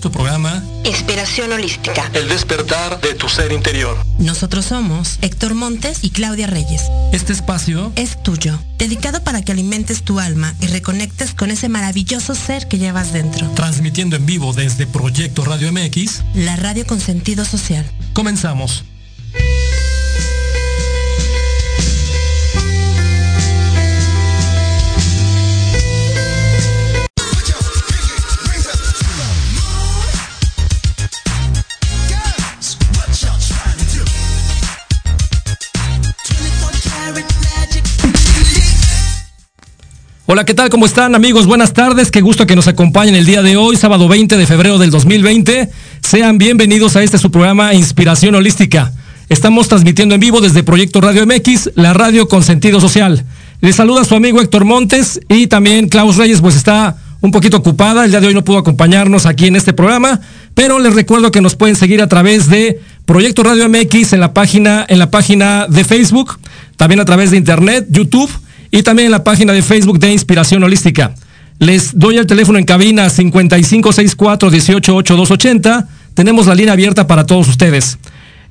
nuestro 0.00 0.12
programa 0.12 0.64
Inspiración 0.84 1.52
Holística. 1.52 2.10
El 2.14 2.26
despertar 2.26 3.02
de 3.02 3.12
tu 3.12 3.28
ser 3.28 3.52
interior. 3.52 3.98
Nosotros 4.18 4.64
somos 4.64 5.18
Héctor 5.20 5.52
Montes 5.52 5.98
y 6.00 6.08
Claudia 6.08 6.46
Reyes. 6.46 6.84
Este 7.12 7.34
espacio 7.34 7.92
es 7.96 8.22
tuyo, 8.22 8.58
dedicado 8.78 9.22
para 9.22 9.42
que 9.42 9.52
alimentes 9.52 10.02
tu 10.02 10.18
alma 10.18 10.54
y 10.58 10.68
reconectes 10.68 11.34
con 11.34 11.50
ese 11.50 11.68
maravilloso 11.68 12.34
ser 12.34 12.66
que 12.66 12.78
llevas 12.78 13.12
dentro. 13.12 13.46
Transmitiendo 13.50 14.16
en 14.16 14.24
vivo 14.24 14.54
desde 14.54 14.86
Proyecto 14.86 15.44
Radio 15.44 15.70
MX, 15.70 16.22
la 16.32 16.56
radio 16.56 16.86
con 16.86 16.98
sentido 16.98 17.44
social. 17.44 17.84
Comenzamos. 18.14 18.84
Hola, 40.32 40.44
¿qué 40.44 40.54
tal? 40.54 40.70
¿Cómo 40.70 40.86
están 40.86 41.16
amigos? 41.16 41.46
Buenas 41.46 41.72
tardes, 41.72 42.12
qué 42.12 42.20
gusto 42.20 42.46
que 42.46 42.54
nos 42.54 42.68
acompañen 42.68 43.16
el 43.16 43.26
día 43.26 43.42
de 43.42 43.56
hoy, 43.56 43.76
sábado 43.76 44.06
20 44.06 44.36
de 44.36 44.46
febrero 44.46 44.78
del 44.78 44.92
2020. 44.92 45.68
Sean 46.02 46.38
bienvenidos 46.38 46.94
a 46.94 47.02
este 47.02 47.18
su 47.18 47.32
programa 47.32 47.74
Inspiración 47.74 48.36
Holística. 48.36 48.92
Estamos 49.28 49.66
transmitiendo 49.66 50.14
en 50.14 50.20
vivo 50.20 50.40
desde 50.40 50.62
Proyecto 50.62 51.00
Radio 51.00 51.26
MX, 51.26 51.70
la 51.74 51.94
radio 51.94 52.28
con 52.28 52.44
sentido 52.44 52.80
social. 52.80 53.24
Les 53.60 53.74
saluda 53.74 54.04
su 54.04 54.14
amigo 54.14 54.40
Héctor 54.40 54.64
Montes 54.64 55.18
y 55.28 55.48
también 55.48 55.88
Klaus 55.88 56.16
Reyes, 56.16 56.40
pues 56.40 56.54
está 56.54 56.96
un 57.20 57.32
poquito 57.32 57.56
ocupada, 57.56 58.04
el 58.04 58.12
día 58.12 58.20
de 58.20 58.28
hoy 58.28 58.34
no 58.34 58.44
pudo 58.44 58.58
acompañarnos 58.58 59.26
aquí 59.26 59.48
en 59.48 59.56
este 59.56 59.72
programa, 59.72 60.20
pero 60.54 60.78
les 60.78 60.94
recuerdo 60.94 61.32
que 61.32 61.40
nos 61.40 61.56
pueden 61.56 61.74
seguir 61.74 62.02
a 62.02 62.08
través 62.08 62.48
de 62.48 62.80
Proyecto 63.04 63.42
Radio 63.42 63.68
MX 63.68 64.12
en 64.12 64.20
la 64.20 64.32
página, 64.32 64.86
en 64.88 65.00
la 65.00 65.10
página 65.10 65.66
de 65.68 65.82
Facebook, 65.82 66.38
también 66.76 67.00
a 67.00 67.04
través 67.04 67.32
de 67.32 67.36
Internet, 67.36 67.88
YouTube 67.90 68.30
y 68.70 68.82
también 68.82 69.06
en 69.06 69.12
la 69.12 69.24
página 69.24 69.52
de 69.52 69.62
Facebook 69.62 69.98
de 69.98 70.12
Inspiración 70.12 70.62
Holística. 70.62 71.14
Les 71.58 71.98
doy 71.98 72.16
el 72.16 72.26
teléfono 72.26 72.58
en 72.58 72.64
cabina 72.64 73.08
5564-188280. 73.08 75.86
Tenemos 76.14 76.46
la 76.46 76.54
línea 76.54 76.72
abierta 76.72 77.06
para 77.06 77.26
todos 77.26 77.48
ustedes. 77.48 77.98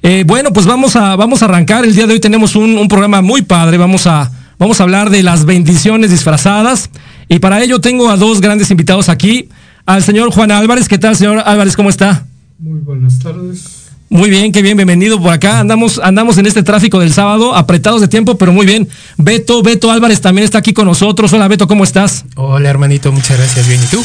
Eh, 0.03 0.23
bueno, 0.27 0.53
pues 0.53 0.65
vamos 0.65 0.95
a, 0.95 1.15
vamos 1.15 1.41
a 1.41 1.45
arrancar. 1.45 1.85
El 1.85 1.95
día 1.95 2.05
de 2.05 2.13
hoy 2.13 2.19
tenemos 2.19 2.55
un, 2.55 2.77
un, 2.77 2.87
programa 2.87 3.21
muy 3.21 3.41
padre. 3.41 3.77
Vamos 3.77 4.05
a, 4.05 4.31
vamos 4.59 4.79
a 4.79 4.83
hablar 4.83 5.09
de 5.09 5.23
las 5.23 5.45
bendiciones 5.45 6.11
disfrazadas. 6.11 6.91
Y 7.27 7.39
para 7.39 7.63
ello 7.63 7.81
tengo 7.81 8.09
a 8.09 8.17
dos 8.17 8.41
grandes 8.41 8.69
invitados 8.69 9.09
aquí. 9.09 9.49
Al 9.85 10.03
señor 10.03 10.31
Juan 10.31 10.51
Álvarez. 10.51 10.87
¿Qué 10.87 10.99
tal, 10.99 11.15
señor 11.15 11.41
Álvarez? 11.45 11.75
¿Cómo 11.75 11.89
está? 11.89 12.25
Muy 12.59 12.79
buenas 12.79 13.17
tardes. 13.19 13.78
Muy 14.11 14.31
bien, 14.31 14.51
qué 14.51 14.63
bien, 14.63 14.75
bienvenido 14.75 15.21
por 15.21 15.31
acá. 15.31 15.59
Andamos, 15.59 16.01
andamos 16.03 16.39
en 16.39 16.47
este 16.47 16.63
tráfico 16.63 16.99
del 16.99 17.13
sábado, 17.13 17.55
apretados 17.55 18.01
de 18.01 18.07
tiempo, 18.07 18.39
pero 18.39 18.51
muy 18.51 18.65
bien. 18.65 18.89
Beto, 19.17 19.61
Beto 19.61 19.91
Álvarez 19.91 20.19
también 20.19 20.45
está 20.45 20.57
aquí 20.57 20.73
con 20.73 20.85
nosotros. 20.85 21.31
Hola 21.31 21.47
Beto, 21.47 21.67
¿cómo 21.67 21.83
estás? 21.83 22.25
Hola 22.35 22.71
hermanito, 22.71 23.11
muchas 23.11 23.37
gracias. 23.37 23.67
Bien, 23.67 23.79
¿y 23.83 23.85
tú? 23.85 24.03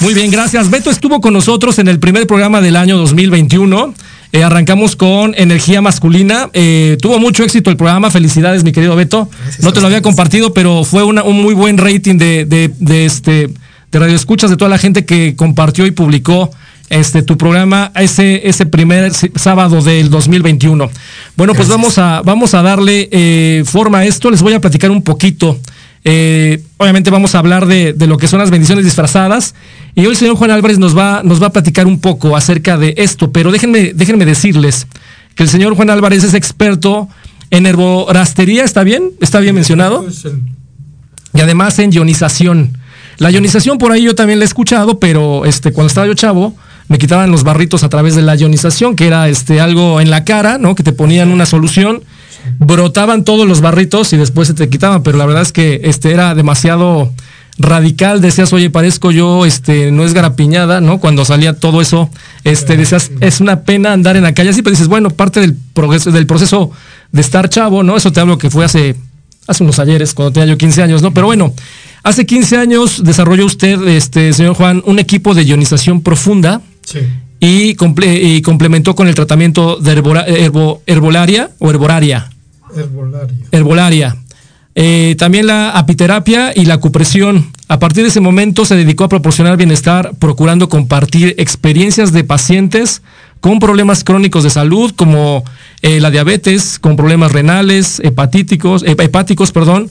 Muy 0.00 0.14
bien, 0.14 0.30
gracias. 0.30 0.70
Beto 0.70 0.90
estuvo 0.90 1.20
con 1.20 1.34
nosotros 1.34 1.78
en 1.78 1.88
el 1.88 1.98
primer 1.98 2.26
programa 2.26 2.62
del 2.62 2.76
año 2.76 2.96
2021. 2.96 3.92
Eh, 4.32 4.42
arrancamos 4.42 4.96
con 4.96 5.34
energía 5.36 5.82
masculina. 5.82 6.48
Eh, 6.54 6.96
tuvo 7.02 7.18
mucho 7.18 7.44
éxito 7.44 7.68
el 7.68 7.76
programa. 7.76 8.10
Felicidades, 8.10 8.64
mi 8.64 8.72
querido 8.72 8.96
Beto. 8.96 9.28
Gracias 9.42 9.62
no 9.62 9.74
te 9.74 9.82
lo 9.82 9.86
había 9.88 10.00
compartido, 10.00 10.54
pero 10.54 10.82
fue 10.82 11.02
una, 11.04 11.24
un 11.24 11.42
muy 11.42 11.52
buen 11.52 11.76
rating 11.76 12.16
de, 12.16 12.46
de, 12.46 12.70
de 12.78 13.04
este 13.04 13.50
de 13.92 13.98
radio 13.98 14.16
escuchas 14.16 14.48
de 14.48 14.56
toda 14.56 14.70
la 14.70 14.78
gente 14.78 15.04
que 15.04 15.36
compartió 15.36 15.84
y 15.86 15.90
publicó 15.90 16.50
este 16.92 17.22
tu 17.22 17.36
programa 17.38 17.90
ese 17.96 18.48
ese 18.48 18.66
primer 18.66 19.12
sábado 19.12 19.80
del 19.82 20.10
2021. 20.10 20.90
Bueno, 21.36 21.54
pues 21.54 21.68
vamos 21.68 21.98
a 21.98 22.22
vamos 22.22 22.54
a 22.54 22.62
darle 22.62 23.08
eh, 23.10 23.64
forma 23.64 23.98
a 23.98 24.04
esto. 24.04 24.30
Les 24.30 24.42
voy 24.42 24.52
a 24.52 24.60
platicar 24.60 24.90
un 24.90 25.02
poquito. 25.02 25.58
Eh, 26.04 26.62
obviamente 26.78 27.10
vamos 27.10 27.34
a 27.34 27.38
hablar 27.38 27.66
de, 27.66 27.92
de, 27.92 28.06
lo 28.08 28.18
que 28.18 28.26
son 28.26 28.40
las 28.40 28.50
bendiciones 28.50 28.84
disfrazadas. 28.84 29.54
Y 29.94 30.00
hoy 30.00 30.12
el 30.12 30.16
señor 30.16 30.36
Juan 30.36 30.50
Álvarez 30.50 30.78
nos 30.78 30.96
va, 30.96 31.22
nos 31.22 31.40
va 31.40 31.46
a 31.46 31.50
platicar 31.52 31.86
un 31.86 32.00
poco 32.00 32.36
acerca 32.36 32.76
de 32.76 32.94
esto, 32.98 33.30
pero 33.30 33.52
déjenme, 33.52 33.92
déjenme 33.94 34.24
decirles 34.24 34.86
que 35.34 35.44
el 35.44 35.48
señor 35.48 35.74
Juan 35.76 35.90
Álvarez 35.90 36.24
es 36.24 36.34
experto 36.34 37.08
en 37.50 37.66
herborastería, 37.66 38.64
¿está 38.64 38.82
bien? 38.82 39.10
¿Está 39.20 39.38
bien 39.40 39.54
mencionado? 39.54 40.04
Y 41.34 41.40
además 41.40 41.78
en 41.78 41.92
ionización. 41.92 42.76
La 43.18 43.30
ionización 43.30 43.78
por 43.78 43.92
ahí 43.92 44.04
yo 44.04 44.14
también 44.14 44.38
la 44.38 44.44
he 44.44 44.48
escuchado, 44.48 44.98
pero 44.98 45.44
este, 45.44 45.72
cuando 45.72 45.88
estaba 45.88 46.06
yo 46.06 46.14
chavo, 46.14 46.56
me 46.92 46.98
quitaban 46.98 47.30
los 47.30 47.42
barritos 47.42 47.84
a 47.84 47.88
través 47.88 48.14
de 48.16 48.20
la 48.20 48.36
ionización, 48.36 48.96
que 48.96 49.06
era 49.06 49.26
este 49.26 49.62
algo 49.62 49.98
en 50.02 50.10
la 50.10 50.24
cara, 50.24 50.58
¿no? 50.58 50.74
Que 50.74 50.82
te 50.82 50.92
ponían 50.92 51.30
una 51.30 51.46
solución, 51.46 52.02
brotaban 52.58 53.24
todos 53.24 53.48
los 53.48 53.62
barritos 53.62 54.12
y 54.12 54.18
después 54.18 54.48
se 54.48 54.52
te 54.52 54.68
quitaban, 54.68 55.02
pero 55.02 55.16
la 55.16 55.24
verdad 55.24 55.40
es 55.40 55.52
que 55.52 55.80
este 55.84 56.12
era 56.12 56.34
demasiado 56.34 57.10
radical, 57.56 58.20
decías, 58.20 58.52
oye, 58.52 58.68
parezco 58.68 59.10
yo, 59.10 59.46
este, 59.46 59.90
no 59.90 60.04
es 60.04 60.12
garapiñada, 60.12 60.82
¿no? 60.82 60.98
Cuando 60.98 61.24
salía 61.24 61.54
todo 61.54 61.80
eso, 61.80 62.10
este, 62.44 62.76
decías, 62.76 63.10
es 63.20 63.40
una 63.40 63.62
pena 63.62 63.94
andar 63.94 64.18
en 64.18 64.24
la 64.24 64.34
calle 64.34 64.50
así, 64.50 64.60
pero 64.60 64.72
dices, 64.72 64.88
bueno, 64.88 65.08
parte 65.08 65.40
del 65.40 65.56
progreso, 65.72 66.10
del 66.10 66.26
proceso 66.26 66.72
de 67.10 67.22
estar 67.22 67.48
chavo, 67.48 67.82
¿no? 67.82 67.96
Eso 67.96 68.12
te 68.12 68.20
hablo 68.20 68.36
que 68.36 68.50
fue 68.50 68.66
hace, 68.66 68.96
hace 69.46 69.64
unos 69.64 69.78
ayeres, 69.78 70.12
cuando 70.12 70.32
tenía 70.32 70.48
yo 70.48 70.58
15 70.58 70.82
años, 70.82 71.00
¿no? 71.00 71.14
Pero 71.14 71.24
bueno, 71.24 71.54
hace 72.02 72.26
15 72.26 72.58
años 72.58 73.02
desarrolló 73.02 73.46
usted, 73.46 73.80
este, 73.88 74.34
señor 74.34 74.56
Juan, 74.56 74.82
un 74.84 74.98
equipo 74.98 75.32
de 75.32 75.46
ionización 75.46 76.02
profunda, 76.02 76.60
Sí. 76.84 77.00
y, 77.40 77.74
comple 77.74 78.14
y, 78.22 78.42
complementó 78.42 78.94
con 78.94 79.08
el 79.08 79.14
tratamiento 79.14 79.76
de 79.76 79.92
herbora 79.92 80.22
herbo 80.22 80.82
herbolaria 80.86 81.50
o 81.58 81.70
herboraria. 81.70 82.30
Herbolaria. 82.74 83.36
Herbolaria. 83.50 84.16
Eh, 84.74 85.16
también 85.18 85.46
la 85.46 85.70
apiterapia 85.70 86.52
y 86.54 86.64
la 86.64 86.78
cupresión. 86.78 87.50
A 87.68 87.78
partir 87.78 88.02
de 88.02 88.08
ese 88.08 88.20
momento 88.20 88.64
se 88.64 88.74
dedicó 88.74 89.04
a 89.04 89.08
proporcionar 89.08 89.56
bienestar, 89.56 90.12
procurando 90.18 90.68
compartir 90.68 91.34
experiencias 91.38 92.12
de 92.12 92.24
pacientes 92.24 93.02
con 93.40 93.58
problemas 93.58 94.04
crónicos 94.04 94.44
de 94.44 94.50
salud, 94.50 94.92
como 94.96 95.44
eh, 95.82 96.00
la 96.00 96.10
diabetes, 96.10 96.78
con 96.78 96.96
problemas 96.96 97.32
renales, 97.32 98.00
hepatíticos, 98.00 98.82
eh, 98.82 98.96
hepáticos, 98.98 99.52
perdón, 99.52 99.90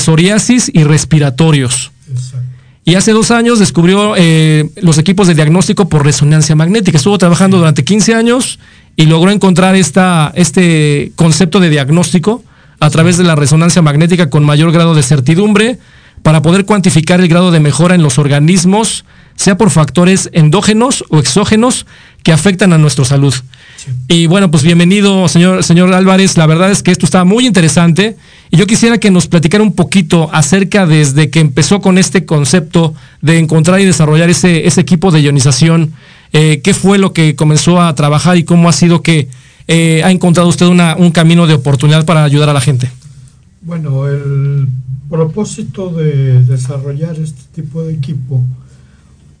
psoriasis 0.00 0.68
y 0.74 0.82
respiratorios. 0.82 1.92
Exacto. 2.10 2.39
Y 2.84 2.94
hace 2.94 3.12
dos 3.12 3.30
años 3.30 3.58
descubrió 3.58 4.14
eh, 4.16 4.70
los 4.80 4.98
equipos 4.98 5.26
de 5.26 5.34
diagnóstico 5.34 5.88
por 5.88 6.04
resonancia 6.04 6.56
magnética. 6.56 6.96
Estuvo 6.96 7.18
trabajando 7.18 7.58
durante 7.58 7.84
15 7.84 8.14
años 8.14 8.58
y 8.96 9.06
logró 9.06 9.30
encontrar 9.30 9.76
esta, 9.76 10.32
este 10.34 11.12
concepto 11.14 11.60
de 11.60 11.70
diagnóstico 11.70 12.42
a 12.80 12.88
través 12.90 13.18
de 13.18 13.24
la 13.24 13.36
resonancia 13.36 13.82
magnética 13.82 14.30
con 14.30 14.44
mayor 14.44 14.72
grado 14.72 14.94
de 14.94 15.02
certidumbre 15.02 15.78
para 16.22 16.42
poder 16.42 16.64
cuantificar 16.64 17.20
el 17.20 17.28
grado 17.28 17.50
de 17.50 17.60
mejora 17.60 17.94
en 17.94 18.02
los 18.02 18.18
organismos, 18.18 19.04
sea 19.36 19.56
por 19.56 19.70
factores 19.70 20.30
endógenos 20.32 21.04
o 21.08 21.18
exógenos 21.18 21.86
que 22.22 22.32
afectan 22.32 22.72
a 22.72 22.78
nuestra 22.78 23.04
salud. 23.04 23.34
Y 24.08 24.26
bueno, 24.26 24.50
pues 24.50 24.62
bienvenido, 24.62 25.28
señor, 25.28 25.62
señor 25.64 25.92
Álvarez. 25.94 26.36
La 26.36 26.46
verdad 26.46 26.70
es 26.70 26.82
que 26.82 26.90
esto 26.90 27.06
está 27.06 27.24
muy 27.24 27.46
interesante. 27.46 28.16
Y 28.50 28.56
yo 28.56 28.66
quisiera 28.66 28.98
que 28.98 29.10
nos 29.10 29.26
platicara 29.26 29.62
un 29.62 29.74
poquito 29.74 30.28
acerca 30.32 30.86
desde 30.86 31.30
que 31.30 31.40
empezó 31.40 31.80
con 31.80 31.98
este 31.98 32.24
concepto 32.26 32.94
de 33.22 33.38
encontrar 33.38 33.80
y 33.80 33.84
desarrollar 33.84 34.28
ese, 34.30 34.66
ese 34.66 34.80
equipo 34.80 35.10
de 35.10 35.22
ionización. 35.22 35.92
Eh, 36.32 36.60
¿Qué 36.62 36.74
fue 36.74 36.98
lo 36.98 37.12
que 37.12 37.36
comenzó 37.36 37.80
a 37.80 37.94
trabajar 37.94 38.36
y 38.36 38.44
cómo 38.44 38.68
ha 38.68 38.72
sido 38.72 39.02
que 39.02 39.28
eh, 39.68 40.02
ha 40.04 40.10
encontrado 40.10 40.48
usted 40.48 40.66
una, 40.66 40.96
un 40.96 41.10
camino 41.10 41.46
de 41.46 41.54
oportunidad 41.54 42.04
para 42.04 42.24
ayudar 42.24 42.48
a 42.48 42.52
la 42.52 42.60
gente? 42.60 42.90
Bueno, 43.62 44.08
el 44.08 44.68
propósito 45.08 45.90
de 45.90 46.42
desarrollar 46.44 47.16
este 47.18 47.42
tipo 47.54 47.82
de 47.82 47.94
equipo 47.94 48.42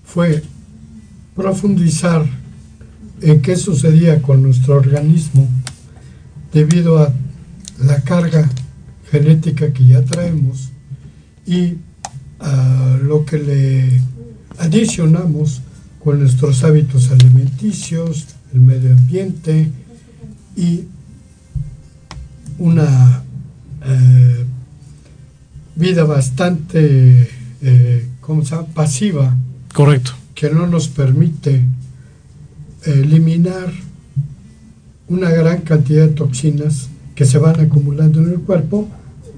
fue 0.04 0.42
profundizar 1.34 2.24
en 3.22 3.42
qué 3.42 3.56
sucedía 3.56 4.22
con 4.22 4.42
nuestro 4.42 4.76
organismo 4.76 5.48
debido 6.52 6.98
a 6.98 7.12
la 7.78 8.02
carga 8.02 8.48
genética 9.10 9.72
que 9.72 9.86
ya 9.86 10.02
traemos 10.04 10.70
y 11.46 11.74
a 12.38 12.98
lo 13.02 13.24
que 13.24 13.38
le 13.38 14.00
adicionamos 14.58 15.62
con 16.02 16.20
nuestros 16.20 16.64
hábitos 16.64 17.10
alimenticios, 17.10 18.26
el 18.52 18.60
medio 18.60 18.92
ambiente 18.92 19.70
y 20.56 20.84
una 22.58 23.22
eh, 23.84 24.44
vida 25.76 26.04
bastante, 26.04 27.30
eh, 27.62 28.08
¿cómo 28.20 28.44
se 28.44 28.54
llama? 28.54 28.68
Pasiva. 28.68 29.36
Correcto. 29.72 30.12
Que 30.34 30.50
no 30.50 30.66
nos 30.66 30.88
permite 30.88 31.62
eliminar 32.84 33.70
una 35.08 35.30
gran 35.30 35.62
cantidad 35.62 36.06
de 36.06 36.14
toxinas 36.14 36.88
que 37.14 37.24
se 37.24 37.38
van 37.38 37.60
acumulando 37.60 38.20
en 38.20 38.30
el 38.30 38.40
cuerpo 38.40 38.88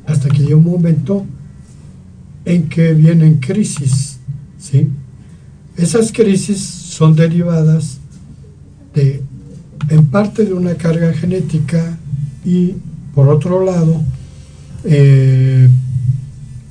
hasta 0.06 0.28
que 0.28 0.38
llega 0.38 0.56
un 0.56 0.64
momento 0.64 1.24
en 2.44 2.68
que 2.68 2.92
vienen 2.94 3.38
crisis, 3.38 4.18
¿sí? 4.58 4.88
Esas 5.76 6.12
crisis 6.12 6.58
son 6.58 7.16
derivadas 7.16 7.98
de, 8.94 9.22
en 9.88 10.06
parte 10.06 10.44
de 10.44 10.52
una 10.52 10.74
carga 10.74 11.12
genética 11.12 11.98
y, 12.44 12.74
por 13.14 13.28
otro 13.28 13.64
lado, 13.64 14.02
eh, 14.84 15.68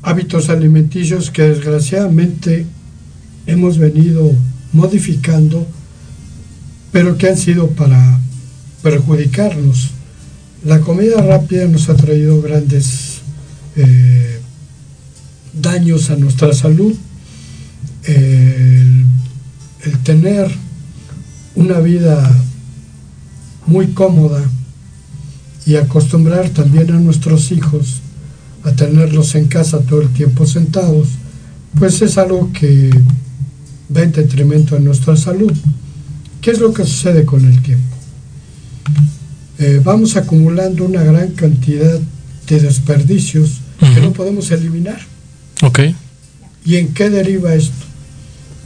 hábitos 0.01 0.49
alimenticios 0.49 1.31
que 1.31 1.43
desgraciadamente 1.43 2.65
hemos 3.45 3.77
venido 3.77 4.31
modificando, 4.73 5.65
pero 6.91 7.17
que 7.17 7.29
han 7.29 7.37
sido 7.37 7.69
para 7.71 8.19
perjudicarnos. 8.83 9.91
La 10.63 10.81
comida 10.81 11.21
rápida 11.21 11.67
nos 11.67 11.89
ha 11.89 11.95
traído 11.95 12.41
grandes 12.41 13.21
eh, 13.75 14.39
daños 15.53 16.09
a 16.09 16.15
nuestra 16.15 16.53
salud. 16.53 16.93
el, 18.05 19.05
el 19.83 19.97
tener 20.03 20.51
una 21.55 21.79
vida 21.79 22.31
muy 23.67 23.87
cómoda 23.87 24.43
y 25.65 25.75
acostumbrar 25.75 26.49
también 26.49 26.91
a 26.91 26.99
nuestros 26.99 27.51
hijos 27.51 28.01
a 28.63 28.71
tenerlos 28.73 29.35
en 29.35 29.47
casa 29.47 29.79
todo 29.79 30.01
el 30.01 30.09
tiempo 30.09 30.45
sentados, 30.45 31.09
pues 31.77 32.01
es 32.01 32.17
algo 32.17 32.51
que 32.53 32.89
va 33.95 34.03
en 34.03 34.11
detrimento 34.11 34.75
de 34.75 34.81
nuestra 34.81 35.15
salud. 35.15 35.53
¿Qué 36.41 36.51
es 36.51 36.59
lo 36.59 36.73
que 36.73 36.83
sucede 36.83 37.23
con 37.23 37.45
el 37.45 37.61
tiempo? 37.61 37.95
Eh, 39.59 39.79
vamos 39.83 40.17
acumulando 40.17 40.85
una 40.85 41.03
gran 41.03 41.31
cantidad 41.31 41.99
de 42.47 42.59
desperdicios 42.59 43.61
que 43.79 44.01
no 44.01 44.11
podemos 44.11 44.49
eliminar. 44.49 44.99
Ok. 45.61 45.79
¿Y 46.65 46.77
en 46.77 46.93
qué 46.93 47.09
deriva 47.09 47.53
esto? 47.53 47.85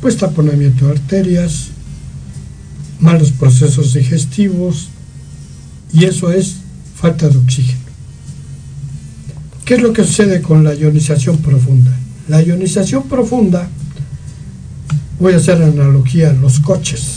Pues 0.01 0.17
taponamiento 0.17 0.85
de 0.85 0.93
arterias, 0.93 1.67
malos 2.99 3.31
procesos 3.31 3.93
digestivos, 3.93 4.89
y 5.91 6.05
eso 6.05 6.31
es 6.31 6.55
falta 6.95 7.27
de 7.27 7.37
oxígeno. 7.37 7.79
¿Qué 9.65 9.75
es 9.75 9.81
lo 9.81 9.93
que 9.93 10.03
sucede 10.03 10.41
con 10.41 10.63
la 10.63 10.75
ionización 10.75 11.37
profunda? 11.37 11.91
La 12.27 12.41
ionización 12.41 13.03
profunda, 13.07 13.67
voy 15.19 15.33
a 15.33 15.37
hacer 15.37 15.61
analogía, 15.61 16.33
los 16.33 16.59
coches. 16.59 17.14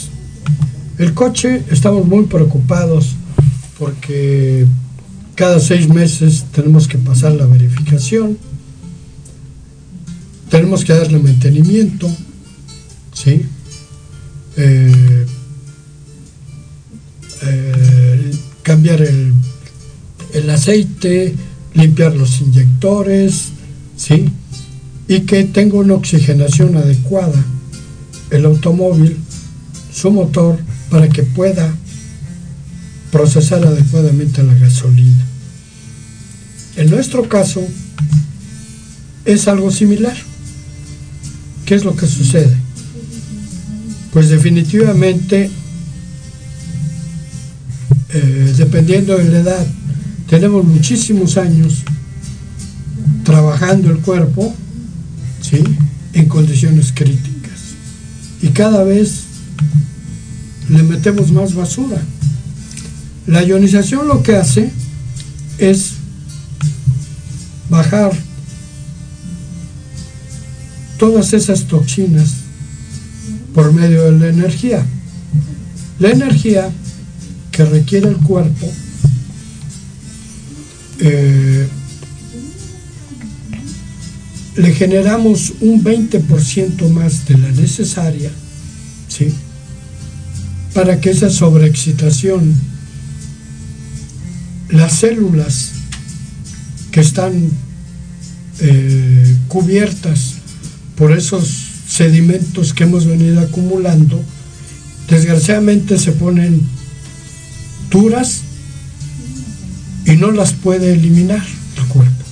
El 0.99 1.15
coche, 1.15 1.63
estamos 1.71 2.05
muy 2.07 2.25
preocupados 2.25 3.15
porque 3.79 4.67
cada 5.37 5.61
seis 5.61 5.89
meses 5.89 6.47
tenemos 6.53 6.89
que 6.89 6.99
pasar 6.99 7.33
la 7.33 7.47
verificación, 7.47 8.37
tenemos 10.51 10.85
que 10.85 10.95
darle 10.95 11.21
mantenimiento, 11.21 12.11
¿sí? 13.13 13.47
Eh, 14.57 15.27
eh, 17.43 18.31
cambiar 18.65 19.01
el, 19.03 19.35
el, 20.35 20.51
aceite, 20.51 21.33
limpiar 21.75 22.17
los 22.17 22.41
inyectores, 22.41 23.51
¿sí? 23.97 24.33
Y 25.07 25.21
que 25.21 25.45
tenga 25.45 25.77
una 25.79 25.95
oxigenación 25.95 26.77
adecuada 26.77 27.45
el 28.31 28.45
automóvil, 28.47 29.17
su 29.93 30.11
motor, 30.11 30.59
para 30.91 31.09
que 31.09 31.23
pueda 31.23 31.73
procesar 33.11 33.65
adecuadamente 33.65 34.43
la 34.43 34.55
gasolina. 34.55 35.25
En 36.77 36.91
nuestro 36.91 37.29
caso 37.29 37.67
es 39.25 39.49
algo 39.49 39.71
similar. 39.71 40.17
¿Qué 41.67 41.75
es 41.75 41.85
lo 41.85 41.97
que 41.97 42.07
sucede? 42.07 42.57
Pues 44.13 44.31
definitivamente, 44.31 45.51
eh, 48.11 48.55
dependiendo 48.57 49.17
de 49.19 49.25
la 49.25 49.41
edad, 49.41 49.67
tenemos 50.29 50.65
muchísimos 50.65 51.37
años 51.37 51.83
trabajando 53.25 53.91
el 53.91 53.99
cuerpo 53.99 54.55
¿sí? 55.43 55.63
en 56.15 56.27
condiciones 56.27 56.93
críticas. 56.95 57.61
Y 58.41 58.49
cada 58.49 58.85
vez 58.85 59.25
le 60.69 60.83
metemos 60.83 61.33
más 61.33 61.55
basura. 61.55 62.01
La 63.27 63.43
ionización 63.43 64.09
lo 64.09 64.23
que 64.23 64.37
hace 64.37 64.71
es 65.59 65.93
bajar 67.69 68.13
todas 70.99 71.33
esas 71.33 71.65
toxinas 71.65 72.35
por 73.55 73.73
medio 73.73 74.05
de 74.05 74.19
la 74.19 74.29
energía. 74.29 74.85
La 75.99 76.11
energía 76.11 76.71
que 77.51 77.65
requiere 77.65 78.09
el 78.09 78.17
cuerpo 78.17 78.71
eh, 81.01 81.69
le 84.57 84.75
generamos 84.75 85.53
un 85.61 85.83
20% 85.83 86.89
más 86.91 87.27
de 87.27 87.39
la 87.39 87.51
necesaria. 87.53 88.31
Para 90.79 91.01
que 91.01 91.11
esa 91.11 91.29
sobreexcitación, 91.29 92.55
las 94.69 94.93
células 94.93 95.73
que 96.93 97.01
están 97.01 97.51
eh, 98.61 99.37
cubiertas 99.49 100.35
por 100.95 101.11
esos 101.11 101.49
sedimentos 101.89 102.75
que 102.75 102.85
hemos 102.85 103.07
venido 103.07 103.41
acumulando, 103.41 104.23
desgraciadamente 105.11 105.99
se 105.99 106.13
ponen 106.13 106.63
duras 107.91 108.43
y 110.07 110.13
no 110.13 110.31
las 110.31 110.53
puede 110.53 110.93
eliminar 110.93 111.45
el 111.77 111.85
cuerpo. 111.89 112.25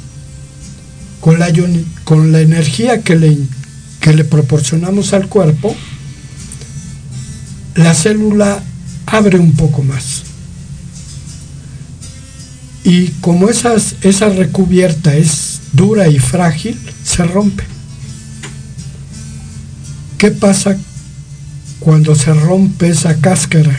Con 1.21 1.41
la, 1.41 1.53
con 2.05 2.31
la 2.31 2.43
energía 2.43 3.03
que 3.03 3.17
le, 3.17 3.39
que 3.99 4.13
le 4.13 4.23
proporcionamos 4.23 5.15
al 5.15 5.27
cuerpo, 5.27 5.75
la 7.77 7.95
célula 7.95 8.63
abre 9.07 9.39
un 9.39 9.53
poco 9.53 9.83
más. 9.83 10.23
Y 12.85 13.09
como 13.21 13.49
esa 13.49 14.29
recubierta 14.29 15.15
es 15.17 15.61
dura 15.73 16.09
y 16.09 16.19
frágil, 16.19 16.79
se 17.05 17.25
rompe. 17.25 17.65
¿Qué 20.19 20.31
pasa 20.31 20.77
cuando 21.81 22.15
se 22.15 22.33
rompe 22.33 22.89
esa 22.89 23.17
cáscara 23.17 23.79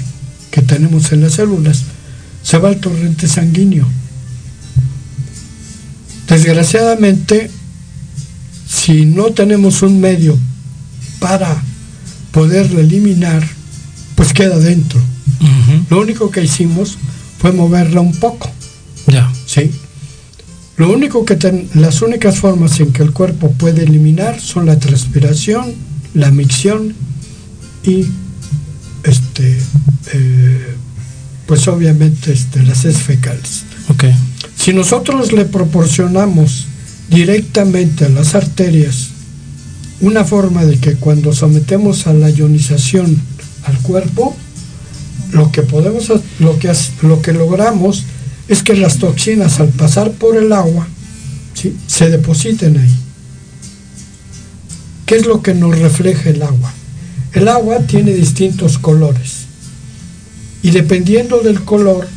que 0.52 0.62
tenemos 0.62 1.12
en 1.12 1.22
las 1.22 1.34
células? 1.34 1.84
Se 2.44 2.58
va 2.58 2.70
al 2.70 2.80
torrente 2.80 3.28
sanguíneo. 3.28 3.88
Desgraciadamente, 6.28 7.50
si 8.68 9.06
no 9.06 9.32
tenemos 9.32 9.82
un 9.82 10.02
medio 10.02 10.38
para 11.20 11.64
poderlo 12.32 12.82
eliminar, 12.82 13.48
pues 14.18 14.34
queda 14.34 14.58
dentro. 14.58 15.00
Lo 15.92 16.02
único 16.02 16.32
que 16.32 16.44
hicimos 16.44 16.98
fue 17.38 17.52
moverla 17.52 18.02
un 18.02 18.16
poco. 18.16 18.50
Ya. 19.06 19.32
¿Sí? 19.46 19.72
Lo 20.76 20.92
único 20.92 21.24
que 21.24 21.38
las 21.76 22.02
únicas 22.02 22.40
formas 22.40 22.80
en 22.80 22.92
que 22.92 23.04
el 23.04 23.14
cuerpo 23.14 23.52
puede 23.52 23.84
eliminar 23.84 24.42
son 24.42 24.66
la 24.66 24.80
transpiración, 24.80 25.72
la 26.16 26.32
micción 26.32 26.96
y 27.84 28.08
este 29.04 29.56
eh, 30.14 30.68
pues 31.46 31.68
obviamente 31.68 32.34
este, 32.34 32.64
las 32.64 32.86
heces 32.86 33.04
fecales. 33.04 33.66
Okay. 33.90 34.16
Si 34.56 34.74
nosotros 34.74 35.32
le 35.32 35.46
proporcionamos 35.46 36.66
directamente 37.10 38.06
a 38.06 38.10
las 38.10 38.34
arterias 38.34 39.10
una 40.02 40.26
forma 40.26 40.66
de 40.66 40.80
que 40.80 40.96
cuando 40.96 41.34
sometemos 41.34 42.08
a 42.08 42.14
la 42.14 42.32
ionización 42.32 43.22
al 43.68 43.78
cuerpo, 43.80 44.36
lo 45.32 45.52
que 45.52 45.62
podemos 45.62 46.12
lo 46.40 46.58
que 46.58 46.74
lo 47.02 47.22
que 47.22 47.34
logramos 47.34 48.06
es 48.48 48.64
que 48.64 48.76
las 48.76 48.98
toxinas 48.98 49.60
al 49.60 49.70
pasar 49.70 50.12
por 50.12 50.38
el 50.38 50.54
agua 50.54 50.88
se 51.88 52.10
depositen 52.10 52.78
ahí. 52.78 52.96
¿Qué 55.06 55.16
es 55.16 55.26
lo 55.26 55.42
que 55.42 55.54
nos 55.54 55.78
refleja 55.78 56.30
el 56.30 56.42
agua? 56.42 56.74
El 57.34 57.48
agua 57.48 57.80
tiene 57.80 58.14
distintos 58.14 58.78
colores 58.78 59.46
y 60.64 60.72
dependiendo 60.72 61.40
del 61.40 61.64
color 61.64 62.08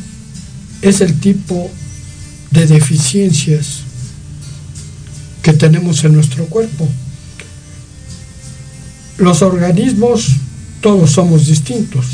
es 0.81 1.01
el 1.01 1.19
tipo 1.19 1.69
de 2.51 2.67
deficiencias 2.67 3.81
que 5.41 5.53
tenemos 5.53 6.03
en 6.03 6.13
nuestro 6.13 6.45
cuerpo. 6.45 6.87
Los 9.17 9.41
organismos, 9.41 10.27
todos 10.81 11.11
somos 11.11 11.45
distintos. 11.45 12.05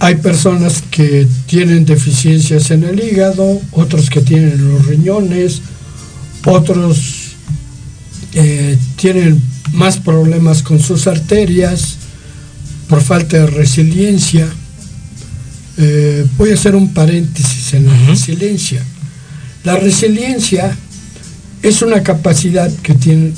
Hay 0.00 0.16
personas 0.16 0.82
que 0.90 1.26
tienen 1.46 1.86
deficiencias 1.86 2.70
en 2.70 2.84
el 2.84 3.02
hígado, 3.02 3.60
otros 3.72 4.10
que 4.10 4.20
tienen 4.20 4.72
los 4.72 4.84
riñones, 4.86 5.62
otros 6.44 7.36
eh, 8.34 8.76
tienen 8.96 9.40
más 9.72 9.96
problemas 9.96 10.62
con 10.62 10.78
sus 10.80 11.06
arterias 11.06 11.96
por 12.88 13.00
falta 13.00 13.38
de 13.38 13.46
resiliencia. 13.46 14.46
Eh, 15.78 16.26
voy 16.36 16.50
a 16.50 16.54
hacer 16.54 16.76
un 16.76 16.92
paréntesis 16.92 17.72
en 17.74 17.86
la 17.86 17.96
resiliencia. 18.06 18.84
La 19.62 19.76
resiliencia 19.76 20.76
es 21.62 21.80
una 21.80 22.02
capacidad 22.02 22.70
que 22.82 22.94
tiene, 22.94 23.32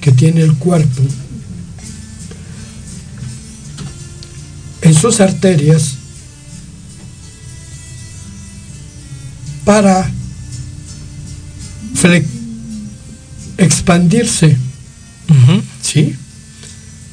que 0.00 0.12
tiene 0.12 0.42
el 0.42 0.54
cuerpo 0.54 1.02
en 4.84 4.94
sus 4.94 5.20
arterias 5.20 5.94
para 9.64 10.10
expandirse. 13.56 14.56
¿Sí? 15.80 16.14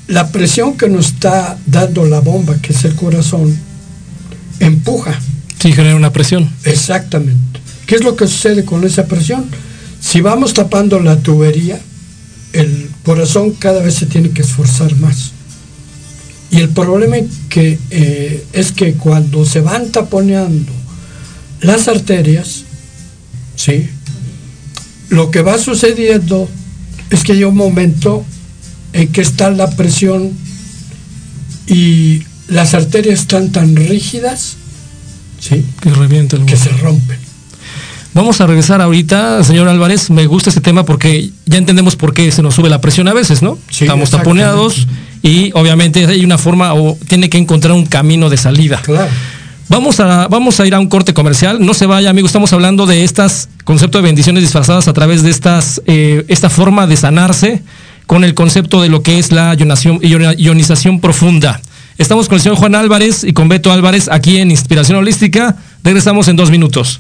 La 0.08 0.32
presión 0.32 0.76
que 0.76 0.90
nos 0.90 1.08
está 1.08 1.58
dando 1.66 2.06
la 2.06 2.20
bomba, 2.20 2.58
que 2.62 2.74
es 2.74 2.84
el 2.84 2.94
corazón, 2.96 3.58
empuja. 4.60 5.18
Sí, 5.62 5.72
genera 5.72 5.96
una 5.96 6.12
presión. 6.12 6.50
Exactamente. 6.66 7.62
¿Qué 7.86 7.96
es 7.96 8.04
lo 8.04 8.18
que 8.18 8.28
sucede 8.28 8.66
con 8.66 8.84
esa 8.84 9.06
presión? 9.06 9.46
Si 10.02 10.20
vamos 10.20 10.54
tapando 10.54 11.00
la 11.00 11.18
tubería, 11.20 11.80
el 12.52 12.90
corazón 13.04 13.52
cada 13.52 13.82
vez 13.82 13.96
se 13.96 14.08
tiene 14.08 14.32
que 14.32 14.42
esforzar 14.42 14.94
más. 14.98 15.32
Y 16.52 16.58
el 16.58 16.70
problema 16.70 17.16
que, 17.50 17.80
eh, 17.90 18.46
es 18.52 18.74
que 18.74 18.94
cuando 18.94 19.46
se 19.46 19.62
van 19.62 19.90
taponeando 19.90 20.72
las 21.62 21.88
arterias, 21.88 22.66
¿sí? 23.56 23.88
lo 25.10 25.32
que 25.32 25.42
va 25.42 25.58
sucediendo 25.58 26.50
es 27.10 27.24
que 27.24 27.34
hay 27.34 27.46
un 27.46 27.56
momento 27.56 28.26
en 28.92 29.08
que 29.08 29.22
está 29.22 29.50
la 29.50 29.70
presión 29.70 30.32
y 31.68 32.24
las 32.50 32.74
arterias 32.74 33.22
están 33.22 33.54
tan 33.54 33.76
rígidas 33.76 34.58
¿sí? 35.40 35.66
que, 35.82 35.90
que 36.46 36.58
se 36.58 36.70
rompen. 36.70 37.21
Vamos 38.14 38.42
a 38.42 38.48
regresar 38.48 38.82
ahorita, 38.82 39.42
señor 39.44 39.70
Álvarez. 39.70 40.10
Me 40.10 40.26
gusta 40.26 40.50
este 40.50 40.60
tema 40.60 40.84
porque 40.84 41.30
ya 41.46 41.58
entendemos 41.58 41.96
por 41.96 42.14
qué 42.14 42.30
se 42.32 42.42
nos 42.42 42.56
sube 42.56 42.70
la 42.70 42.82
presión 42.82 43.08
a 43.08 43.14
veces, 43.14 43.42
¿no? 43.42 43.58
Estamos 43.70 44.10
taponeados 44.10 44.86
y 45.24 45.52
obviamente 45.54 46.06
hay 46.06 46.26
una 46.26 46.38
forma 46.38 46.74
o 46.74 46.98
tiene 47.08 47.30
que 47.30 47.38
encontrar 47.38 47.74
un 47.74 47.86
camino 47.86 48.30
de 48.30 48.36
salida. 48.36 48.82
Claro. 48.82 49.10
Vamos 49.70 50.02
a, 50.02 50.28
vamos 50.28 50.60
a 50.60 50.68
ir 50.68 50.76
a 50.76 50.80
un 50.82 50.90
corte 50.90 51.14
comercial. 51.14 51.66
No 51.66 51.74
se 51.74 51.86
vaya, 51.86 52.10
amigo. 52.10 52.28
Estamos 52.28 52.52
hablando 52.52 52.86
de 52.86 53.06
estas 53.06 53.48
concepto 53.64 53.98
de 53.98 54.04
bendiciones 54.04 54.44
disfrazadas 54.44 54.90
a 54.90 54.94
través 54.94 55.24
de 55.24 55.30
estas, 55.30 55.82
eh, 55.86 56.26
esta 56.28 56.50
forma 56.50 56.88
de 56.88 56.98
sanarse 56.98 57.64
con 58.08 58.26
el 58.26 58.34
concepto 58.34 58.82
de 58.82 58.90
lo 58.90 59.04
que 59.04 59.20
es 59.20 59.32
la 59.32 59.56
ionización 59.56 61.00
profunda. 61.00 61.62
Estamos 61.98 62.28
con 62.28 62.36
el 62.36 62.42
señor 62.42 62.58
Juan 62.58 62.76
Álvarez 62.76 63.24
y 63.24 63.32
con 63.32 63.48
Beto 63.48 63.72
Álvarez 63.72 64.10
aquí 64.12 64.40
en 64.40 64.52
Inspiración 64.52 64.98
Holística. 64.98 65.56
Regresamos 65.84 66.28
en 66.28 66.36
dos 66.36 66.52
minutos. 66.52 67.00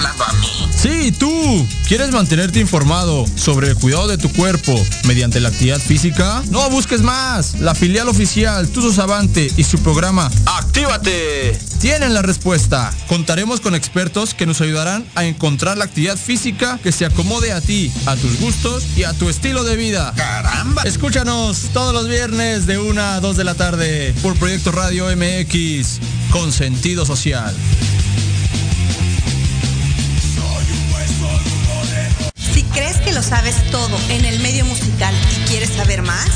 Hablando 0.00 0.24
a 0.24 0.32
mí? 0.34 0.68
Sí, 0.74 1.12
tú. 1.12 1.66
¿Quieres 1.86 2.10
mantenerte 2.10 2.58
informado 2.58 3.26
sobre 3.36 3.68
el 3.68 3.74
cuidado 3.74 4.08
de 4.08 4.16
tu 4.16 4.32
cuerpo 4.32 4.74
mediante 5.04 5.40
la 5.40 5.48
actividad 5.50 5.78
física? 5.78 6.42
No 6.50 6.70
busques 6.70 7.02
más. 7.02 7.60
La 7.60 7.74
filial 7.74 8.08
oficial 8.08 8.68
Tuzo 8.68 8.92
Savante 8.92 9.50
y 9.56 9.64
su 9.64 9.78
programa 9.82 10.30
Actívate 10.46 11.58
tienen 11.80 12.14
la 12.14 12.22
respuesta. 12.22 12.92
Contaremos 13.08 13.60
con 13.60 13.74
expertos 13.74 14.34
que 14.34 14.46
nos 14.46 14.60
ayudarán 14.60 15.04
a 15.14 15.24
encontrar 15.24 15.76
la 15.76 15.84
actividad 15.84 16.16
física 16.16 16.78
que 16.82 16.92
se 16.92 17.04
acomode 17.04 17.52
a 17.52 17.60
ti, 17.60 17.92
a 18.06 18.16
tus 18.16 18.40
gustos 18.40 18.84
y 18.96 19.04
a 19.04 19.12
tu 19.12 19.28
estilo 19.28 19.64
de 19.64 19.76
vida. 19.76 20.12
¡Caramba! 20.16 20.82
Escúchanos 20.84 21.68
todos 21.72 21.92
los 21.92 22.08
viernes 22.08 22.66
de 22.66 22.78
1 22.78 23.00
a 23.00 23.20
2 23.20 23.36
de 23.36 23.44
la 23.44 23.54
tarde 23.54 24.14
por 24.22 24.36
Proyecto 24.36 24.72
Radio 24.72 25.06
MX 25.14 26.00
con 26.30 26.52
sentido 26.52 27.04
social. 27.04 27.54
¿Crees 32.80 32.96
que 33.02 33.12
lo 33.12 33.22
sabes 33.22 33.56
todo 33.70 33.94
en 34.08 34.24
el 34.24 34.40
medio 34.40 34.64
musical 34.64 35.14
y 35.36 35.48
quieres 35.50 35.68
saber 35.68 36.00
más? 36.00 36.30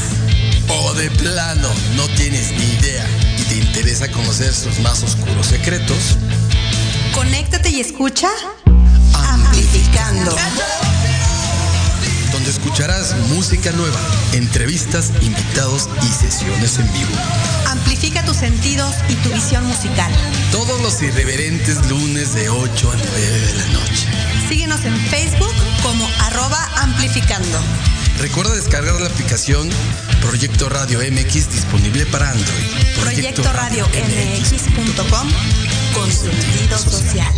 O 0.69 0.93
de 0.93 1.11
plano 1.13 1.71
no 1.97 2.07
tienes 2.09 2.51
ni 2.51 2.65
idea 2.65 3.07
y 3.39 3.43
te 3.45 3.57
interesa 3.57 4.13
conocer 4.13 4.53
sus 4.53 4.79
más 4.81 5.03
oscuros 5.03 5.47
secretos. 5.47 6.19
Conéctate 7.15 7.71
y 7.71 7.81
escucha 7.81 8.29
Amplificando. 9.15 10.37
Donde 12.31 12.51
escucharás 12.51 13.17
música 13.31 13.73
nueva, 13.73 13.99
entrevistas, 14.35 15.13
invitados 15.23 15.89
y 16.03 16.27
sesiones 16.27 16.79
en 16.79 16.93
vivo. 16.93 17.64
Amplifica 17.95 18.25
tus 18.25 18.39
sentidos 18.39 18.93
y 19.09 19.15
tu 19.15 19.29
visión 19.29 19.65
musical. 19.67 20.11
Todos 20.51 20.81
los 20.83 21.01
irreverentes 21.01 21.89
lunes 21.89 22.35
de 22.35 22.49
8 22.49 22.91
a 22.91 22.97
9 22.97 23.21
de 23.21 23.55
la 23.55 23.67
noche. 23.69 24.09
Síguenos 24.49 24.85
en 24.85 24.97
Facebook 25.07 25.55
como 25.81 26.05
arroba 26.23 26.59
amplificando. 26.79 27.57
Recuerda 28.19 28.53
descargar 28.57 29.01
la 29.01 29.07
aplicación 29.07 29.71
Proyecto 30.21 30.69
Radio 30.69 30.99
MX 31.09 31.53
disponible 31.53 32.05
para 32.07 32.33
Android. 32.33 32.67
Proyecto, 33.01 33.45
Radio 33.53 33.87
MX.com 33.87 35.29
con 35.95 36.11
sentido 36.11 36.77
social. 36.77 37.33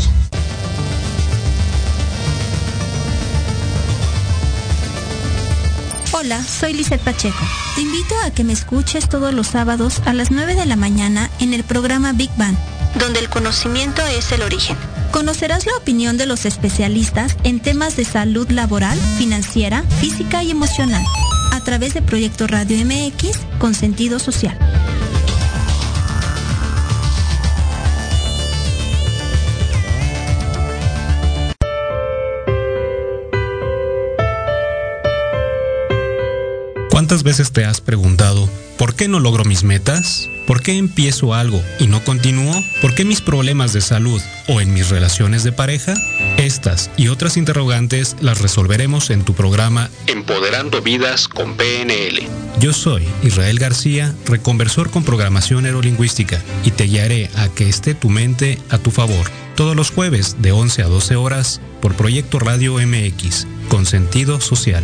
Hola, 6.19 6.43
soy 6.43 6.73
Lizeth 6.73 7.03
Pacheco. 7.03 7.45
Te 7.75 7.83
invito 7.83 8.15
a 8.25 8.31
que 8.31 8.43
me 8.43 8.55
escuches 8.55 9.07
todos 9.07 9.35
los 9.35 9.49
sábados 9.49 10.01
a 10.07 10.15
las 10.15 10.31
9 10.31 10.55
de 10.55 10.65
la 10.65 10.75
mañana 10.75 11.31
en 11.41 11.53
el 11.53 11.63
programa 11.63 12.15
Big 12.15 12.31
Bang, 12.39 12.57
donde 12.99 13.19
el 13.19 13.29
conocimiento 13.29 14.01
es 14.07 14.33
el 14.33 14.41
origen 14.41 14.79
Conocerás 15.11 15.67
la 15.67 15.77
opinión 15.77 16.17
de 16.17 16.25
los 16.25 16.47
especialistas 16.47 17.37
en 17.45 17.61
temas 17.61 17.97
de 17.97 18.07
salud 18.07 18.51
laboral, 18.51 18.99
financiera, 19.19 19.83
física 20.01 20.43
y 20.43 20.53
emocional 20.53 21.05
a 21.53 21.61
través 21.61 21.93
de 21.93 22.01
Proyecto 22.01 22.47
Radio 22.47 22.79
MX 22.83 23.39
con 23.59 23.75
sentido 23.75 24.19
social. 24.19 24.59
¿Cuántas 36.97 37.25
veces 37.25 37.53
te 37.53 37.67
has 37.67 37.83
preguntado, 37.83 38.49
¿por 38.79 38.95
qué 38.95 39.07
no 39.07 39.21
logro 39.21 39.45
mis 39.45 39.65
metas? 39.65 40.31
¿Por 40.47 40.63
qué 40.63 40.79
empiezo 40.79 41.35
algo 41.35 41.63
y 41.79 41.89
no 41.89 42.03
continúo? 42.03 42.55
¿Por 42.81 42.95
qué 42.95 43.05
mis 43.05 43.21
problemas 43.21 43.75
de 43.75 43.83
salud 43.83 44.19
o 44.49 44.63
en 44.63 44.73
mis 44.73 44.89
relaciones 44.89 45.45
de 45.45 45.53
pareja? 45.53 45.93
Estas 46.39 46.91
y 46.97 47.09
otras 47.09 47.37
interrogantes 47.37 48.17
las 48.23 48.41
resolveremos 48.41 49.11
en 49.11 49.27
tu 49.27 49.35
programa 49.35 49.91
Empoderando 50.07 50.81
Vidas 50.81 51.29
con 51.29 51.59
PNL. 51.59 52.31
Yo 52.61 52.73
soy 52.73 53.07
Israel 53.23 53.59
García, 53.59 54.15
reconversor 54.25 54.89
con 54.89 55.05
programación 55.05 55.65
neurolingüística, 55.65 56.43
y 56.65 56.71
te 56.71 56.85
guiaré 56.85 57.29
a 57.37 57.51
que 57.51 57.69
esté 57.69 57.93
tu 57.93 58.09
mente 58.09 58.59
a 58.71 58.79
tu 58.79 58.91
favor. 58.91 59.31
Todos 59.55 59.77
los 59.77 59.91
jueves 59.91 60.37
de 60.39 60.53
11 60.53 60.81
a 60.81 60.87
12 60.87 61.17
horas 61.17 61.61
por 61.83 61.95
Proyecto 61.95 62.39
Radio 62.39 62.79
MX, 62.79 63.47
con 63.69 63.85
sentido 63.85 64.41
social. 64.41 64.83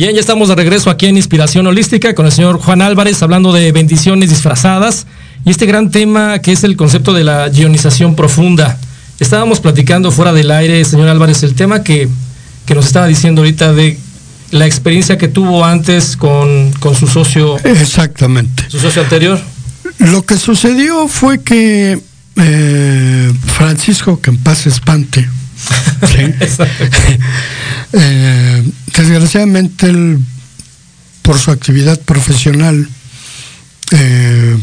Bien, 0.00 0.14
ya 0.14 0.20
estamos 0.20 0.48
de 0.48 0.54
regreso 0.54 0.88
aquí 0.88 1.04
en 1.04 1.18
Inspiración 1.18 1.66
Holística 1.66 2.14
con 2.14 2.24
el 2.24 2.32
señor 2.32 2.58
Juan 2.58 2.80
Álvarez 2.80 3.22
hablando 3.22 3.52
de 3.52 3.70
bendiciones 3.70 4.30
disfrazadas 4.30 5.06
y 5.44 5.50
este 5.50 5.66
gran 5.66 5.90
tema 5.90 6.38
que 6.38 6.52
es 6.52 6.64
el 6.64 6.74
concepto 6.74 7.12
de 7.12 7.22
la 7.22 7.48
ionización 7.48 8.16
profunda. 8.16 8.78
Estábamos 9.18 9.60
platicando 9.60 10.10
fuera 10.10 10.32
del 10.32 10.52
aire, 10.52 10.82
señor 10.86 11.08
Álvarez, 11.08 11.42
el 11.42 11.54
tema 11.54 11.82
que, 11.82 12.08
que 12.64 12.74
nos 12.74 12.86
estaba 12.86 13.08
diciendo 13.08 13.42
ahorita 13.42 13.74
de 13.74 13.98
la 14.52 14.64
experiencia 14.64 15.18
que 15.18 15.28
tuvo 15.28 15.66
antes 15.66 16.16
con, 16.16 16.72
con 16.80 16.94
su 16.94 17.06
socio. 17.06 17.58
Exactamente. 17.62 18.70
Su 18.70 18.80
socio 18.80 19.02
anterior. 19.02 19.38
Lo 19.98 20.24
que 20.24 20.38
sucedió 20.38 21.08
fue 21.08 21.42
que 21.42 22.00
eh, 22.36 23.32
Francisco, 23.48 24.18
que 24.18 24.30
en 24.30 24.38
paz 24.38 24.66
espante, 24.66 25.28
eh, 27.92 28.70
desgraciadamente 28.96 29.86
él, 29.86 30.18
por 31.22 31.38
su 31.38 31.50
actividad 31.50 32.00
profesional, 32.00 32.88
eh, 33.92 34.56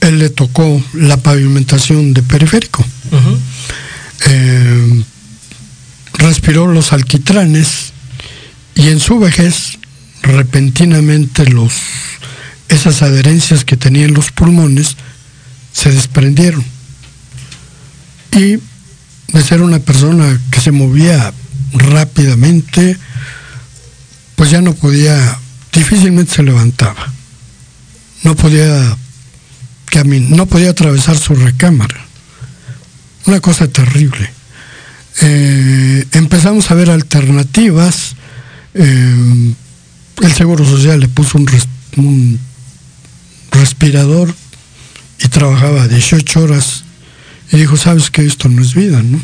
él 0.00 0.18
le 0.18 0.30
tocó 0.30 0.82
la 0.94 1.16
pavimentación 1.16 2.12
de 2.12 2.22
periférico. 2.22 2.84
respiró 6.14 6.68
los 6.68 6.92
alquitranes 6.92 7.92
y 8.74 8.88
en 8.88 9.00
su 9.00 9.18
vejez 9.18 9.78
repentinamente 10.22 11.46
los 11.46 11.72
esas 12.68 13.02
adherencias 13.02 13.64
que 13.64 13.76
tenían 13.76 14.14
los 14.14 14.30
pulmones 14.32 14.96
se 15.72 15.90
desprendieron. 15.90 16.64
Y 18.32 18.58
de 19.28 19.42
ser 19.42 19.62
una 19.62 19.78
persona 19.78 20.40
que 20.50 20.60
se 20.60 20.72
movía 20.72 21.32
rápidamente, 21.72 22.96
pues 24.36 24.50
ya 24.50 24.60
no 24.60 24.74
podía, 24.74 25.38
difícilmente 25.72 26.34
se 26.34 26.42
levantaba. 26.42 27.12
No 28.24 28.36
podía 28.36 28.96
no 30.28 30.46
podía 30.46 30.70
atravesar 30.70 31.18
su 31.18 31.34
recámara. 31.34 32.00
Una 33.26 33.40
cosa 33.40 33.68
terrible. 33.68 34.30
Eh, 35.20 36.06
empezamos 36.12 36.70
a 36.70 36.74
ver 36.74 36.90
alternativas. 36.90 38.16
Eh, 38.74 39.54
el 40.22 40.32
Seguro 40.32 40.64
Social 40.64 40.98
le 40.98 41.08
puso 41.08 41.38
un, 41.38 41.48
un 41.96 42.40
respirador 43.50 44.34
y 45.18 45.28
trabajaba 45.28 45.88
18 45.88 46.42
horas 46.42 46.84
y 47.52 47.58
dijo, 47.58 47.76
sabes 47.76 48.10
que 48.10 48.24
esto 48.24 48.48
no 48.48 48.62
es 48.62 48.74
vida, 48.74 49.02
¿no? 49.02 49.20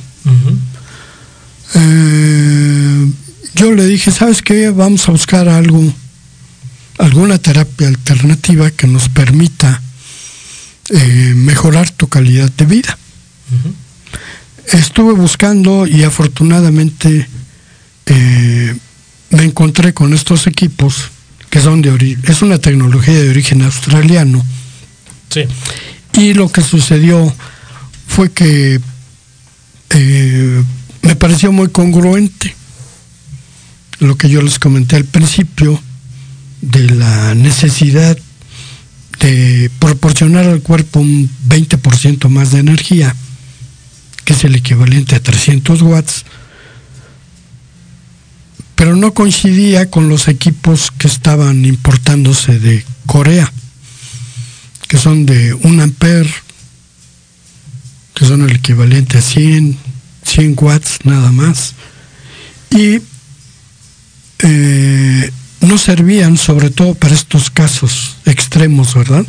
Eh, 1.75 3.11
yo 3.55 3.73
le 3.73 3.87
dije, 3.87 4.11
¿sabes 4.11 4.43
qué? 4.43 4.69
Vamos 4.69 5.09
a 5.09 5.13
buscar 5.13 5.49
algo, 5.49 5.83
alguna 6.99 7.39
terapia 7.39 7.89
alternativa 7.89 8.71
que 8.71 8.87
nos 8.87 9.09
permita 9.09 9.81
eh, 10.91 11.33
mejorar 11.35 11.91
tu 11.91 12.09
calidad 12.09 12.53
de 12.53 12.67
vida. 12.67 12.99
Estuve 14.67 15.15
buscando 15.15 15.87
y 15.87 16.03
afortunadamente 16.03 17.27
eh, 18.05 18.77
me 19.31 19.43
encontré 19.43 19.95
con 19.95 20.13
estos 20.13 20.47
equipos 20.47 21.11
que 21.49 21.61
son 21.61 21.81
de 21.81 21.91
origen, 21.91 22.23
es 22.31 22.43
una 22.43 22.59
tecnología 22.59 23.15
de 23.15 23.31
origen 23.31 23.63
australiano. 23.63 24.45
Sí. 25.31 25.45
Y 26.13 26.35
lo 26.35 26.51
que 26.51 26.61
sucedió 26.61 27.35
fue 28.19 28.33
que 28.33 28.81
eh, 29.91 30.65
me 31.03 31.15
pareció 31.15 31.53
muy 31.53 31.69
congruente 31.69 32.53
lo 34.01 34.19
que 34.19 34.29
yo 34.29 34.43
les 34.43 34.59
comenté 34.59 34.97
al 34.97 35.05
principio 35.05 35.81
de 36.61 36.91
la 36.97 37.37
necesidad 37.37 38.19
de 39.21 39.71
proporcionar 39.79 40.47
al 40.47 40.63
cuerpo 40.63 40.99
un 40.99 41.31
20% 41.47 42.29
más 42.29 42.51
de 42.51 42.59
energía, 42.59 43.15
que 44.25 44.33
es 44.33 44.43
el 44.43 44.57
equivalente 44.57 45.15
a 45.15 45.23
300 45.23 45.81
watts, 45.83 46.25
pero 48.75 48.97
no 48.97 49.15
coincidía 49.15 49.91
con 49.91 50.09
los 50.09 50.27
equipos 50.27 50.91
que 50.91 51.07
estaban 51.07 51.65
importándose 51.65 52.59
de 52.59 52.85
Corea, 53.07 53.53
que 54.89 54.99
son 54.99 55.25
de 55.25 55.55
1 55.55 55.83
ampere, 55.85 56.35
que 58.19 58.27
son 58.27 58.43
el 58.43 58.57
equivalente 58.57 59.19
a 59.19 59.23
100, 59.23 59.79
100 60.25 60.57
watts 60.61 60.99
nada 61.05 61.31
más, 61.31 61.75
y 62.71 63.01
eh, 64.41 65.33
no 65.61 65.79
servían 65.79 66.37
sobre 66.37 66.71
todo 66.71 66.95
para 66.95 67.15
estos 67.15 67.51
casos 67.51 68.17
extremos, 68.25 68.95
¿verdad? 68.95 69.25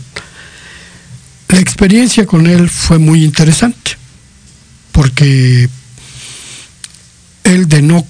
La 1.49 1.60
experiencia 1.60 2.25
con 2.25 2.47
él 2.47 2.69
fue 2.69 2.97
muy 2.97 3.23
interesante, 3.23 3.97
porque 4.91 5.69
él 7.43 7.67
de 7.67 7.82
no 7.82 8.06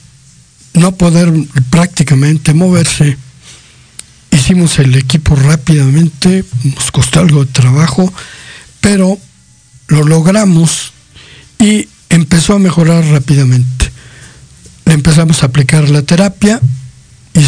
no 0.73 0.95
poder 0.95 1.33
prácticamente 1.71 2.53
moverse, 2.53 3.17
hicimos 4.31 4.79
el 4.79 4.95
equipo 4.95 5.35
rápidamente, 5.35 6.45
nos 6.63 6.91
costó 6.91 7.19
algo 7.19 7.43
de 7.43 7.51
trabajo, 7.51 8.13
pero 8.79 9.19
lo 9.89 10.03
logramos 10.03 10.93
y 11.59 11.87
empezó 12.09 12.53
a 12.55 12.59
mejorar 12.59 13.03
rápidamente. 13.05 13.91
Le 14.85 14.93
empezamos 14.93 15.43
a 15.43 15.47
aplicar 15.47 15.89
la 15.89 16.01
terapia 16.01 16.59
y 17.33 17.43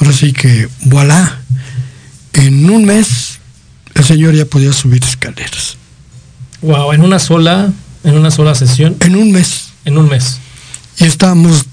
ahora 0.00 0.12
sí 0.12 0.32
que 0.32 0.68
voilà, 0.86 1.40
en 2.32 2.68
un 2.70 2.84
mes 2.84 3.38
el 3.94 4.04
señor 4.04 4.34
ya 4.34 4.46
podía 4.46 4.72
subir 4.72 5.04
escaleras. 5.04 5.76
Wow, 6.62 6.92
en 6.92 7.02
una 7.02 7.18
sola, 7.18 7.70
en 8.02 8.14
una 8.14 8.30
sola 8.30 8.54
sesión. 8.54 8.96
En 9.00 9.14
un 9.14 9.30
mes. 9.30 9.68
En 9.84 9.98
un 9.98 10.08
mes. 10.08 10.38
Y 10.98 11.04
estábamos 11.04 11.66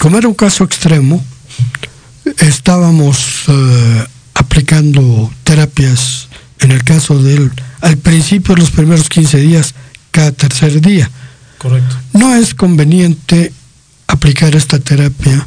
como 0.00 0.16
era 0.16 0.26
un 0.28 0.34
caso 0.34 0.64
extremo, 0.64 1.22
estábamos 2.38 3.44
eh, 3.48 4.06
aplicando 4.32 5.30
terapias, 5.44 6.26
en 6.60 6.70
el 6.70 6.84
caso 6.84 7.22
de 7.22 7.34
él, 7.34 7.52
al 7.80 7.96
principio, 7.98 8.54
los 8.54 8.70
primeros 8.70 9.08
15 9.08 9.38
días, 9.38 9.74
cada 10.10 10.32
tercer 10.32 10.80
día. 10.80 11.10
Correcto. 11.58 11.96
No 12.12 12.34
es 12.34 12.54
conveniente 12.54 13.52
aplicar 14.06 14.54
esta 14.56 14.78
terapia 14.78 15.46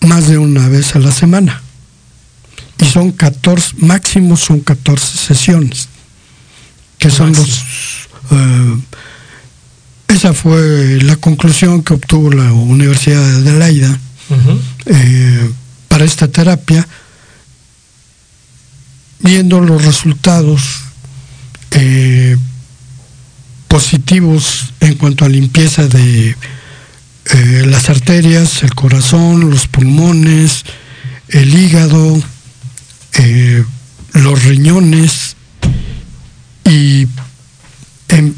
más 0.00 0.28
de 0.28 0.38
una 0.38 0.68
vez 0.68 0.94
a 0.94 0.98
la 0.98 1.12
semana. 1.12 1.62
Y 2.78 2.84
son 2.84 3.12
14, 3.12 3.76
máximo 3.78 4.36
son 4.36 4.60
14 4.60 5.18
sesiones, 5.18 5.88
que 6.98 7.10
son 7.10 7.32
los... 7.32 7.62
Eh, 8.30 8.76
esa 10.08 10.32
fue 10.32 10.98
la 11.02 11.16
conclusión 11.16 11.82
que 11.82 11.94
obtuvo 11.94 12.30
la 12.30 12.52
Universidad 12.52 13.22
de 13.40 13.58
Leida 13.58 13.98
eh, 14.86 15.50
para 15.88 16.04
esta 16.04 16.28
terapia, 16.28 16.86
viendo 19.20 19.60
los 19.60 19.84
resultados 19.84 20.62
eh, 21.72 22.36
positivos 23.68 24.72
en 24.80 24.94
cuanto 24.94 25.24
a 25.24 25.28
limpieza 25.28 25.86
de 25.86 26.30
eh, 26.30 27.62
las 27.66 27.90
arterias, 27.90 28.62
el 28.62 28.74
corazón, 28.74 29.50
los 29.50 29.66
pulmones, 29.66 30.64
el 31.28 31.54
hígado, 31.54 32.22
los 34.12 34.44
riñones 34.44 35.36
y 36.64 37.08
en, 38.08 38.34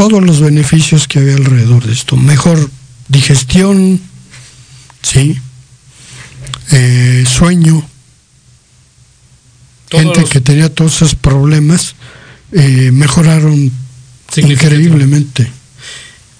todos 0.00 0.22
los 0.22 0.40
beneficios 0.40 1.06
que 1.06 1.18
había 1.18 1.34
alrededor 1.34 1.84
de 1.84 1.92
esto. 1.92 2.16
Mejor 2.16 2.70
digestión, 3.08 4.00
sí, 5.02 5.38
eh, 6.70 7.24
Gente 9.90 10.24
que 10.24 10.40
tenía 10.40 10.72
todos 10.72 10.96
esos 10.96 11.14
problemas 11.14 11.94
eh, 12.52 12.90
mejoraron 12.92 13.72
increíblemente. 14.36 15.50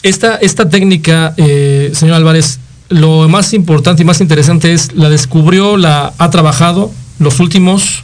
Esta, 0.03 0.37
esta 0.37 0.69
técnica, 0.69 1.35
eh, 1.37 1.91
señor 1.95 2.15
Álvarez, 2.15 2.59
lo 2.89 3.29
más 3.29 3.53
importante 3.53 4.03
y 4.03 4.05
más 4.05 4.21
interesante 4.21 4.73
es 4.73 4.95
la 4.95 5.09
descubrió, 5.09 5.77
la 5.77 6.15
ha 6.19 6.31
trabajado 6.31 6.93
los 7.19 7.41
últimos 7.41 8.03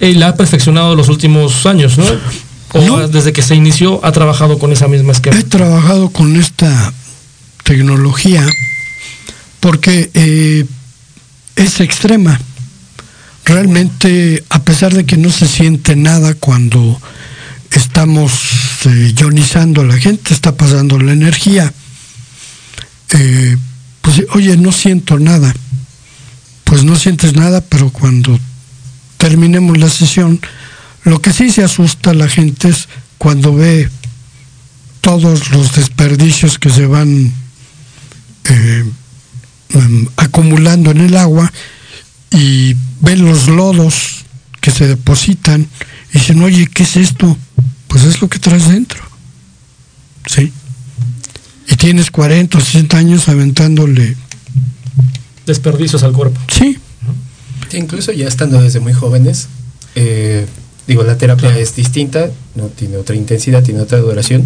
y 0.00 0.14
la 0.14 0.28
ha 0.28 0.36
perfeccionado 0.36 0.94
los 0.94 1.08
últimos 1.08 1.66
años, 1.66 1.98
¿no? 1.98 2.04
¿O 2.72 3.06
desde 3.08 3.32
que 3.32 3.42
se 3.42 3.54
inició 3.54 4.04
ha 4.04 4.12
trabajado 4.12 4.58
con 4.58 4.72
esa 4.72 4.88
misma 4.88 5.12
esquema? 5.12 5.38
He 5.38 5.44
trabajado 5.44 6.10
con 6.10 6.36
esta 6.36 6.92
tecnología 7.62 8.46
porque 9.60 10.10
eh, 10.14 10.64
es 11.56 11.80
extrema. 11.80 12.40
Realmente, 13.44 14.42
a 14.48 14.62
pesar 14.62 14.94
de 14.94 15.04
que 15.04 15.16
no 15.16 15.30
se 15.30 15.46
siente 15.46 15.96
nada 15.96 16.34
cuando 16.34 17.00
estamos 17.70 18.32
eh, 18.86 19.12
ionizando 19.18 19.82
a 19.82 19.84
la 19.84 19.98
gente, 19.98 20.32
está 20.32 20.56
pasando 20.56 20.98
la 20.98 21.12
energía. 21.12 21.72
Eh, 23.10 23.56
pues, 24.00 24.22
oye, 24.34 24.56
no 24.56 24.72
siento 24.72 25.18
nada. 25.18 25.54
Pues 26.64 26.84
no 26.84 26.96
sientes 26.96 27.34
nada, 27.34 27.60
pero 27.60 27.90
cuando 27.90 28.38
terminemos 29.18 29.76
la 29.78 29.90
sesión, 29.90 30.40
lo 31.04 31.20
que 31.20 31.32
sí 31.32 31.50
se 31.50 31.62
asusta 31.62 32.14
la 32.14 32.28
gente 32.28 32.68
es 32.68 32.88
cuando 33.18 33.54
ve 33.54 33.90
todos 35.02 35.50
los 35.50 35.74
desperdicios 35.74 36.58
que 36.58 36.70
se 36.70 36.86
van 36.86 37.30
eh, 38.44 38.84
acumulando 40.16 40.90
en 40.90 41.00
el 41.02 41.16
agua 41.16 41.52
y 42.34 42.76
ven 43.00 43.24
los 43.24 43.48
lodos 43.48 44.24
que 44.60 44.70
se 44.70 44.86
depositan 44.86 45.68
y 46.12 46.18
dicen, 46.18 46.42
oye, 46.42 46.66
¿qué 46.66 46.82
es 46.82 46.96
esto? 46.96 47.36
Pues 47.88 48.04
es 48.04 48.20
lo 48.20 48.28
que 48.28 48.38
traes 48.38 48.68
dentro. 48.68 49.02
¿Sí? 50.26 50.52
Y 51.68 51.76
tienes 51.76 52.10
40 52.10 52.58
o 52.58 52.60
60 52.60 52.96
años 52.96 53.28
aventándole 53.28 54.16
desperdicios 55.46 56.02
al 56.02 56.12
cuerpo. 56.12 56.40
Sí. 56.48 56.78
incluso 57.72 58.12
ya 58.12 58.28
estando 58.28 58.60
desde 58.62 58.80
muy 58.80 58.92
jóvenes, 58.92 59.48
eh, 59.94 60.46
digo, 60.86 61.02
la 61.02 61.18
terapia 61.18 61.56
es 61.58 61.74
distinta, 61.74 62.30
no 62.54 62.66
tiene 62.66 62.96
otra 62.96 63.16
intensidad, 63.16 63.62
tiene 63.62 63.80
otra 63.80 63.98
duración, 63.98 64.44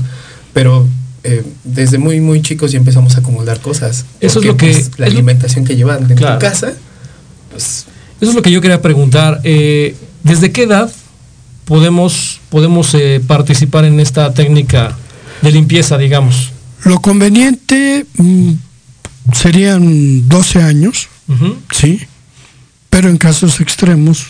pero 0.53 0.89
eh, 1.25 1.45
desde 1.65 1.99
muy, 1.99 2.21
muy 2.21 2.43
chicos 2.43 2.73
ya 2.73 2.79
empezamos 2.79 3.17
a 3.17 3.21
acumular 3.21 3.61
cosas. 3.61 4.05
Eso 4.21 4.41
es 4.41 4.47
lo 4.47 4.57
que... 4.57 4.73
Pues, 4.73 4.99
la 4.99 5.07
alimentación 5.07 5.65
que 5.65 5.77
llevan 5.77 6.11
en 6.11 6.17
tu 6.17 6.39
casa, 6.39 6.73
pues... 7.59 7.87
Eso 8.21 8.31
es 8.31 8.35
lo 8.37 8.43
que 8.43 8.51
yo 8.51 8.61
quería 8.61 8.83
preguntar. 8.83 9.41
Eh, 9.45 9.97
¿Desde 10.25 10.51
qué 10.51 10.65
edad 10.65 10.91
podemos, 11.65 12.41
podemos 12.51 12.97
participar 13.27 13.85
en 13.85 14.01
esta 14.01 14.33
técnica 14.35 14.97
de 15.43 15.53
limpieza, 15.53 15.97
digamos? 15.99 16.51
Lo 16.85 17.01
conveniente 17.01 18.07
mm, 18.17 18.53
serían 19.33 20.29
12 20.29 20.63
años, 20.63 21.09
sí, 21.71 22.01
pero 22.91 23.09
en 23.09 23.19
casos 23.19 23.61
extremos 23.61 24.27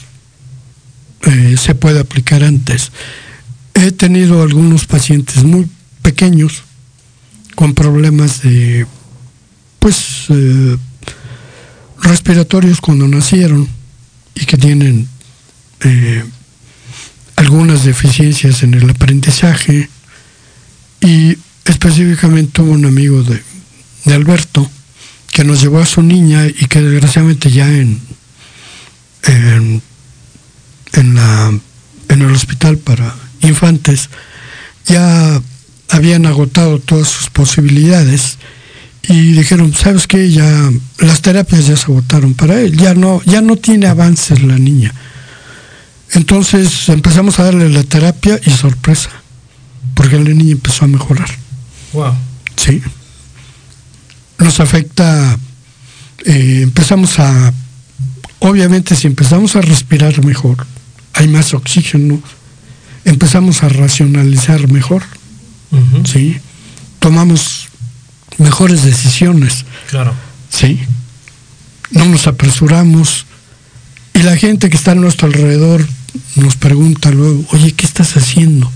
eh, 1.22 1.56
se 1.58 1.74
puede 1.74 2.00
aplicar 2.00 2.44
antes. 2.44 2.92
He 3.74 3.92
tenido 3.92 4.42
algunos 4.42 4.86
pacientes 4.86 5.44
muy 5.44 5.66
pequeños 6.02 6.62
con 7.54 7.74
problemas 7.74 8.42
de, 8.42 8.86
pues, 9.78 10.26
eh, 10.28 10.76
respiratorios 12.02 12.80
cuando 12.80 13.06
nacieron 13.08 13.68
y 14.34 14.44
que 14.44 14.56
tienen 14.56 15.08
eh, 15.80 16.24
algunas 17.36 17.84
deficiencias 17.84 18.62
en 18.62 18.74
el 18.74 18.88
aprendizaje. 18.90 19.88
Y 21.00 21.36
específicamente 21.64 22.62
un 22.62 22.84
amigo 22.84 23.22
de, 23.22 23.42
Alberto 24.12 24.68
que 25.32 25.44
nos 25.44 25.60
llevó 25.60 25.80
a 25.80 25.86
su 25.86 26.02
niña 26.02 26.46
y 26.46 26.66
que 26.66 26.80
desgraciadamente 26.80 27.50
ya 27.50 27.68
en, 27.68 28.00
en, 29.24 29.82
en 30.94 32.22
el 32.22 32.32
hospital 32.32 32.78
para 32.78 33.14
infantes 33.42 34.08
ya 34.86 35.40
habían 35.90 36.26
agotado 36.26 36.78
todas 36.78 37.08
sus 37.08 37.30
posibilidades 37.30 38.38
y 39.08 39.32
dijeron, 39.32 39.74
¿sabes 39.74 40.06
qué? 40.06 40.30
Ya 40.30 40.70
las 40.98 41.22
terapias 41.22 41.66
ya 41.66 41.76
se 41.76 41.84
agotaron 41.84 42.34
para 42.34 42.60
él, 42.60 42.76
ya 42.76 42.94
no, 42.94 43.20
ya 43.24 43.40
no 43.40 43.56
tiene 43.56 43.86
avances 43.86 44.42
la 44.42 44.58
niña. 44.58 44.94
Entonces 46.12 46.88
empezamos 46.88 47.38
a 47.38 47.44
darle 47.44 47.68
la 47.68 47.82
terapia 47.82 48.38
y 48.44 48.50
sorpresa, 48.50 49.10
porque 49.94 50.18
la 50.18 50.30
niña 50.30 50.52
empezó 50.52 50.84
a 50.84 50.88
mejorar. 50.88 51.28
Wow. 51.92 52.14
Sí 52.56 52.82
nos 54.38 54.60
afecta, 54.60 55.38
eh, 56.24 56.60
empezamos 56.62 57.18
a, 57.18 57.52
obviamente 58.38 58.94
si 58.94 59.06
empezamos 59.06 59.56
a 59.56 59.60
respirar 59.60 60.24
mejor, 60.24 60.66
hay 61.12 61.28
más 61.28 61.54
oxígeno, 61.54 62.20
empezamos 63.04 63.62
a 63.62 63.68
racionalizar 63.68 64.68
mejor, 64.70 65.02
¿sí? 66.04 66.38
Tomamos 66.98 67.67
mejores 68.38 68.84
decisiones. 68.84 69.64
Claro. 69.90 70.14
¿Sí? 70.50 70.80
No 71.90 72.04
nos 72.06 72.26
apresuramos. 72.26 73.26
Y 74.14 74.22
la 74.22 74.36
gente 74.36 74.70
que 74.70 74.76
está 74.76 74.92
a 74.92 74.94
nuestro 74.94 75.26
alrededor 75.26 75.86
nos 76.36 76.56
pregunta 76.56 77.10
luego, 77.10 77.44
oye, 77.52 77.72
¿qué 77.72 77.86
estás 77.86 78.16
haciendo? 78.16 78.70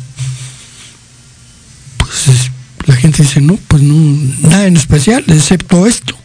Pues 1.97 2.51
la 2.87 2.97
gente 2.97 3.23
dice, 3.23 3.41
no, 3.41 3.57
pues 3.69 3.83
no, 3.83 4.19
nada 4.49 4.67
en 4.67 4.77
especial, 4.77 5.25
excepto 5.29 5.87
esto. 5.87 6.17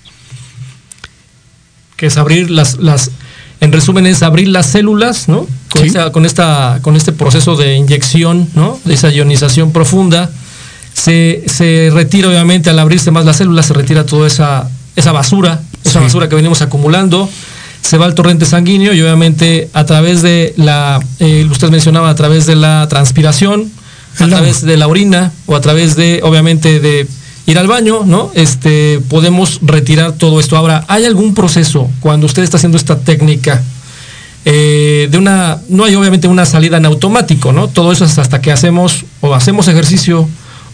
Que 1.96 2.08
es 2.08 2.18
abrir 2.18 2.52
las, 2.52 2.78
las 2.78 3.12
en 3.60 3.72
resumen 3.72 4.06
es 4.06 4.22
abrir 4.22 4.50
las 4.50 4.68
células, 4.68 5.28
¿no? 5.28 5.48
Con, 5.70 6.12
con, 6.12 6.26
esta, 6.26 6.80
con 6.82 6.96
este 6.96 7.12
proceso 7.12 7.56
de 7.56 7.76
inyección, 7.76 8.48
¿no? 8.54 8.80
De 8.86 8.94
esa 8.94 9.10
ionización 9.10 9.72
profunda. 9.72 10.30
Se, 11.08 11.46
se, 11.48 11.90
retira 11.94 12.28
obviamente 12.28 12.70
al 12.70 12.78
abrirse 12.80 13.12
más 13.12 13.24
las 13.24 13.38
células, 13.38 13.66
se 13.66 13.74
retira 13.74 14.06
toda 14.06 14.28
esa, 14.28 14.70
esa 14.98 15.14
basura, 15.14 15.62
esa 15.86 16.02
basura 16.02 16.28
que 16.28 16.36
venimos 16.36 16.62
acumulando, 16.62 17.30
se 17.82 17.98
va 17.98 18.04
al 18.04 18.14
torrente 18.14 18.46
sanguíneo 18.46 18.94
y 18.94 19.02
obviamente 19.02 19.70
a 19.72 19.86
través 19.86 20.22
de 20.22 20.54
la, 20.58 21.00
eh, 21.20 21.48
usted 21.50 21.70
mencionaba, 21.70 22.10
a 22.10 22.16
través 22.16 22.46
de 22.46 22.58
la 22.58 22.86
transpiración, 22.90 23.72
a 24.20 24.28
través 24.28 24.64
de 24.64 24.76
la 24.76 24.90
orina 24.90 25.32
o 25.46 25.56
a 25.56 25.62
través 25.62 25.96
de, 25.96 26.20
obviamente, 26.24 26.82
de 26.82 27.08
ir 27.46 27.58
al 27.58 27.68
baño, 27.68 28.02
¿no? 28.06 28.30
Este, 28.34 29.00
podemos 29.08 29.62
retirar 29.62 30.12
todo 30.12 30.42
esto. 30.42 30.58
Ahora, 30.58 30.84
¿hay 30.90 31.06
algún 31.06 31.34
proceso 31.34 31.90
cuando 32.02 32.26
usted 32.26 32.44
está 32.44 32.58
haciendo 32.58 32.78
esta 32.78 33.00
técnica? 33.00 33.64
Eh, 34.44 35.08
de 35.10 35.18
una, 35.18 35.62
no 35.70 35.86
hay 35.86 35.96
obviamente 35.96 36.28
una 36.28 36.46
salida 36.46 36.76
en 36.76 36.86
automático, 36.86 37.54
¿no? 37.54 37.70
Todo 37.70 37.94
eso 37.94 38.04
es 38.04 38.18
hasta 38.18 38.42
que 38.42 38.52
hacemos 38.52 39.06
o 39.22 39.34
hacemos 39.34 39.70
ejercicio 39.70 40.28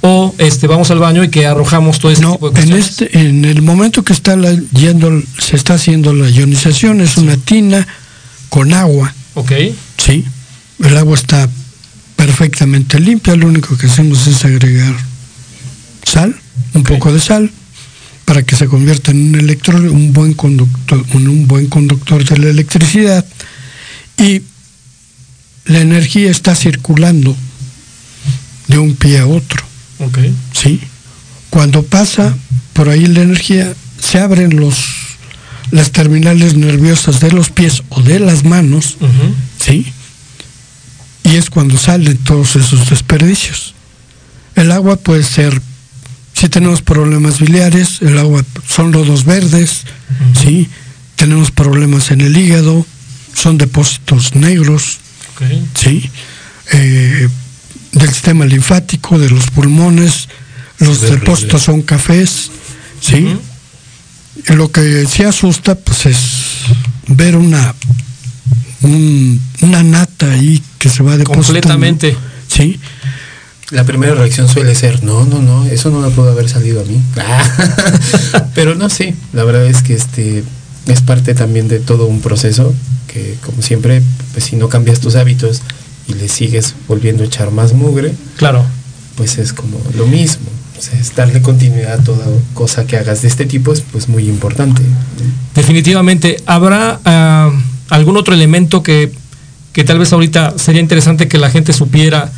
o 0.05 0.35
este 0.37 0.67
vamos 0.67 0.91
al 0.91 0.99
baño 0.99 1.23
y 1.23 1.29
que 1.29 1.47
arrojamos 1.47 1.97
todo 1.97 2.11
este 2.11 2.25
tipo 2.25 2.49
de 2.49 2.61
En, 2.61 2.73
este, 2.73 3.19
en 3.19 3.45
el 3.45 3.61
momento 3.61 4.03
que 4.03 4.11
está 4.11 4.35
yendo, 4.73 5.23
se 5.39 5.55
está 5.55 5.75
haciendo 5.75 6.13
la 6.13 6.29
ionización, 6.29 6.99
es 6.99 7.15
una 7.15 7.37
tina 7.37 7.87
con 8.49 8.73
agua. 8.73 9.13
Ok. 9.33 9.53
Sí. 9.97 10.25
El 10.83 10.97
agua 10.97 11.15
está 11.15 11.49
perfectamente 12.17 12.99
limpia, 12.99 13.37
lo 13.37 13.47
único 13.47 13.77
que 13.77 13.87
hacemos 13.87 14.27
es 14.27 14.43
agregar 14.43 14.93
sal, 16.03 16.35
un 16.73 16.83
poco 16.83 17.13
de 17.13 17.21
sal, 17.21 17.49
para 18.25 18.43
que 18.43 18.57
se 18.57 18.67
convierta 18.67 19.11
en 19.11 19.29
un 19.29 19.35
electrón, 19.35 19.87
un 19.87 20.11
buen 20.11 20.33
conductor, 20.33 21.01
un 21.13 21.47
buen 21.47 21.67
conductor 21.67 22.25
de 22.25 22.37
la 22.39 22.49
electricidad, 22.49 23.25
y 24.17 24.41
la 25.63 25.79
energía 25.79 26.29
está 26.29 26.55
circulando 26.55 27.37
de 28.67 28.77
un 28.79 28.95
pie 28.97 29.19
a 29.19 29.27
otro. 29.27 29.72
¿Sí? 30.53 30.81
Cuando 31.49 31.83
pasa 31.83 32.35
por 32.73 32.89
ahí 32.89 33.05
la 33.05 33.21
energía, 33.21 33.73
se 33.99 34.19
abren 34.19 34.59
los 34.59 34.75
las 35.71 35.91
terminales 35.91 36.55
nerviosas 36.55 37.19
de 37.19 37.31
los 37.31 37.49
pies 37.49 37.81
o 37.89 38.01
de 38.01 38.19
las 38.19 38.43
manos, 38.43 38.97
¿sí? 39.59 39.91
y 41.23 41.35
es 41.35 41.49
cuando 41.49 41.77
salen 41.77 42.17
todos 42.17 42.55
esos 42.55 42.89
desperdicios. 42.91 43.73
El 44.55 44.71
agua 44.71 44.97
puede 44.97 45.23
ser, 45.23 45.59
si 46.33 46.47
tenemos 46.47 46.83
problemas 46.83 47.39
biliares, 47.39 48.03
el 48.03 48.19
agua 48.19 48.45
son 48.67 48.91
lodos 48.91 49.25
verdes, 49.25 49.85
¿sí? 50.39 50.69
tenemos 51.15 51.49
problemas 51.49 52.11
en 52.11 52.21
el 52.21 52.37
hígado, 52.37 52.85
son 53.33 53.57
depósitos 53.57 54.35
negros, 54.35 54.99
¿sí? 55.73 56.07
Eh, 56.71 57.29
del 57.93 58.09
sistema 58.09 58.45
linfático, 58.45 59.17
de 59.17 59.29
los 59.29 59.49
pulmones, 59.51 60.27
los 60.79 61.01
depósitos 61.01 61.61
son 61.61 61.81
cafés, 61.81 62.51
¿sí? 62.99 63.37
y 64.49 64.53
lo 64.53 64.71
que 64.71 65.05
sí 65.05 65.23
asusta 65.23 65.75
pues 65.75 66.05
es 66.07 66.17
ver 67.07 67.35
una 67.35 67.73
una 68.81 69.81
nata 69.83 70.31
ahí 70.31 70.61
que 70.77 70.89
se 70.89 71.03
va 71.03 71.15
depositando. 71.15 71.45
Completamente. 71.45 72.17
Sí. 72.49 72.79
La 73.71 73.85
primera 73.85 74.13
reacción 74.13 74.49
suele 74.49 74.75
ser, 74.75 75.03
no, 75.03 75.25
no, 75.25 75.41
no, 75.41 75.65
eso 75.65 75.89
no 75.89 76.01
me 76.01 76.09
pudo 76.09 76.31
haber 76.31 76.49
salido 76.49 76.81
a 76.81 76.83
mí. 76.83 77.01
Pero 78.55 78.75
no, 78.75 78.89
sí, 78.89 79.15
la 79.31 79.45
verdad 79.45 79.65
es 79.65 79.81
que 79.81 79.93
este 79.93 80.43
es 80.87 81.01
parte 81.01 81.33
también 81.33 81.69
de 81.69 81.79
todo 81.79 82.05
un 82.05 82.21
proceso 82.21 82.73
que, 83.07 83.37
como 83.43 83.61
siempre, 83.61 84.03
pues 84.33 84.45
si 84.45 84.57
no 84.57 84.67
cambias 84.67 84.99
tus 84.99 85.15
hábitos 85.15 85.61
y 86.07 86.13
le 86.13 86.27
sigues 86.27 86.75
volviendo 86.87 87.23
a 87.23 87.25
echar 87.25 87.51
más 87.51 87.73
mugre, 87.73 88.13
claro, 88.37 88.65
pues 89.15 89.37
es 89.37 89.53
como 89.53 89.79
lo 89.95 90.05
mismo. 90.07 90.45
O 90.77 90.81
sea, 90.81 90.99
es 90.99 91.15
darle 91.15 91.41
continuidad 91.41 91.99
a 91.99 92.03
toda 92.03 92.25
cosa 92.53 92.85
que 92.85 92.97
hagas 92.97 93.21
de 93.21 93.27
este 93.27 93.45
tipo 93.45 93.71
es 93.71 93.81
pues 93.81 94.09
muy 94.09 94.27
importante. 94.27 94.81
Definitivamente, 95.55 96.37
habrá 96.45 96.99
ah, 97.05 97.51
algún 97.89 98.17
otro 98.17 98.33
elemento 98.33 98.83
que, 98.83 99.11
tal 99.85 99.99
vez 99.99 100.11
ahorita 100.11 100.55
sería 100.57 100.81
interesante 100.81 101.27
que 101.27 101.37
la 101.37 101.49
gente 101.49 101.73
supiera. 101.73 102.31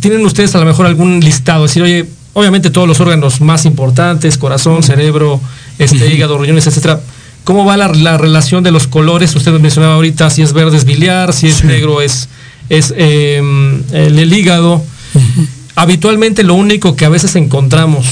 ¿Tienen 0.00 0.24
ustedes 0.24 0.54
a 0.54 0.58
lo 0.58 0.64
mejor 0.64 0.86
algún 0.86 1.20
listado? 1.20 1.64
decir, 1.64 1.82
oye, 1.82 2.08
obviamente 2.32 2.70
todos 2.70 2.88
los 2.88 2.98
órganos 3.00 3.40
más 3.40 3.66
importantes, 3.66 4.38
corazón, 4.38 4.82
cerebro, 4.82 5.40
este, 5.78 6.12
hígado, 6.12 6.38
riñones, 6.38 6.66
etcétera. 6.66 7.00
¿Cómo 7.44 7.64
va 7.64 7.76
la, 7.76 8.16
relación 8.18 8.62
de 8.62 8.70
los 8.70 8.86
colores? 8.86 9.34
Usted 9.34 9.52
mencionaba 9.60 9.94
ahorita 9.94 10.30
si 10.30 10.42
es 10.42 10.52
verde 10.52 10.76
es 10.76 10.84
biliar, 10.84 11.32
si 11.32 11.48
es 11.48 11.64
negro 11.64 12.00
es, 12.00 12.28
es 12.72 12.94
em, 12.96 13.82
el, 13.92 14.32
hígado. 14.32 14.82
Habitualmente 15.76 16.42
lo 16.42 16.54
único 16.54 16.96
que 16.96 17.04
a 17.04 17.10
veces 17.10 17.36
encontramos 17.36 18.06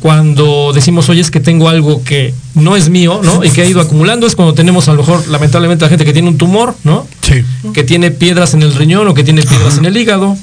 cuando 0.00 0.72
decimos, 0.74 1.08
oye, 1.08 1.20
es 1.20 1.30
que 1.30 1.38
tengo 1.38 1.68
algo 1.68 2.02
que 2.02 2.34
no 2.54 2.76
es 2.76 2.88
mío, 2.88 3.20
¿no? 3.22 3.44
Y 3.44 3.50
que 3.50 3.62
ha 3.62 3.64
ido 3.64 3.80
acumulando, 3.80 4.26
es 4.26 4.34
cuando 4.34 4.52
tenemos 4.52 4.88
a 4.88 4.92
lo 4.92 4.98
mejor, 4.98 5.26
lamentablemente, 5.28 5.84
la 5.84 5.88
gente 5.88 6.04
que 6.04 6.12
tiene 6.12 6.28
un 6.28 6.36
tumor, 6.36 6.74
¿no? 6.82 7.06
Sí. 7.22 7.44
Que 7.72 7.84
tiene 7.84 8.10
piedras 8.10 8.52
en 8.52 8.62
el 8.62 8.74
riñón 8.74 9.06
o 9.06 9.14
que 9.14 9.22
tiene 9.22 9.42
piedras 9.42 9.78
en 9.78 9.84
el 9.86 9.96
hígado 9.96 10.36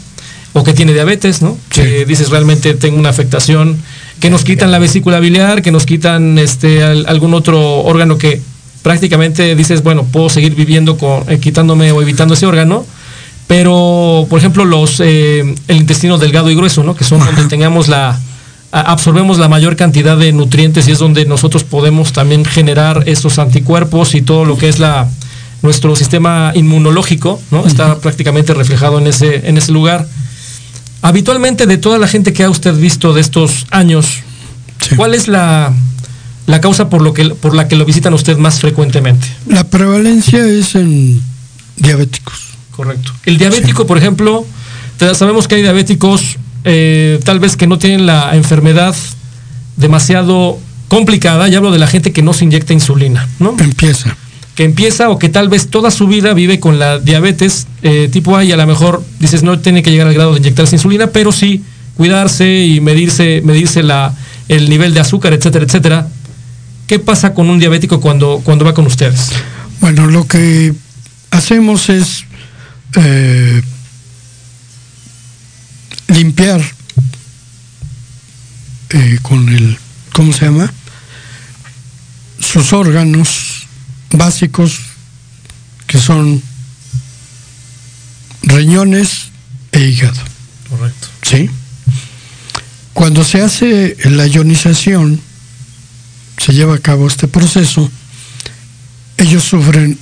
o 0.53 0.63
que 0.63 0.73
tiene 0.73 0.93
diabetes, 0.93 1.41
¿no? 1.41 1.57
Que 1.69 2.05
dices, 2.05 2.29
realmente 2.29 2.73
tengo 2.73 2.97
una 2.97 3.09
afectación, 3.09 3.77
que 4.21 4.29
nos 4.29 4.45
quitan 4.45 4.71
la 4.71 4.79
vesícula 4.79 5.19
biliar, 5.19 5.61
que 5.61 5.71
nos 5.71 5.85
quitan 5.85 6.39
este, 6.39 6.83
algún 6.83 7.33
otro 7.33 7.81
órgano 7.81 8.17
que 8.17 8.41
prácticamente 8.81 9.55
dices, 9.55 9.83
bueno, 9.83 10.05
puedo 10.05 10.29
seguir 10.29 10.55
viviendo 10.55 10.97
con, 10.97 11.29
eh, 11.29 11.39
quitándome 11.39 11.91
o 11.91 12.01
evitando 12.01 12.33
ese 12.33 12.45
órgano, 12.45 12.85
pero, 13.51 14.27
por 14.29 14.39
ejemplo, 14.39 14.63
los, 14.63 15.01
eh, 15.01 15.41
el 15.67 15.75
intestino 15.75 16.17
delgado 16.17 16.49
y 16.49 16.55
grueso, 16.55 16.85
¿no? 16.85 16.95
Que 16.95 17.03
son 17.03 17.19
donde 17.19 17.43
tengamos 17.49 17.89
la, 17.89 18.17
absorbemos 18.71 19.39
la 19.39 19.49
mayor 19.49 19.75
cantidad 19.75 20.15
de 20.15 20.31
nutrientes 20.31 20.87
y 20.87 20.91
es 20.93 20.99
donde 20.99 21.25
nosotros 21.25 21.65
podemos 21.65 22.13
también 22.13 22.45
generar 22.45 23.03
estos 23.07 23.39
anticuerpos 23.39 24.15
y 24.15 24.21
todo 24.21 24.45
lo 24.45 24.57
que 24.57 24.69
es 24.69 24.79
la 24.79 25.09
nuestro 25.63 25.97
sistema 25.97 26.53
inmunológico, 26.55 27.41
¿no? 27.51 27.67
Está 27.67 27.97
prácticamente 27.99 28.53
reflejado 28.53 28.99
en 28.99 29.07
ese, 29.07 29.49
en 29.49 29.57
ese 29.57 29.73
lugar. 29.73 30.07
Habitualmente 31.01 31.65
de 31.65 31.77
toda 31.77 31.97
la 31.97 32.07
gente 32.07 32.31
que 32.31 32.45
ha 32.45 32.49
usted 32.49 32.73
visto 32.75 33.11
de 33.11 33.19
estos 33.19 33.67
años, 33.69 34.19
¿cuál 34.95 35.13
es 35.13 35.27
la, 35.27 35.73
la 36.47 36.61
causa 36.61 36.87
por, 36.87 37.01
lo 37.01 37.13
que, 37.13 37.25
por 37.31 37.53
la 37.53 37.67
que 37.67 37.75
lo 37.75 37.83
visitan 37.83 38.13
usted 38.13 38.37
más 38.37 38.61
frecuentemente? 38.61 39.27
La 39.45 39.65
prevalencia 39.65 40.39
es 40.39 40.73
en 40.75 41.21
diabéticos. 41.75 42.50
Correcto. 42.81 43.13
El 43.27 43.37
diabético, 43.37 43.85
por 43.85 43.99
ejemplo, 43.99 44.43
sabemos 45.13 45.47
que 45.47 45.53
hay 45.53 45.61
diabéticos 45.61 46.37
eh, 46.63 47.19
tal 47.23 47.39
vez 47.39 47.55
que 47.55 47.67
no 47.67 47.77
tienen 47.77 48.07
la 48.07 48.35
enfermedad 48.35 48.95
demasiado 49.77 50.57
complicada, 50.87 51.47
ya 51.47 51.59
hablo 51.59 51.69
de 51.69 51.77
la 51.77 51.85
gente 51.85 52.11
que 52.11 52.23
no 52.23 52.33
se 52.33 52.43
inyecta 52.45 52.73
insulina, 52.73 53.29
¿no? 53.37 53.55
Empieza. 53.59 54.17
Que 54.55 54.63
empieza 54.63 55.11
o 55.11 55.19
que 55.19 55.29
tal 55.29 55.47
vez 55.47 55.67
toda 55.67 55.91
su 55.91 56.07
vida 56.07 56.33
vive 56.33 56.59
con 56.59 56.79
la 56.79 56.97
diabetes 56.97 57.67
eh, 57.83 58.09
tipo 58.11 58.35
A 58.35 58.43
y 58.43 58.51
a 58.51 58.57
lo 58.57 58.65
mejor 58.65 59.03
dices 59.19 59.43
no 59.43 59.59
tiene 59.59 59.83
que 59.83 59.91
llegar 59.91 60.07
al 60.07 60.15
grado 60.15 60.33
de 60.33 60.39
inyectarse 60.39 60.75
insulina, 60.75 61.05
pero 61.07 61.31
sí 61.31 61.61
cuidarse 61.97 62.65
y 62.65 62.81
medirse, 62.81 63.43
medirse 63.45 63.83
la, 63.83 64.15
el 64.47 64.71
nivel 64.71 64.95
de 64.95 65.01
azúcar, 65.01 65.33
etcétera, 65.33 65.65
etcétera. 65.65 66.07
¿Qué 66.87 66.97
pasa 66.97 67.35
con 67.35 67.47
un 67.51 67.59
diabético 67.59 68.01
cuando, 68.01 68.41
cuando 68.43 68.65
va 68.65 68.73
con 68.73 68.87
ustedes? 68.87 69.29
Bueno, 69.81 70.07
lo 70.07 70.25
que 70.25 70.73
hacemos 71.31 71.89
es 71.89 72.25
eh, 72.95 73.61
limpiar 76.07 76.61
eh, 78.89 79.19
con 79.21 79.47
el, 79.49 79.77
¿cómo 80.13 80.33
se 80.33 80.45
llama? 80.45 80.71
Sus 82.39 82.73
órganos 82.73 83.67
básicos, 84.11 84.79
que 85.87 85.99
son 85.99 86.41
riñones 88.43 89.29
e 89.71 89.79
hígado. 89.79 90.19
Correcto. 90.69 91.07
¿Sí? 91.21 91.49
Cuando 92.93 93.23
se 93.23 93.41
hace 93.41 93.95
la 94.05 94.27
ionización, 94.27 95.21
se 96.37 96.53
lleva 96.53 96.75
a 96.75 96.79
cabo 96.79 97.07
este 97.07 97.27
proceso, 97.27 97.89
ellos 99.17 99.43
sufren 99.43 99.97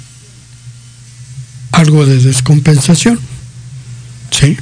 algo 1.72 2.06
de 2.06 2.20
descompensación. 2.20 3.20
¿Sí? 4.32 4.58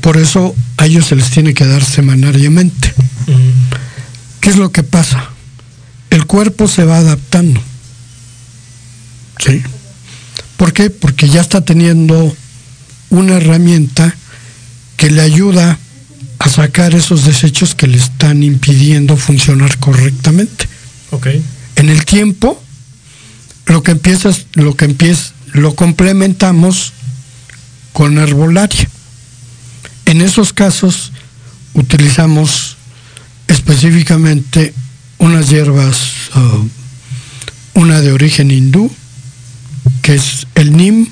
Por 0.00 0.16
eso 0.16 0.54
a 0.76 0.86
ellos 0.86 1.06
se 1.06 1.16
les 1.16 1.30
tiene 1.30 1.54
que 1.54 1.66
dar 1.66 1.84
semanariamente. 1.84 2.94
¿Qué 4.40 4.50
es 4.50 4.56
lo 4.56 4.70
que 4.70 4.82
pasa? 4.82 5.30
El 6.10 6.26
cuerpo 6.26 6.68
se 6.68 6.84
va 6.84 6.98
adaptando. 6.98 7.60
¿Sí? 9.38 9.62
¿Por 10.56 10.72
qué? 10.72 10.90
Porque 10.90 11.28
ya 11.28 11.40
está 11.40 11.64
teniendo 11.64 12.34
una 13.10 13.36
herramienta 13.36 14.14
que 14.96 15.10
le 15.10 15.20
ayuda 15.20 15.78
a 16.38 16.48
sacar 16.48 16.94
esos 16.94 17.24
desechos 17.24 17.74
que 17.74 17.86
le 17.86 17.98
están 17.98 18.42
impidiendo 18.42 19.16
funcionar 19.16 19.78
correctamente. 19.78 20.68
Okay. 21.10 21.42
En 21.76 21.88
el 21.88 22.04
tiempo, 22.04 22.62
lo 23.66 23.82
que 23.82 23.92
empiezas, 23.92 24.46
lo 24.54 24.74
que 24.76 24.86
empieza, 24.86 25.32
lo 25.52 25.74
complementamos 25.74 26.92
con 27.92 28.18
herbolaria. 28.18 28.88
En 30.06 30.20
esos 30.20 30.52
casos 30.52 31.12
utilizamos 31.74 32.76
específicamente 33.48 34.72
unas 35.18 35.48
hierbas, 35.48 35.98
uh, 36.34 37.80
una 37.80 38.00
de 38.00 38.12
origen 38.12 38.50
hindú, 38.50 38.90
que 40.02 40.14
es 40.14 40.46
el 40.54 40.76
NIM, 40.76 41.08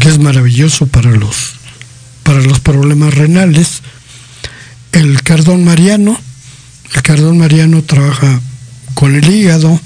que 0.00 0.08
es 0.08 0.18
maravilloso 0.18 0.86
para 0.86 1.10
los, 1.10 1.54
para 2.22 2.40
los 2.40 2.60
problemas 2.60 3.14
renales, 3.14 3.80
el 4.92 5.22
cardón 5.22 5.64
mariano, 5.64 6.18
el 6.94 7.02
cardón 7.02 7.38
mariano 7.38 7.82
trabaja 7.82 8.40
con 8.94 9.14
el 9.14 9.28
hígado 9.28 9.80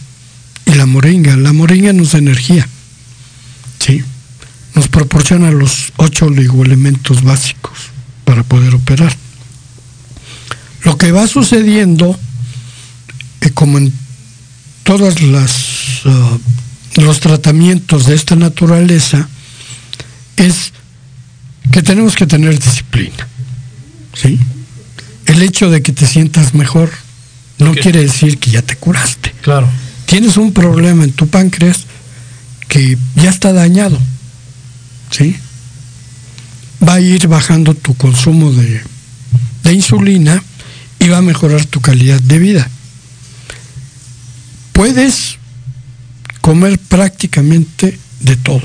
moringa. 0.92 1.36
La 1.36 1.52
moringa 1.52 1.92
nos 1.92 2.12
da 2.12 2.18
energía, 2.18 2.68
¿sí? 3.78 4.04
nos 4.74 4.88
proporciona 4.88 5.50
los 5.50 5.92
ocho 5.96 6.26
oligoelementos 6.26 7.22
básicos 7.22 7.78
para 8.24 8.42
poder 8.42 8.74
operar. 8.74 9.14
Lo 10.84 10.96
que 10.98 11.12
va 11.12 11.26
sucediendo, 11.26 12.18
eh, 13.40 13.50
como 13.50 13.78
en 13.78 13.92
todos 14.82 15.22
las, 15.22 16.04
uh, 16.04 17.00
los 17.00 17.20
tratamientos 17.20 18.06
de 18.06 18.14
esta 18.14 18.34
naturaleza, 18.36 19.28
es 20.36 20.72
que 21.70 21.82
tenemos 21.82 22.16
que 22.16 22.26
tener 22.26 22.58
disciplina. 22.58 23.28
¿sí? 24.14 24.38
El 25.26 25.42
hecho 25.42 25.70
de 25.70 25.82
que 25.82 25.92
te 25.92 26.06
sientas 26.06 26.54
mejor 26.54 26.90
no 27.58 27.72
quiere 27.74 28.00
decir 28.00 28.38
que 28.38 28.50
ya 28.50 28.62
te 28.62 28.76
curaste. 28.76 29.32
Claro. 29.42 29.68
Tienes 30.12 30.36
un 30.36 30.52
problema 30.52 31.04
en 31.04 31.12
tu 31.12 31.26
páncreas 31.26 31.86
que 32.68 32.98
ya 33.16 33.30
está 33.30 33.54
dañado. 33.54 33.98
¿Sí? 35.10 35.36
va 36.86 36.94
a 36.94 37.00
ir 37.00 37.28
bajando 37.28 37.74
tu 37.74 37.94
consumo 37.94 38.50
de, 38.52 38.82
insulina 39.72 40.42
y 40.98 41.08
va 41.08 41.18
a 41.18 41.22
mejorar 41.22 41.64
tu 41.64 41.80
calidad 41.80 42.20
de 42.20 42.38
vida. 42.38 42.68
Puedes 44.72 45.38
comer 46.40 46.78
prácticamente 46.78 47.98
de 48.20 48.36
todo, 48.36 48.62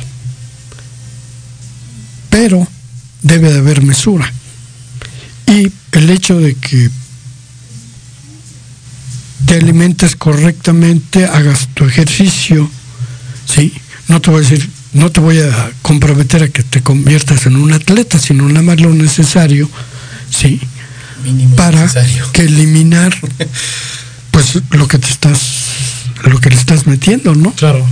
pero 2.29 2.67
debe 3.21 3.53
de 3.53 3.59
haber 3.59 3.83
mesura. 3.83 4.31
Y 5.45 5.71
el 5.93 6.09
hecho 6.09 6.39
de 6.39 6.55
que 6.55 6.89
te 9.45 9.55
alimentes 9.55 10.15
correctamente, 10.15 11.25
hagas 11.25 11.69
tu 11.73 11.85
ejercicio, 11.85 12.69
¿sí? 13.45 13.73
No 14.07 14.21
te 14.21 14.31
voy 14.31 14.45
a 14.45 14.49
decir 14.49 14.69
no 14.93 15.11
te 15.11 15.19
voy 15.19 15.39
a 15.39 15.71
comprometer 15.81 16.43
a 16.43 16.47
que 16.49 16.63
te 16.63 16.81
conviertas 16.81 17.45
en 17.45 17.55
un 17.55 17.71
atleta, 17.71 18.19
sino 18.19 18.47
nada 18.47 18.63
más 18.63 18.79
lo 18.79 18.93
necesario, 18.93 19.69
sí, 20.29 20.59
para 21.55 21.87
que 22.33 22.43
eliminar 22.43 23.15
pues 24.31 24.59
lo 24.71 24.87
que 24.87 24.97
te 24.97 25.07
estás, 25.07 25.39
lo 26.23 26.39
que 26.39 26.49
le 26.49 26.55
estás 26.55 26.87
metiendo, 26.87 27.35
¿no? 27.35 27.51
Claro. 27.53 27.85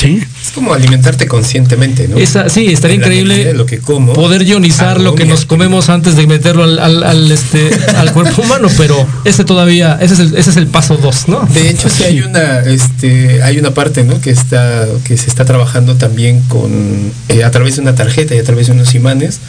Sí. 0.00 0.22
Es 0.42 0.52
como 0.52 0.72
alimentarte 0.72 1.26
conscientemente, 1.26 2.08
¿no? 2.08 2.16
sí, 2.48 2.66
estaría 2.66 2.96
increíble 2.96 3.52
lo 3.52 3.66
que 3.66 3.80
como, 3.80 4.14
poder 4.14 4.42
ionizar 4.42 4.98
lo 4.98 5.14
que 5.14 5.26
nos 5.26 5.44
comemos 5.44 5.90
antes 5.90 6.16
de 6.16 6.26
meterlo 6.26 6.64
al, 6.64 7.30
este, 7.30 7.70
al 7.96 8.10
cuerpo 8.14 8.40
humano, 8.42 8.68
pero 8.78 9.06
ese 9.26 9.44
todavía, 9.44 9.98
ese 10.00 10.14
es 10.14 10.20
el, 10.20 10.36
ese 10.38 10.50
es 10.50 10.56
el 10.56 10.68
paso 10.68 10.96
dos, 10.96 11.28
¿no? 11.28 11.46
De 11.52 11.68
hecho, 11.68 11.90
sí 11.90 12.04
hay 12.04 12.20
una, 12.22 12.60
este, 12.60 13.42
hay 13.42 13.58
una 13.58 13.74
parte, 13.74 14.02
¿no? 14.02 14.18
Que 14.22 14.30
está, 14.30 14.86
que 15.04 15.18
se 15.18 15.28
está 15.28 15.44
trabajando 15.44 15.96
también 15.96 16.40
con, 16.48 17.12
eh, 17.28 17.44
a 17.44 17.50
través 17.50 17.76
de 17.76 17.82
una 17.82 17.94
tarjeta 17.94 18.34
y 18.34 18.38
a 18.38 18.44
través 18.44 18.68
de 18.68 18.72
unos 18.72 18.94
imanes, 18.94 19.40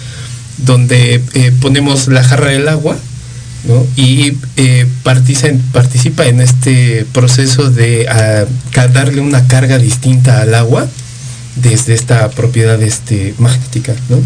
donde 0.57 1.21
eh, 1.33 1.53
ponemos 1.61 2.09
la 2.09 2.25
jarra 2.25 2.47
del 2.47 2.67
agua 2.67 2.97
y 3.95 4.33
eh, 4.57 4.87
participa, 5.03 6.25
en 6.25 6.41
este 6.41 7.05
proceso 7.11 7.69
de 7.69 8.07
darle 8.93 9.21
una 9.21 9.47
carga 9.47 9.77
distinta 9.77 10.41
al 10.41 10.55
agua 10.55 10.87
desde 11.55 11.93
esta 11.93 12.29
propiedad 12.29 12.81
este, 12.81 13.35
magnética, 13.37 13.93
¿no? 14.09 14.21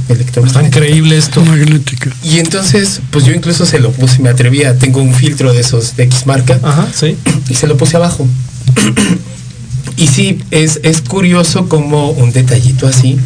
Está 0.46 0.64
increíble 0.64 1.18
esto. 1.18 1.44
Magnética. 1.44 2.12
Y 2.24 2.40
entonces, 2.40 3.02
pues 3.12 3.26
yo 3.26 3.34
incluso 3.34 3.66
se 3.66 3.80
lo 3.80 3.92
puse, 3.92 4.20
me 4.20 4.30
atrevía, 4.30 4.78
tengo 4.78 5.02
un 5.02 5.14
filtro 5.14 5.52
de 5.54 5.62
esos 5.62 5.96
de 5.96 6.04
X 6.04 6.26
marca, 6.28 6.60
y 7.50 7.56
se 7.56 7.68
lo 7.68 7.78
puse 7.78 7.98
abajo. 7.98 8.28
y 9.98 10.08
sí, 10.08 10.40
es, 10.52 10.80
es 10.84 11.02
curioso 11.02 11.68
como 11.68 12.12
un 12.12 12.32
detallito 12.32 12.88
así, 12.88 13.18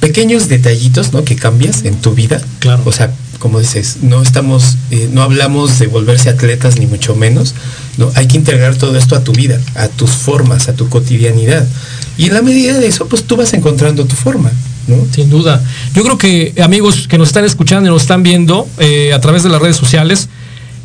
pequeños 0.00 0.48
detallitos, 0.48 1.12
¿no? 1.12 1.24
Que 1.24 1.36
cambias 1.36 1.84
en 1.84 1.96
tu 1.96 2.14
vida. 2.14 2.40
Claro. 2.60 2.82
O 2.86 2.92
sea, 2.92 3.12
como 3.38 3.60
dices, 3.60 3.98
no 4.02 4.22
estamos, 4.22 4.76
eh, 4.90 5.08
no 5.12 5.22
hablamos 5.22 5.78
de 5.78 5.86
volverse 5.86 6.28
atletas 6.30 6.78
ni 6.78 6.86
mucho 6.86 7.14
menos, 7.14 7.54
no, 7.98 8.10
hay 8.14 8.26
que 8.26 8.36
integrar 8.36 8.76
todo 8.76 8.96
esto 8.96 9.16
a 9.16 9.24
tu 9.24 9.32
vida, 9.32 9.60
a 9.74 9.88
tus 9.88 10.10
formas, 10.10 10.68
a 10.68 10.74
tu 10.74 10.88
cotidianidad. 10.88 11.66
Y 12.16 12.26
en 12.26 12.34
la 12.34 12.42
medida 12.42 12.78
de 12.78 12.86
eso, 12.86 13.06
pues 13.06 13.24
tú 13.24 13.36
vas 13.36 13.52
encontrando 13.54 14.04
tu 14.04 14.16
forma. 14.16 14.50
¿no? 14.86 14.96
Sin 15.12 15.30
duda. 15.30 15.62
Yo 15.94 16.02
creo 16.02 16.18
que 16.18 16.54
amigos 16.62 17.08
que 17.08 17.16
nos 17.16 17.28
están 17.28 17.44
escuchando 17.44 17.88
y 17.88 17.92
nos 17.92 18.02
están 18.02 18.22
viendo 18.22 18.68
eh, 18.78 19.14
a 19.14 19.20
través 19.20 19.42
de 19.42 19.48
las 19.48 19.62
redes 19.62 19.76
sociales, 19.76 20.28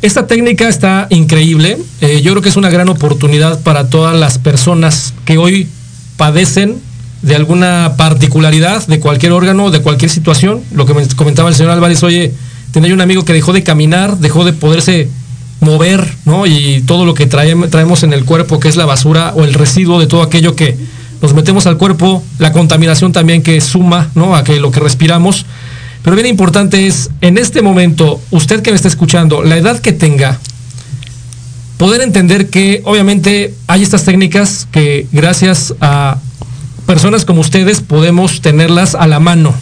esta 0.02 0.26
técnica 0.26 0.68
está 0.68 1.06
increíble. 1.10 1.78
Eh, 2.00 2.22
yo 2.22 2.32
creo 2.32 2.42
que 2.42 2.48
es 2.48 2.56
una 2.56 2.70
gran 2.70 2.88
oportunidad 2.88 3.60
para 3.60 3.90
todas 3.90 4.18
las 4.18 4.38
personas 4.38 5.12
que 5.26 5.36
hoy 5.36 5.68
padecen 6.16 6.80
de 7.22 7.36
alguna 7.36 7.94
particularidad 7.96 8.86
de 8.86 9.00
cualquier 9.00 9.32
órgano, 9.32 9.70
de 9.70 9.80
cualquier 9.80 10.10
situación. 10.10 10.62
Lo 10.72 10.86
que 10.86 10.94
me 10.94 11.06
comentaba 11.08 11.48
el 11.48 11.54
señor 11.54 11.72
Álvarez, 11.72 12.02
oye, 12.02 12.32
tenía 12.72 12.94
un 12.94 13.00
amigo 13.00 13.24
que 13.24 13.32
dejó 13.32 13.52
de 13.52 13.62
caminar, 13.62 14.18
dejó 14.18 14.44
de 14.44 14.52
poderse 14.52 15.08
mover, 15.60 16.14
¿no? 16.24 16.46
Y 16.46 16.82
todo 16.86 17.04
lo 17.04 17.14
que 17.14 17.26
traemos 17.26 18.02
en 18.02 18.12
el 18.12 18.24
cuerpo, 18.24 18.58
que 18.58 18.68
es 18.68 18.76
la 18.76 18.86
basura 18.86 19.32
o 19.34 19.44
el 19.44 19.54
residuo 19.54 20.00
de 20.00 20.06
todo 20.06 20.22
aquello 20.22 20.56
que 20.56 20.76
nos 21.20 21.34
metemos 21.34 21.66
al 21.66 21.76
cuerpo, 21.76 22.22
la 22.38 22.52
contaminación 22.52 23.12
también 23.12 23.42
que 23.42 23.60
suma, 23.60 24.10
¿no? 24.14 24.34
A 24.34 24.42
que 24.42 24.58
lo 24.58 24.70
que 24.70 24.80
respiramos. 24.80 25.44
Pero 26.02 26.16
bien 26.16 26.26
importante 26.26 26.86
es, 26.86 27.10
en 27.20 27.36
este 27.36 27.60
momento, 27.60 28.22
usted 28.30 28.62
que 28.62 28.70
me 28.70 28.76
está 28.76 28.88
escuchando, 28.88 29.42
la 29.42 29.58
edad 29.58 29.80
que 29.80 29.92
tenga, 29.92 30.40
poder 31.76 32.00
entender 32.00 32.48
que 32.48 32.80
obviamente 32.86 33.54
hay 33.66 33.82
estas 33.82 34.04
técnicas 34.04 34.66
que 34.72 35.06
gracias 35.12 35.74
a 35.82 36.18
personas 36.90 37.24
como 37.24 37.40
ustedes 37.40 37.82
podemos 37.82 38.40
tenerlas 38.40 38.96
a 38.96 39.06
la 39.06 39.20
mano. 39.20 39.54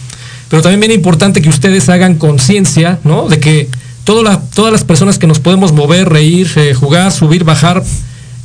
Pero 0.48 0.62
también 0.62 0.80
bien 0.80 0.92
importante 0.92 1.42
que 1.42 1.50
ustedes 1.50 1.90
hagan 1.90 2.14
conciencia, 2.14 3.00
¿no? 3.04 3.28
De 3.28 3.38
que 3.38 3.68
todas 4.04 4.72
las 4.72 4.84
personas 4.84 5.18
que 5.18 5.26
nos 5.26 5.38
podemos 5.38 5.72
mover, 5.72 6.08
reír, 6.08 6.50
eh, 6.56 6.72
jugar, 6.72 7.12
subir, 7.12 7.44
bajar, 7.44 7.82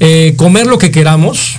eh, 0.01 0.33
comer 0.35 0.67
lo 0.67 0.79
que 0.79 0.91
queramos, 0.91 1.55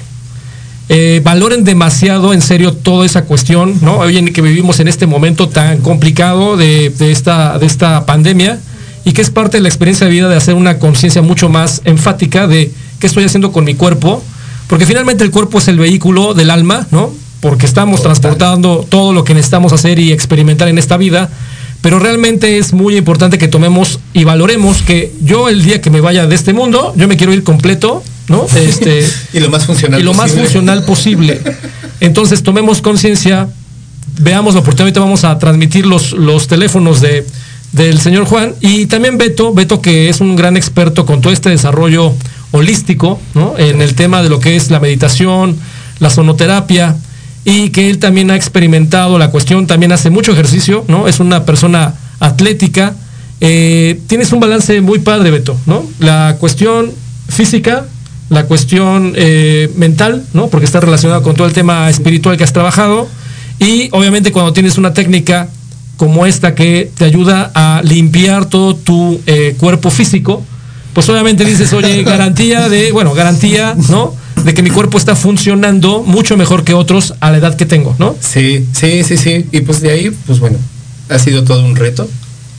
eh, 0.91 1.23
valoren 1.25 1.65
demasiado 1.65 2.35
en 2.35 2.43
serio 2.43 2.75
toda 2.75 3.07
esa 3.07 3.25
cuestión, 3.25 3.79
¿no? 3.81 4.01
Hoy 4.01 4.19
en 4.19 4.31
que 4.31 4.43
vivimos 4.43 4.79
en 4.81 4.89
este 4.89 5.07
momento 5.07 5.49
tan 5.49 5.79
complicado 5.79 6.59
de, 6.59 6.93
esta, 7.11 7.59
de 7.59 7.65
esta 7.65 8.05
pandemia 8.05 8.61
y 9.07 9.13
que 9.13 9.23
es 9.23 9.31
parte 9.31 9.57
de 9.57 9.63
la 9.63 9.71
experiencia 9.71 10.07
de 10.07 10.13
vida 10.13 10.29
de 10.29 10.37
hacer 10.37 10.57
una 10.57 10.79
conciencia 10.79 11.23
mucho 11.23 11.49
más 11.49 11.81
enfática 11.87 12.47
de 12.47 12.71
qué 12.99 13.07
estoy 13.07 13.25
haciendo 13.25 13.51
con 13.51 13.65
mi 13.65 13.77
cuerpo, 13.77 14.23
porque 14.69 14.87
finalmente 14.87 15.25
el 15.25 15.31
cuerpo 15.31 15.59
es 15.59 15.69
el 15.69 15.79
vehículo 15.79 16.35
del 16.35 16.51
alma, 16.51 16.87
¿no? 16.91 17.13
Porque 17.41 17.67
estamos 17.67 18.03
transportando 18.03 18.87
todo 18.89 19.13
lo 19.13 19.25
que 19.25 19.35
necesitamos 19.35 19.73
hacer 19.73 19.99
y 19.99 20.13
experimentar 20.13 20.69
en 20.69 20.79
esta 20.79 20.97
vida, 20.97 21.29
pero 21.83 21.99
realmente 21.99 22.57
es 22.57 22.73
muy 22.73 22.97
importante 22.97 23.37
que 23.37 23.49
tomemos 23.49 24.01
y 24.15 24.25
valoremos 24.25 24.81
que 24.83 25.13
yo 25.23 25.51
el 25.51 25.63
día 25.63 25.83
que 25.83 25.91
me 25.91 26.01
vaya 26.01 26.27
de 26.27 26.35
este 26.35 26.55
mundo, 26.55 26.95
yo 26.97 27.07
me 27.07 27.17
quiero 27.17 27.35
ir 27.35 27.43
completo, 27.43 28.03
¿no? 28.29 28.47
Este, 28.57 29.07
y 29.35 29.41
lo 29.41 29.51
más 29.51 29.67
funcional 29.67 30.01
y 30.01 30.03
lo 30.03 30.13
posible. 30.13 30.33
más 30.33 30.41
funcional 30.41 30.85
posible. 30.85 31.43
Entonces 32.01 32.43
tomemos 32.43 32.81
conciencia, 32.81 33.49
veamos 34.19 34.55
la 34.55 34.61
oportunidad, 34.61 35.01
vamos 35.01 35.25
a 35.25 35.39
transmitir 35.39 35.85
los, 35.85 36.13
los 36.13 36.47
teléfonos 36.47 37.03
de, 37.03 37.27
del 37.73 38.01
señor 38.01 38.25
Juan 38.25 38.55
y 38.61 38.87
también 38.87 39.19
Beto, 39.19 39.53
Beto 39.53 39.83
que 39.83 40.09
es 40.09 40.21
un 40.21 40.37
gran 40.37 40.57
experto 40.57 41.05
con 41.05 41.21
todo 41.21 41.33
este 41.33 41.51
desarrollo 41.51 42.15
holístico, 42.55 43.21
¿no? 43.35 43.59
En 43.59 43.83
el 43.83 43.97
tema 43.97 44.23
de 44.23 44.29
lo 44.29 44.39
que 44.39 44.55
es 44.55 44.71
la 44.71 44.79
meditación, 44.79 45.57
la 45.99 46.09
sonoterapia 46.09 46.97
y 47.45 47.71
que 47.71 47.91
él 47.91 47.99
también 47.99 48.31
ha 48.31 48.37
experimentado 48.37 49.19
la 49.19 49.33
cuestión, 49.33 49.67
también 49.67 49.91
hace 49.91 50.09
mucho 50.09 50.31
ejercicio, 50.31 50.85
¿no? 50.87 51.09
Es 51.09 51.19
una 51.19 51.45
persona 51.45 51.95
atlética. 52.21 52.95
Eh, 53.41 53.99
tienes 54.07 54.33
un 54.33 54.39
balance 54.39 54.81
muy 54.81 55.01
padre, 55.01 55.33
Beto, 55.33 55.57
¿no? 55.67 55.85
La 55.99 56.37
cuestión 56.39 56.93
física, 57.29 57.87
la 58.29 58.47
cuestión 58.47 59.15
eh, 59.17 59.69
mental, 59.75 60.25
¿no? 60.33 60.47
Porque 60.47 60.65
está 60.65 60.79
relacionado 60.79 61.23
con 61.23 61.35
todo 61.35 61.49
el 61.49 61.53
tema 61.53 61.91
espiritual 61.91 62.37
que 62.37 62.45
has 62.45 62.53
trabajado. 62.53 63.09
Y 63.59 63.89
obviamente 63.91 64.31
cuando 64.31 64.53
tienes 64.53 64.79
una 64.79 64.95
técnica 64.95 65.49
como 65.97 66.25
esta 66.25 66.55
que 66.55 66.89
te 66.97 67.05
ayuda 67.05 67.51
a 67.53 67.83
limpiar 67.83 68.47
todo 68.47 68.77
tu 68.77 69.21
eh, 69.27 69.57
cuerpo 69.59 69.91
físico, 69.91 70.45
pues 70.95 71.09
obviamente 71.09 71.45
dices, 71.45 71.73
oye, 71.73 72.03
garantía 72.05 72.69
de, 72.69 72.93
bueno, 72.93 73.13
garantía, 73.15 73.77
¿no? 73.91 74.15
De 74.45 74.55
que 74.55 74.63
mi 74.63 74.71
cuerpo 74.71 74.97
está 74.97 75.17
funcionando 75.17 76.03
mucho 76.03 76.37
mejor 76.37 76.65
que 76.65 76.75
otros 76.75 77.15
a 77.21 77.31
la 77.31 77.39
edad 77.39 77.57
que 77.57 77.67
tengo, 77.67 77.95
¿no? 77.99 78.17
Sí, 78.21 78.67
sí, 78.73 79.03
sí, 79.03 79.17
sí. 79.17 79.47
Y 79.53 79.61
pues 79.61 79.81
de 79.81 79.91
ahí, 79.91 80.11
pues 80.27 80.39
bueno, 80.39 80.57
ha 81.09 81.19
sido 81.19 81.45
todo 81.45 81.65
un 81.65 81.77
reto 81.77 82.09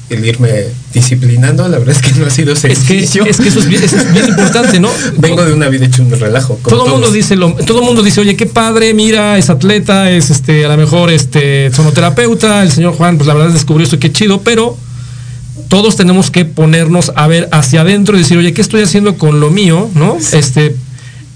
el 0.09 0.23
irme 0.23 0.65
disciplinando, 0.93 1.67
la 1.67 1.79
verdad 1.79 1.95
es 1.95 2.01
que 2.01 2.19
no 2.19 2.27
ha 2.27 2.29
sido 2.29 2.55
sencillo. 2.55 3.25
Es 3.25 3.37
que, 3.37 3.47
eso, 3.47 3.59
es 3.59 3.67
bien, 3.67 3.81
importante, 4.27 4.79
¿no? 4.79 4.89
Vengo 5.17 5.43
de 5.43 5.53
una 5.53 5.67
vida 5.67 5.85
hecho 5.85 6.03
un 6.03 6.11
relajo. 6.11 6.59
Todo 6.67 6.85
el 6.85 6.91
mundo 6.91 7.11
dice 7.11 7.35
lo, 7.35 7.53
todo 7.53 7.81
mundo 7.81 8.03
dice, 8.03 8.21
oye, 8.21 8.35
qué 8.35 8.45
padre, 8.45 8.93
mira, 8.93 9.37
es 9.37 9.49
atleta, 9.49 10.11
es 10.11 10.29
este, 10.29 10.65
a 10.65 10.69
lo 10.69 10.77
mejor 10.77 11.09
este 11.09 11.71
sonoterapeuta, 11.73 12.61
el 12.61 12.71
señor 12.71 12.93
Juan, 12.93 13.17
pues 13.17 13.27
la 13.27 13.33
verdad 13.33 13.51
descubrió 13.51 13.83
esto, 13.83 13.97
qué 13.97 14.11
chido, 14.11 14.41
pero 14.41 14.77
todos 15.67 15.95
tenemos 15.95 16.31
que 16.31 16.45
ponernos 16.45 17.11
a 17.15 17.27
ver 17.27 17.49
hacia 17.51 17.81
adentro 17.81 18.15
y 18.15 18.19
decir, 18.19 18.37
oye, 18.37 18.53
¿qué 18.53 18.61
estoy 18.61 18.81
haciendo 18.81 19.17
con 19.17 19.39
lo 19.39 19.49
mío? 19.49 19.89
¿No? 19.95 20.17
Este, 20.17 20.75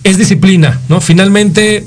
es 0.03 0.17
disciplina, 0.17 0.79
¿no? 0.89 1.01
Finalmente, 1.01 1.85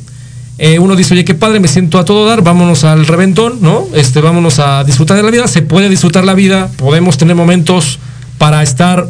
eh, 0.59 0.79
uno 0.79 0.97
dice, 0.97 1.15
oye, 1.15 1.25
qué 1.25 1.35
padre, 1.35 1.61
me 1.61 1.69
siento 1.69 1.99
a 1.99 2.05
todo 2.05 2.27
dar, 2.27 2.43
vámonos 2.43 2.85
al 2.85 3.07
reventón, 3.07 3.59
¿no? 3.61 3.87
Este, 3.95 4.21
vámonos 4.21 4.59
a 4.59 4.85
disfrutar 4.85 5.17
de 5.17 5.23
la 5.23 5.31
vida, 5.31 5.49
se 5.49 5.63
puede 5.63 5.89
disfrutar 5.89 6.25
la 6.25 6.35
vida, 6.35 6.71
podemos 6.77 7.19
tener 7.19 7.37
momentos 7.37 7.99
para 8.39 8.63
estar 8.63 9.09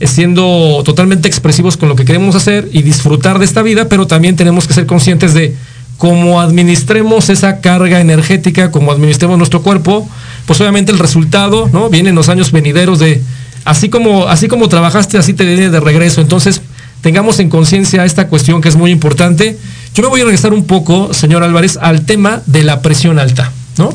eh, 0.00 0.06
siendo 0.06 0.82
totalmente 0.84 1.28
expresivos 1.28 1.76
con 1.76 1.88
lo 1.88 1.96
que 1.96 2.04
queremos 2.04 2.34
hacer 2.34 2.68
y 2.72 2.82
disfrutar 2.82 3.38
de 3.38 3.44
esta 3.44 3.62
vida, 3.62 3.88
pero 3.88 4.06
también 4.06 4.36
tenemos 4.36 4.66
que 4.66 4.74
ser 4.74 4.86
conscientes 4.86 5.34
de 5.34 5.54
cómo 5.98 6.40
administremos 6.40 7.30
esa 7.30 7.60
carga 7.60 8.00
energética, 8.00 8.70
cómo 8.70 8.90
administremos 8.90 9.38
nuestro 9.38 9.62
cuerpo, 9.62 10.08
pues 10.46 10.60
obviamente 10.60 10.92
el 10.92 10.98
resultado, 10.98 11.68
¿no? 11.72 11.88
Viene 11.90 12.10
en 12.10 12.14
los 12.14 12.28
años 12.28 12.52
venideros 12.52 12.98
de 12.98 13.22
así 13.64 13.88
como 13.88 14.26
así 14.26 14.48
como 14.48 14.68
trabajaste, 14.68 15.18
así 15.18 15.32
te 15.34 15.44
viene 15.44 15.70
de 15.70 15.80
regreso. 15.80 16.20
Entonces, 16.20 16.60
tengamos 17.00 17.38
en 17.38 17.50
conciencia 17.50 18.04
esta 18.04 18.28
cuestión 18.28 18.60
que 18.60 18.68
es 18.68 18.76
muy 18.76 18.90
importante. 18.90 19.58
Yo 19.94 20.02
me 20.02 20.08
voy 20.08 20.20
a 20.22 20.24
regresar 20.24 20.52
un 20.52 20.64
poco, 20.64 21.14
señor 21.14 21.42
Álvarez, 21.42 21.78
al 21.80 22.04
tema 22.06 22.42
de 22.46 22.64
la 22.64 22.82
presión 22.82 23.18
alta. 23.18 23.52
¿no? 23.78 23.92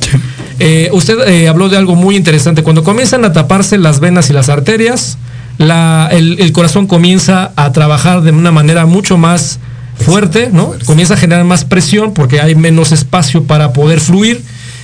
Eh, 0.62 0.90
usted 0.92 1.18
eh, 1.26 1.48
habló 1.48 1.70
de 1.70 1.78
algo 1.78 1.96
muy 1.96 2.18
interesante. 2.18 2.64
Cuando 2.64 2.84
comienzan 2.84 3.24
a 3.24 3.32
taparse 3.32 3.78
las 3.78 4.02
venas 4.02 4.30
y 4.30 4.34
las 4.34 4.50
arterias, 4.50 5.18
el, 5.58 6.52
corazón 6.54 6.86
comienza 6.86 7.52
a 7.56 7.72
trabajar 7.72 8.22
de 8.22 8.32
una 8.32 8.52
manera 8.52 8.86
mucho 8.86 9.18
más 9.18 9.60
fuerte, 9.98 10.50
¿no? 10.52 10.74
Comienza 10.86 11.14
a 11.14 11.18
generar 11.18 11.46
más 11.46 11.66
presión 11.66 12.14
porque 12.14 12.42
hay 12.42 12.56
menos 12.56 12.92
espacio 12.92 13.44
para 13.44 13.74
poder 13.74 14.00
fluir. 14.00 14.42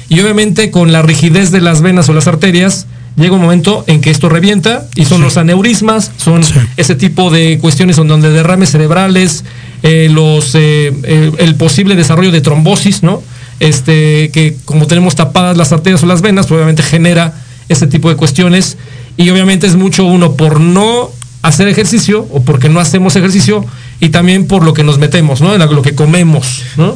Y 0.10 0.20
obviamente 0.20 0.72
con 0.72 0.92
la 0.92 1.02
rigidez 1.02 1.52
de 1.52 1.62
las 1.62 1.82
venas 1.82 2.10
o 2.10 2.14
las 2.14 2.28
arterias, 2.28 2.88
llega 3.16 3.34
un 3.36 3.42
momento 3.42 3.84
en 3.88 4.02
que 4.02 4.12
esto 4.12 4.30
revienta 4.30 4.86
y 4.96 5.06
son 5.06 5.22
los 5.22 5.38
aneurismas, 5.38 6.12
son 6.18 6.42
ese 6.78 6.96
tipo 6.96 7.32
de 7.32 7.60
cuestiones 7.60 7.96
donde 7.96 8.30
derrames 8.30 8.72
cerebrales, 8.72 9.44
eh, 9.84 10.10
los, 10.12 10.54
eh, 10.56 11.34
el, 11.38 11.56
posible 11.56 11.96
desarrollo 11.96 12.32
de 12.32 12.42
trombosis, 12.42 13.04
¿no? 13.04 13.22
Este, 13.60 14.32
que 14.32 14.58
como 14.66 14.86
tenemos 14.86 15.16
tapadas 15.16 15.56
las 15.58 15.72
arterias 15.72 16.04
o 16.04 16.06
las 16.06 16.22
venas, 16.22 16.48
pues 16.48 16.58
obviamente 16.58 16.84
genera 16.84 17.34
ese 17.70 17.88
tipo 17.88 18.10
de 18.10 18.16
cuestiones 18.16 18.78
y 19.18 19.30
obviamente 19.30 19.66
es 19.66 19.76
mucho 19.76 20.06
uno 20.06 20.34
por 20.34 20.60
no 20.60 21.10
hacer 21.42 21.68
ejercicio 21.68 22.28
o 22.32 22.42
porque 22.42 22.70
no 22.70 22.80
hacemos 22.80 23.16
ejercicio 23.16 23.66
y 24.00 24.10
también 24.10 24.48
por 24.48 24.64
lo 24.64 24.74
que 24.74 24.84
nos 24.84 24.98
metemos, 24.98 25.42
¿no? 25.42 25.54
En 25.54 25.60
lo 25.62 25.82
que 25.82 25.96
comemos, 25.96 26.64
¿no? 26.78 26.96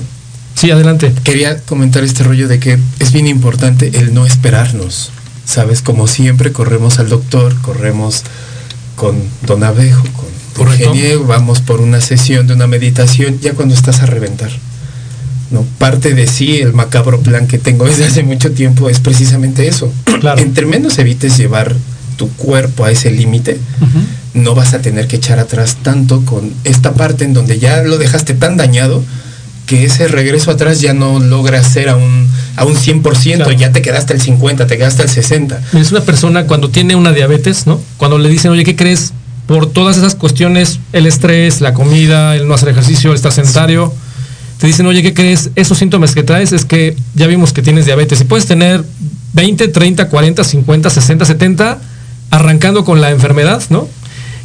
Sí, 0.59 0.71
adelante. 0.71 1.13
Quería 1.23 1.57
comentar 1.61 2.03
este 2.03 2.21
rollo 2.21 2.49
de 2.49 2.59
que 2.59 2.77
es 2.99 3.13
bien 3.13 3.27
importante 3.27 3.97
el 3.97 4.13
no 4.13 4.25
esperarnos. 4.25 5.09
¿Sabes? 5.45 5.81
Como 5.81 6.05
siempre 6.05 6.51
corremos 6.51 6.99
al 6.99 7.07
doctor, 7.07 7.55
corremos 7.61 8.23
con 8.97 9.15
Don 9.43 9.63
Abejo, 9.63 10.03
con 10.57 10.69
ingeniero, 10.73 11.23
vamos 11.23 11.61
por 11.61 11.79
una 11.79 12.01
sesión 12.01 12.45
de 12.45 12.55
una 12.55 12.67
meditación, 12.67 13.39
ya 13.39 13.53
cuando 13.53 13.73
estás 13.73 14.01
a 14.01 14.05
reventar. 14.05 14.51
¿no? 15.49 15.63
Parte 15.77 16.13
de 16.13 16.27
sí, 16.27 16.57
el 16.57 16.73
macabro 16.73 17.21
plan 17.21 17.47
que 17.47 17.57
tengo 17.57 17.85
desde 17.85 18.07
hace 18.07 18.23
mucho 18.23 18.51
tiempo 18.51 18.89
es 18.89 18.99
precisamente 18.99 19.65
eso. 19.65 19.89
Entre 20.35 20.65
menos 20.65 20.99
evites 20.99 21.37
llevar 21.37 21.73
tu 22.17 22.27
cuerpo 22.31 22.83
a 22.83 22.91
ese 22.91 23.11
límite, 23.11 23.57
no 24.33 24.55
vas 24.55 24.73
a 24.73 24.81
tener 24.81 25.07
que 25.07 25.15
echar 25.15 25.39
atrás 25.39 25.77
tanto 25.81 26.25
con 26.25 26.53
esta 26.65 26.91
parte 26.95 27.23
en 27.23 27.33
donde 27.33 27.59
ya 27.59 27.81
lo 27.81 27.97
dejaste 27.97 28.33
tan 28.33 28.57
dañado 28.57 29.01
que 29.69 29.85
ese 29.85 30.07
regreso 30.07 30.49
atrás 30.49 30.81
ya 30.81 30.95
no 30.95 31.19
logra 31.19 31.63
ser 31.63 31.89
a 31.89 31.95
un, 31.95 32.27
a 32.55 32.65
un 32.65 32.75
100%, 32.75 33.55
ya 33.55 33.71
te 33.71 33.83
quedaste 33.83 34.13
al 34.13 34.19
50, 34.19 34.65
te 34.65 34.77
quedaste 34.79 35.03
al 35.03 35.09
60. 35.09 35.61
Es 35.73 35.91
una 35.91 36.01
persona 36.01 36.47
cuando 36.47 36.71
tiene 36.71 36.95
una 36.95 37.11
diabetes, 37.11 37.67
¿no? 37.67 37.79
Cuando 37.97 38.17
le 38.17 38.29
dicen, 38.29 38.49
oye, 38.49 38.63
¿qué 38.63 38.75
crees? 38.75 39.13
Por 39.45 39.67
todas 39.67 39.95
esas 39.95 40.15
cuestiones, 40.15 40.79
el 40.91 41.05
estrés, 41.05 41.61
la 41.61 41.75
comida, 41.75 42.35
el 42.35 42.47
no 42.47 42.55
hacer 42.55 42.69
ejercicio, 42.69 43.11
el 43.11 43.17
estar 43.17 43.31
sedentario, 43.31 43.93
te 44.57 44.65
dicen, 44.65 44.87
oye, 44.87 45.03
¿qué 45.03 45.13
crees? 45.13 45.51
Esos 45.55 45.77
síntomas 45.77 46.15
que 46.15 46.23
traes 46.23 46.51
es 46.51 46.65
que 46.65 46.95
ya 47.13 47.27
vimos 47.27 47.53
que 47.53 47.61
tienes 47.61 47.85
diabetes 47.85 48.19
y 48.21 48.23
puedes 48.23 48.47
tener 48.47 48.83
20, 49.33 49.67
30, 49.67 50.09
40, 50.09 50.43
50, 50.43 50.89
60, 50.89 51.25
70, 51.25 51.77
arrancando 52.31 52.83
con 52.83 53.01
la 53.01 53.11
enfermedad, 53.11 53.61
¿no? 53.69 53.87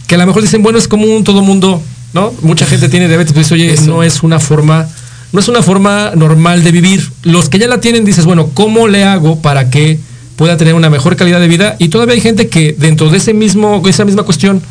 Que 0.06 0.16
a 0.16 0.18
lo 0.18 0.26
mejor 0.26 0.42
dicen, 0.42 0.62
bueno, 0.62 0.78
es 0.78 0.86
común, 0.86 1.24
todo 1.24 1.40
mundo, 1.40 1.80
¿no? 2.12 2.30
Mucha 2.42 2.66
gente 2.66 2.90
tiene 2.90 3.08
diabetes, 3.08 3.32
pues 3.32 3.50
oye, 3.52 3.74
no 3.86 4.02
es 4.02 4.22
una 4.22 4.38
forma, 4.38 4.86
no 5.34 5.40
es 5.40 5.48
una 5.48 5.62
forma 5.62 6.12
normal 6.14 6.62
de 6.62 6.70
vivir. 6.70 7.10
Los 7.24 7.48
que 7.48 7.58
ya 7.58 7.66
la 7.66 7.80
tienen, 7.80 8.04
dices, 8.04 8.24
bueno, 8.24 8.50
¿cómo 8.54 8.86
le 8.86 9.02
hago 9.02 9.42
para 9.42 9.68
que 9.68 9.98
pueda 10.36 10.56
tener 10.56 10.74
una 10.74 10.90
mejor 10.90 11.16
calidad 11.16 11.40
de 11.40 11.48
vida? 11.48 11.74
Y 11.80 11.88
todavía 11.88 12.14
hay 12.14 12.20
gente 12.20 12.48
que 12.48 12.72
dentro 12.78 13.10
de 13.10 13.18
ese 13.18 13.34
mismo, 13.34 13.82
esa 13.88 14.04
misma 14.04 14.22
cuestión, 14.22 14.62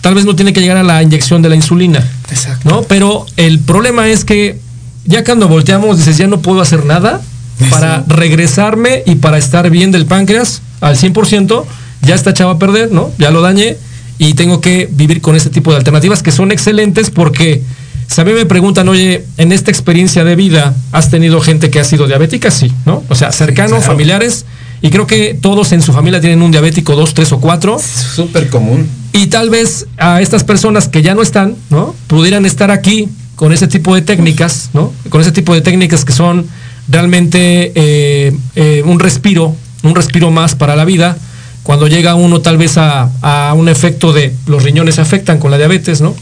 tal 0.00 0.14
vez 0.14 0.24
no 0.24 0.34
tiene 0.34 0.54
que 0.54 0.62
llegar 0.62 0.78
a 0.78 0.82
la 0.82 1.02
inyección 1.02 1.42
de 1.42 1.50
la 1.50 1.54
insulina. 1.54 2.02
Exacto. 2.30 2.66
¿No? 2.66 2.82
Pero 2.84 3.26
el 3.36 3.58
problema 3.58 4.08
es 4.08 4.24
que 4.24 4.58
ya 5.04 5.22
cuando 5.22 5.48
volteamos 5.48 5.98
dices, 5.98 6.16
ya 6.16 6.26
no 6.26 6.40
puedo 6.40 6.62
hacer 6.62 6.86
nada 6.86 7.20
para 7.68 8.02
regresarme 8.08 9.02
y 9.04 9.16
para 9.16 9.36
estar 9.36 9.68
bien 9.68 9.92
del 9.92 10.06
páncreas 10.06 10.62
al 10.80 10.96
100%, 10.96 11.64
ya 12.00 12.14
está 12.14 12.30
echado 12.30 12.48
a 12.48 12.58
perder, 12.58 12.90
¿no? 12.90 13.10
Ya 13.18 13.30
lo 13.30 13.42
dañé 13.42 13.76
y 14.16 14.32
tengo 14.32 14.62
que 14.62 14.88
vivir 14.90 15.20
con 15.20 15.36
este 15.36 15.50
tipo 15.50 15.72
de 15.72 15.76
alternativas 15.76 16.22
que 16.22 16.32
son 16.32 16.52
excelentes 16.52 17.10
porque 17.10 17.62
si 18.06 18.20
a 18.20 18.24
mí 18.24 18.32
me 18.32 18.46
preguntan, 18.46 18.88
oye, 18.88 19.24
en 19.36 19.52
esta 19.52 19.70
experiencia 19.70 20.24
de 20.24 20.36
vida, 20.36 20.74
¿has 20.92 21.10
tenido 21.10 21.40
gente 21.40 21.70
que 21.70 21.80
ha 21.80 21.84
sido 21.84 22.06
diabética? 22.06 22.50
Sí, 22.50 22.72
¿no? 22.84 23.02
O 23.08 23.14
sea, 23.14 23.32
cercanos, 23.32 23.84
familiares, 23.84 24.44
y 24.82 24.90
creo 24.90 25.06
que 25.06 25.34
todos 25.34 25.72
en 25.72 25.82
su 25.82 25.92
familia 25.92 26.20
tienen 26.20 26.42
un 26.42 26.50
diabético, 26.50 26.94
dos, 26.94 27.14
tres 27.14 27.32
o 27.32 27.40
cuatro. 27.40 27.78
Súper 27.78 28.48
común. 28.48 28.88
Y 29.12 29.26
tal 29.26 29.50
vez 29.50 29.86
a 29.96 30.20
estas 30.20 30.44
personas 30.44 30.88
que 30.88 31.02
ya 31.02 31.14
no 31.14 31.22
están, 31.22 31.56
¿no? 31.70 31.94
Pudieran 32.06 32.44
estar 32.44 32.70
aquí 32.70 33.08
con 33.34 33.52
ese 33.52 33.66
tipo 33.66 33.94
de 33.94 34.02
técnicas, 34.02 34.70
¿no? 34.74 34.92
Con 35.08 35.20
ese 35.20 35.32
tipo 35.32 35.54
de 35.54 35.60
técnicas 35.60 36.04
que 36.04 36.12
son 36.12 36.46
realmente 36.88 37.72
eh, 37.74 38.36
eh, 38.54 38.82
un 38.84 39.00
respiro, 39.00 39.54
un 39.82 39.94
respiro 39.94 40.30
más 40.30 40.54
para 40.54 40.76
la 40.76 40.84
vida. 40.84 41.16
Cuando 41.62 41.88
llega 41.88 42.14
uno 42.14 42.40
tal 42.40 42.58
vez 42.58 42.76
a, 42.78 43.10
a 43.22 43.54
un 43.54 43.68
efecto 43.68 44.12
de 44.12 44.34
los 44.46 44.62
riñones 44.62 44.96
se 44.96 45.00
afectan 45.00 45.38
con 45.38 45.50
la 45.50 45.56
diabetes, 45.56 46.00
¿no? 46.00 46.14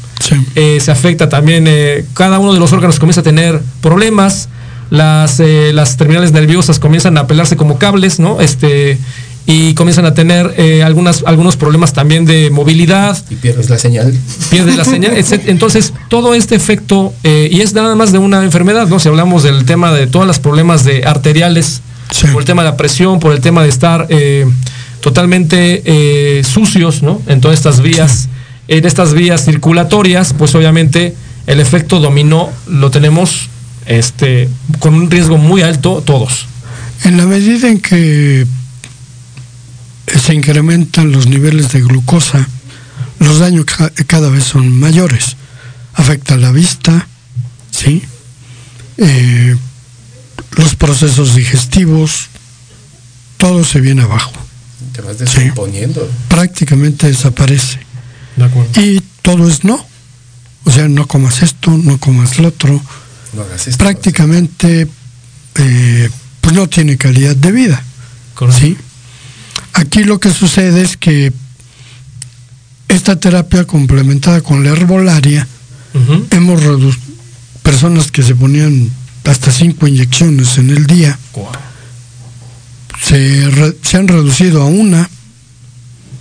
Eh, 0.54 0.78
se 0.80 0.90
afecta 0.90 1.28
también, 1.28 1.68
cada 2.14 2.38
uno 2.38 2.52
de 2.54 2.60
los 2.60 2.72
órganos 2.72 2.98
comienza 2.98 3.20
a 3.20 3.24
tener 3.24 3.60
problemas, 3.80 4.48
las, 4.90 5.40
las 5.40 5.96
terminales 5.96 6.32
nerviosas 6.32 6.78
comienzan 6.78 7.18
a 7.18 7.26
pelarse 7.26 7.56
como 7.56 7.78
cables, 7.78 8.20
¿no? 8.20 8.40
Este, 8.40 8.98
y 9.46 9.74
comienzan 9.74 10.06
a 10.06 10.14
tener 10.14 10.54
eh, 10.56 10.82
algunas, 10.82 11.22
algunos 11.26 11.56
problemas 11.56 11.92
también 11.92 12.24
de 12.24 12.50
movilidad. 12.50 13.16
Y 13.28 13.34
pierdes 13.34 13.68
la 13.68 13.78
señal. 13.78 14.14
Pierdes 14.50 14.76
la 14.76 14.84
señal. 14.84 15.12
Entonces, 15.46 15.92
todo 16.08 16.34
este 16.34 16.54
efecto, 16.54 17.12
eh, 17.24 17.48
y 17.50 17.60
es 17.60 17.74
nada 17.74 17.94
más 17.94 18.10
de 18.12 18.18
una 18.18 18.42
enfermedad, 18.42 18.88
¿no? 18.88 18.98
Si 18.98 19.08
hablamos 19.08 19.42
del 19.42 19.66
tema 19.66 19.92
de 19.92 20.06
todos 20.06 20.26
los 20.26 20.38
problemas 20.38 20.84
de 20.84 21.04
arteriales, 21.04 21.82
por 22.32 22.40
el 22.40 22.46
tema 22.46 22.62
de 22.62 22.70
la 22.70 22.76
presión, 22.76 23.20
por 23.20 23.32
el 23.32 23.40
tema 23.40 23.62
de 23.62 23.68
estar 23.68 24.06
eh, 24.08 24.46
totalmente 25.00 26.42
sucios, 26.44 27.02
¿no? 27.02 27.20
En 27.26 27.40
todas 27.40 27.58
estas 27.58 27.80
vías, 27.80 28.28
en 28.68 28.84
estas 28.84 29.12
vías 29.14 29.44
circulatorias, 29.44 30.32
pues 30.32 30.54
obviamente 30.54 31.14
el 31.46 31.60
efecto 31.60 32.00
dominó 32.00 32.50
lo 32.66 32.90
tenemos 32.90 33.48
este, 33.86 34.48
con 34.78 34.94
un 34.94 35.10
riesgo 35.10 35.36
muy 35.36 35.62
alto 35.62 36.02
todos. 36.04 36.46
En 37.04 37.16
la 37.16 37.26
medida 37.26 37.68
en 37.68 37.80
que 37.80 38.46
se 40.06 40.34
incrementan 40.34 41.12
los 41.12 41.26
niveles 41.26 41.72
de 41.72 41.82
glucosa, 41.82 42.48
los 43.18 43.38
daños 43.38 43.66
cada 44.06 44.28
vez 44.30 44.44
son 44.44 44.70
mayores. 44.70 45.36
Afecta 45.94 46.36
la 46.36 46.50
vista, 46.50 47.06
¿sí? 47.70 48.02
Eh, 48.96 49.56
los 50.56 50.76
procesos 50.76 51.34
digestivos, 51.34 52.28
todo 53.36 53.64
se 53.64 53.80
viene 53.80 54.02
abajo. 54.02 54.32
Te 54.92 55.02
vas 55.02 55.18
descomponiendo. 55.18 56.08
Prácticamente 56.28 57.06
desaparece. 57.06 57.80
Y 58.80 59.00
todo 59.22 59.48
es 59.48 59.64
no. 59.64 59.84
O 60.64 60.70
sea, 60.70 60.88
no 60.88 61.06
comas 61.06 61.42
esto, 61.42 61.70
no 61.70 61.98
comas 61.98 62.38
lo 62.38 62.48
otro. 62.48 62.80
No 63.34 63.42
hagas 63.42 63.68
esto, 63.68 63.78
Prácticamente, 63.78 64.88
eh, 65.56 66.10
pues 66.40 66.54
no 66.54 66.68
tiene 66.68 66.96
calidad 66.96 67.36
de 67.36 67.52
vida. 67.52 67.82
¿sí? 68.58 68.76
Aquí 69.74 70.04
lo 70.04 70.18
que 70.18 70.32
sucede 70.32 70.82
es 70.82 70.96
que 70.96 71.32
esta 72.88 73.16
terapia 73.16 73.64
complementada 73.66 74.40
con 74.40 74.62
la 74.64 74.70
herbolaria, 74.70 75.46
hemos 76.30 76.62
reducido 76.62 77.04
personas 77.62 78.10
que 78.10 78.22
se 78.22 78.34
ponían 78.34 78.90
hasta 79.24 79.50
cinco 79.50 79.86
inyecciones 79.86 80.58
en 80.58 80.70
el 80.70 80.86
día, 80.86 81.18
se, 83.02 83.74
se, 83.82 83.96
han 83.96 84.08
reducido 84.08 84.62
a 84.62 84.66
una, 84.66 85.08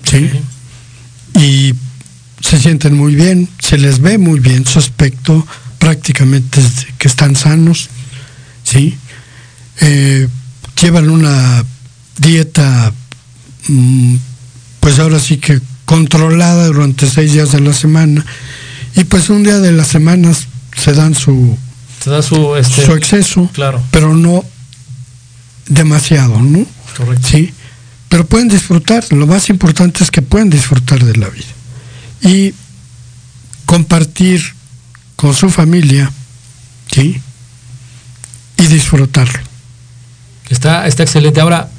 ¿sí? 0.04 0.30
Y 1.36 1.74
se 2.44 2.60
sienten 2.60 2.96
muy 2.96 3.16
bien, 3.16 3.50
se 3.60 3.78
les 3.78 4.00
ve 4.00 4.18
muy 4.18 4.40
bien 4.40 4.66
su 4.66 4.78
aspecto, 4.78 5.48
prácticamente 5.80 6.62
que 6.98 7.08
están 7.08 7.36
sanos, 7.36 7.90
¿sí? 8.64 8.96
Eh, 9.82 10.28
llevan 10.80 11.10
una 11.10 11.66
dieta 12.20 12.94
Mm, 13.68 14.16
pues 14.82 15.00
ahora 15.00 15.20
sí 15.20 15.38
que 15.38 15.62
controlada 15.86 16.68
durante 16.68 17.10
seis 17.10 17.32
días 17.34 17.54
de 17.54 17.62
la 17.62 17.74
semana 17.74 18.26
y 18.96 19.06
pues 19.06 19.30
un 19.30 19.44
día 19.44 19.60
de 19.60 19.72
las 19.72 19.88
semanas 19.88 20.48
se 20.76 20.94
dan 20.94 21.16
su 21.16 21.58
se 22.04 22.10
da 22.10 22.22
su, 22.22 22.56
este, 22.58 22.86
su 22.86 22.92
exceso 22.94 23.50
claro. 23.54 23.82
pero 23.92 24.14
no 24.14 24.44
demasiado 25.68 26.42
no 26.42 26.66
correcto. 26.98 27.26
Sí 27.26 27.54
pero 28.10 28.26
pueden 28.26 28.50
disfrutar 28.50 29.06
lo 29.12 29.28
más 29.28 29.50
importante 29.50 30.04
es 30.04 30.12
que 30.12 30.22
pueden 30.22 30.50
disfrutar 30.50 31.04
de 31.04 31.16
la 31.16 31.30
vida 31.30 31.53
y 32.24 32.54
compartir 33.66 34.42
con 35.16 35.34
su 35.34 35.50
familia 35.50 36.12
sí 36.92 37.22
y 38.58 38.68
disfrutarlo 38.68 39.40
está 40.50 40.88
está 40.88 41.04
excelente 41.04 41.40
ahora 41.42 41.70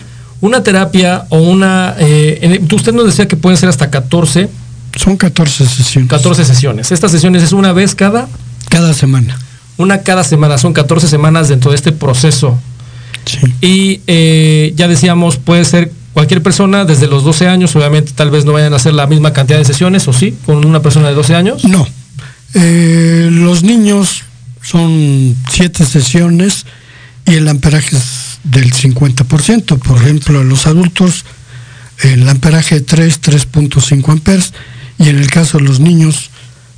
una 0.44 0.62
terapia 0.62 1.24
o 1.30 1.38
una... 1.38 1.94
Eh, 1.98 2.60
usted 2.70 2.92
nos 2.92 3.06
decía 3.06 3.26
que 3.26 3.34
pueden 3.34 3.56
ser 3.56 3.70
hasta 3.70 3.90
14. 3.90 4.50
Son 4.94 5.16
14 5.16 5.66
sesiones. 5.66 6.10
14 6.10 6.44
sesiones. 6.44 6.92
Estas 6.92 7.10
sesiones 7.12 7.42
es 7.42 7.52
una 7.52 7.72
vez 7.72 7.94
cada... 7.94 8.28
Cada 8.68 8.92
semana. 8.92 9.38
Una 9.78 10.02
cada 10.02 10.22
semana. 10.22 10.58
Son 10.58 10.74
14 10.74 11.08
semanas 11.08 11.48
dentro 11.48 11.70
de 11.70 11.76
este 11.76 11.92
proceso. 11.92 12.58
Sí. 13.24 13.38
Y 13.62 14.00
eh, 14.06 14.74
ya 14.76 14.86
decíamos, 14.86 15.38
puede 15.38 15.64
ser 15.64 15.90
cualquier 16.14 16.42
persona 16.42 16.86
desde 16.86 17.06
los 17.08 17.24
12 17.24 17.48
años. 17.48 17.76
Obviamente 17.76 18.12
tal 18.12 18.30
vez 18.30 18.46
no 18.46 18.52
vayan 18.52 18.72
a 18.72 18.76
hacer 18.76 18.94
la 18.94 19.06
misma 19.06 19.32
cantidad 19.32 19.58
de 19.58 19.64
sesiones, 19.64 20.08
¿o 20.08 20.12
sí? 20.12 20.34
Con 20.46 20.64
una 20.64 20.80
persona 20.80 21.08
de 21.08 21.14
12 21.14 21.34
años. 21.34 21.64
No. 21.64 21.86
Eh, 22.54 23.28
los 23.30 23.64
niños 23.64 24.22
son 24.62 25.36
7 25.50 25.84
sesiones 25.84 26.64
y 27.26 27.34
el 27.34 27.48
amperaje 27.48 27.96
es 27.96 28.38
del 28.44 28.72
50%. 28.72 29.78
Por 29.78 29.98
ejemplo, 29.98 30.40
a 30.40 30.44
los 30.44 30.66
adultos 30.66 31.24
el 32.02 32.28
amperaje 32.28 32.80
3, 32.80 33.20
3.5 33.20 34.08
amperes 34.10 34.52
y 34.98 35.08
en 35.08 35.18
el 35.18 35.30
caso 35.30 35.58
de 35.58 35.64
los 35.64 35.80
niños 35.80 36.30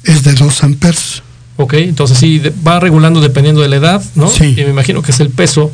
es 0.05 0.25
de 0.25 0.33
2 0.33 0.65
amperes. 0.65 1.23
Ok, 1.59 1.75
entonces 1.75 2.19
sí, 2.19 2.43
va 2.67 2.81
regulando 2.81 3.21
dependiendo 3.21 3.63
de 3.63 3.69
la 3.69 3.77
edad, 3.77 4.05
¿no? 4.15 4.29
Sí. 4.29 4.55
Y 4.57 4.65
me 4.65 4.71
imagino 4.71 5.03
que 5.03 5.11
es 5.11 5.21
el 5.21 5.31
peso, 5.31 5.73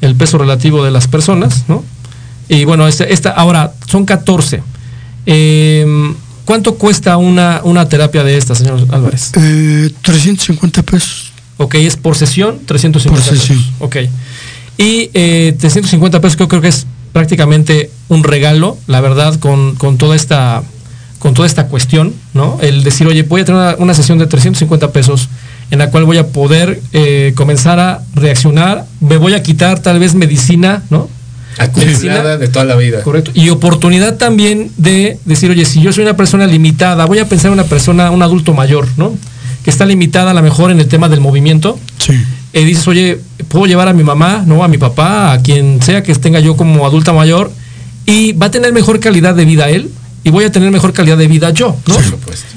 el 0.00 0.16
peso 0.16 0.38
relativo 0.38 0.84
de 0.84 0.90
las 0.90 1.06
personas, 1.06 1.64
¿no? 1.68 1.84
Y 2.50 2.64
bueno, 2.64 2.88
esta, 2.88 3.30
ahora 3.30 3.72
son 3.86 4.04
14. 4.04 4.60
Em, 5.24 6.16
¿Cuánto 6.44 6.74
cuesta 6.74 7.16
una, 7.16 7.60
una 7.62 7.88
terapia 7.88 8.24
de 8.24 8.36
esta, 8.36 8.56
señor 8.56 8.88
Álvarez? 8.90 9.30
Eh, 9.36 9.92
350 10.02 10.82
pesos. 10.82 11.32
Ok, 11.58 11.76
es 11.76 11.96
por 11.96 12.16
sesión, 12.16 12.58
350 12.66 13.24
por 13.30 13.38
sesión. 13.38 13.56
pesos. 13.56 13.72
Ok. 13.78 13.96
Y 14.78 15.10
eh, 15.14 15.54
350 15.60 16.20
pesos 16.20 16.36
creo, 16.36 16.60
que 16.60 16.66
es 16.66 16.86
prácticamente 17.12 17.92
un 18.08 18.24
regalo, 18.24 18.76
la 18.88 19.00
verdad, 19.00 19.38
con, 19.38 19.76
toda 19.96 20.16
esta 20.16 20.64
con 21.20 21.34
toda 21.34 21.46
esta 21.46 21.68
cuestión, 21.68 22.14
¿no? 22.34 22.58
El 22.62 22.82
decir, 22.82 23.06
oye, 23.06 23.22
voy 23.22 23.42
a 23.42 23.44
tener 23.44 23.76
una, 23.78 23.94
sesión 23.94 24.18
de 24.18 24.26
350 24.26 24.90
pesos 24.90 25.28
en 25.70 25.78
la 25.78 25.90
cual 25.90 26.04
voy 26.04 26.16
a 26.16 26.26
poder 26.28 26.80
eh, 26.92 27.32
comenzar 27.36 27.78
a 27.78 28.02
reaccionar, 28.14 28.86
me 29.00 29.18
voy 29.18 29.34
a 29.34 29.42
quitar 29.44 29.78
tal 29.78 30.00
vez 30.00 30.14
medicina, 30.14 30.82
¿no? 30.90 31.08
Acumulada 31.58 32.38
de 32.38 32.48
toda 32.48 32.64
la 32.64 32.76
vida. 32.76 33.02
Correcto. 33.02 33.32
Y 33.34 33.50
oportunidad 33.50 34.16
también 34.16 34.70
de 34.76 35.18
decir, 35.24 35.50
oye, 35.50 35.64
si 35.64 35.80
yo 35.82 35.92
soy 35.92 36.04
una 36.04 36.16
persona 36.16 36.46
limitada, 36.46 37.04
voy 37.06 37.18
a 37.18 37.28
pensar 37.28 37.48
en 37.48 37.54
una 37.54 37.64
persona, 37.64 38.10
un 38.10 38.22
adulto 38.22 38.54
mayor, 38.54 38.86
¿no? 38.96 39.14
Que 39.64 39.70
está 39.70 39.84
limitada 39.84 40.30
a 40.30 40.34
lo 40.34 40.42
mejor 40.42 40.70
en 40.70 40.80
el 40.80 40.88
tema 40.88 41.08
del 41.08 41.20
movimiento. 41.20 41.78
Sí. 41.98 42.14
Eh, 42.52 42.64
dices, 42.64 42.86
oye, 42.88 43.20
puedo 43.48 43.66
llevar 43.66 43.88
a 43.88 43.92
mi 43.92 44.02
mamá, 44.02 44.42
no 44.46 44.64
a 44.64 44.68
mi 44.68 44.78
papá, 44.78 45.32
a 45.32 45.40
quien 45.40 45.82
sea 45.82 46.02
que 46.02 46.14
tenga 46.14 46.40
yo 46.40 46.56
como 46.56 46.86
adulta 46.86 47.12
mayor, 47.12 47.52
y 48.06 48.32
va 48.32 48.46
a 48.46 48.50
tener 48.50 48.72
mejor 48.72 48.98
calidad 49.00 49.34
de 49.34 49.44
vida 49.44 49.68
él, 49.68 49.90
y 50.24 50.30
voy 50.30 50.44
a 50.44 50.52
tener 50.52 50.70
mejor 50.70 50.92
calidad 50.92 51.16
de 51.16 51.28
vida 51.28 51.50
yo, 51.50 51.76
¿no? 51.86 51.96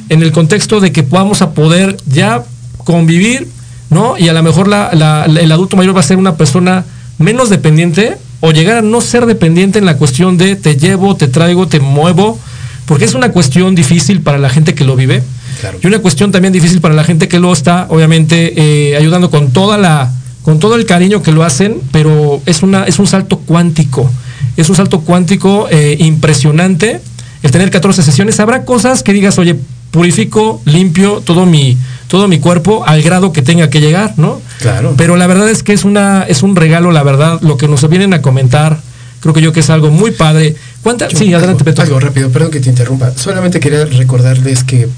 En 0.09 0.21
el 0.23 0.31
contexto 0.31 0.79
de 0.79 0.91
que 0.91 1.03
podamos 1.03 1.41
a 1.41 1.51
poder 1.51 1.97
ya 2.07 2.43
convivir, 2.77 3.47
¿no? 3.89 4.17
Y 4.17 4.29
a 4.29 4.33
lo 4.33 4.43
mejor 4.43 4.67
la, 4.67 5.25
el 5.25 5.51
adulto 5.51 5.77
mayor 5.77 5.95
va 5.95 5.99
a 5.99 6.03
ser 6.03 6.17
una 6.17 6.35
persona 6.35 6.85
menos 7.19 7.49
dependiente, 7.49 8.17
o 8.45 8.51
llegar 8.51 8.75
a 8.75 8.81
no 8.81 8.99
ser 8.99 9.25
dependiente 9.25 9.79
en 9.79 9.85
la 9.85 9.95
cuestión 9.95 10.37
de 10.37 10.57
te 10.57 10.75
llevo, 10.75 11.15
te 11.15 11.29
traigo, 11.29 11.69
te 11.69 11.79
muevo, 11.79 12.37
porque 12.85 13.05
es 13.05 13.13
una 13.13 13.31
cuestión 13.31 13.73
difícil 13.73 14.19
para 14.19 14.37
la 14.37 14.49
gente 14.49 14.75
que 14.75 14.83
lo 14.83 14.97
vive. 14.97 15.23
Y 15.81 15.87
una 15.87 15.99
cuestión 15.99 16.33
también 16.33 16.51
difícil 16.51 16.81
para 16.81 16.93
la 16.93 17.05
gente 17.05 17.29
que 17.29 17.39
lo 17.39 17.53
está, 17.53 17.85
obviamente, 17.87 18.53
eh, 18.57 18.97
ayudando 18.97 19.31
con 19.31 19.53
toda 19.53 19.77
la, 19.77 20.11
con 20.41 20.59
todo 20.59 20.75
el 20.75 20.85
cariño 20.85 21.23
que 21.23 21.31
lo 21.31 21.45
hacen, 21.45 21.79
pero 21.93 22.41
es 22.45 22.63
una, 22.63 22.83
es 22.83 22.99
un 22.99 23.07
salto 23.07 23.37
cuántico, 23.37 24.11
es 24.57 24.67
un 24.67 24.75
salto 24.75 24.99
cuántico 24.99 25.69
eh, 25.71 25.95
impresionante 25.99 26.99
el 27.43 27.51
tener 27.51 27.71
14 27.71 28.03
sesiones. 28.03 28.41
Habrá 28.41 28.65
cosas 28.65 29.03
que 29.03 29.13
digas, 29.13 29.39
oye, 29.39 29.55
purifico, 29.91 30.61
limpio 30.65 31.21
todo 31.23 31.45
mi, 31.45 31.77
todo 32.07 32.27
mi 32.27 32.39
cuerpo 32.39 32.83
al 32.85 33.01
grado 33.01 33.33
que 33.33 33.41
tenga 33.41 33.69
que 33.69 33.79
llegar, 33.79 34.13
¿no? 34.17 34.41
Claro. 34.59 34.93
Pero 34.97 35.15
la 35.15 35.27
verdad 35.27 35.49
es 35.49 35.63
que 35.63 35.73
es 35.73 35.83
una, 35.83 36.23
es 36.23 36.43
un 36.43 36.55
regalo, 36.55 36.91
la 36.91 37.03
verdad, 37.03 37.39
lo 37.41 37.57
que 37.57 37.67
nos 37.67 37.87
vienen 37.89 38.13
a 38.13 38.21
comentar. 38.21 38.79
Creo 39.19 39.33
que 39.33 39.41
yo 39.41 39.53
que 39.53 39.61
es 39.61 39.69
algo 39.69 39.89
muy 39.89 40.11
padre. 40.11 40.55
¿Cuántas? 40.81 41.13
Sí, 41.13 41.33
adelante, 41.33 41.63
Peto. 41.63 41.81
Algo 41.81 41.99
rápido, 41.99 42.29
perdón 42.29 42.51
que 42.51 42.59
te 42.59 42.69
interrumpa. 42.69 43.11
Solamente 43.15 43.59
quería 43.59 43.85
recordarles 43.85 44.63
que 44.63 44.89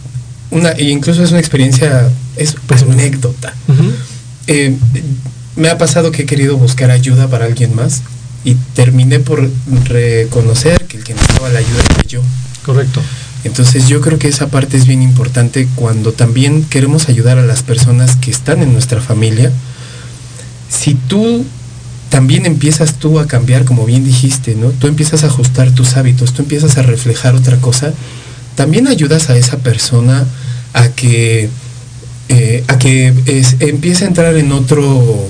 una, 0.52 0.80
incluso 0.80 1.24
es 1.24 1.32
una 1.32 1.40
experiencia, 1.40 2.10
es 2.36 2.56
pues, 2.68 2.82
una 2.82 2.94
anécdota. 2.94 3.54
Eh, 4.48 4.76
me 5.56 5.70
ha 5.70 5.78
pasado 5.78 6.12
que 6.12 6.24
he 6.24 6.26
querido 6.26 6.58
buscar 6.58 6.92
ayuda 6.92 7.28
para 7.28 7.46
alguien 7.46 7.76
más 7.76 8.02
y 8.44 8.56
terminé 8.74 9.20
por 9.20 9.50
reconocer 9.86 10.86
que 10.86 10.98
el 10.98 11.04
que 11.04 11.14
necesitaba 11.14 11.50
la 11.50 11.60
ayuda 11.60 11.84
era 11.90 12.04
yo. 12.08 12.22
Correcto. 12.66 13.02
Entonces 13.46 13.88
yo 13.88 14.02
creo 14.02 14.18
que 14.18 14.28
esa 14.28 14.48
parte 14.48 14.76
es 14.76 14.88
bien 14.88 15.04
importante 15.04 15.68
cuando 15.76 16.12
también 16.12 16.64
queremos 16.64 17.10
ayudar 17.10 17.38
a 17.38 17.46
las 17.46 17.62
personas 17.62 18.16
que 18.16 18.32
están 18.32 18.64
en 18.64 18.74
nuestra 18.74 19.02
familia. 19.02 19.52
Si 20.68 20.96
tú 20.96 21.46
también 22.10 22.48
empiezas 22.48 22.96
tú 22.96 23.20
a 23.20 23.28
cambiar, 23.28 23.64
como 23.64 23.86
bien 23.86 24.04
dijiste, 24.04 24.56
¿no? 24.56 24.70
Tú 24.70 24.88
empiezas 24.88 25.24
a 25.24 25.28
ajustar 25.28 25.72
tus 25.72 25.96
hábitos, 25.96 26.34
tú 26.34 26.42
empiezas 26.42 26.78
a 26.78 26.82
reflejar 26.82 27.36
otra 27.36 27.58
cosa, 27.58 27.94
también 28.56 28.88
ayudas 28.88 29.30
a 29.30 29.38
esa 29.38 29.58
persona 29.58 30.26
a 30.74 30.88
que, 30.90 31.50
eh, 32.30 32.64
a 32.68 32.80
que 32.80 33.14
empiece 33.60 34.06
a 34.06 34.08
entrar 34.08 34.36
en 34.38 34.52
otro 34.54 35.28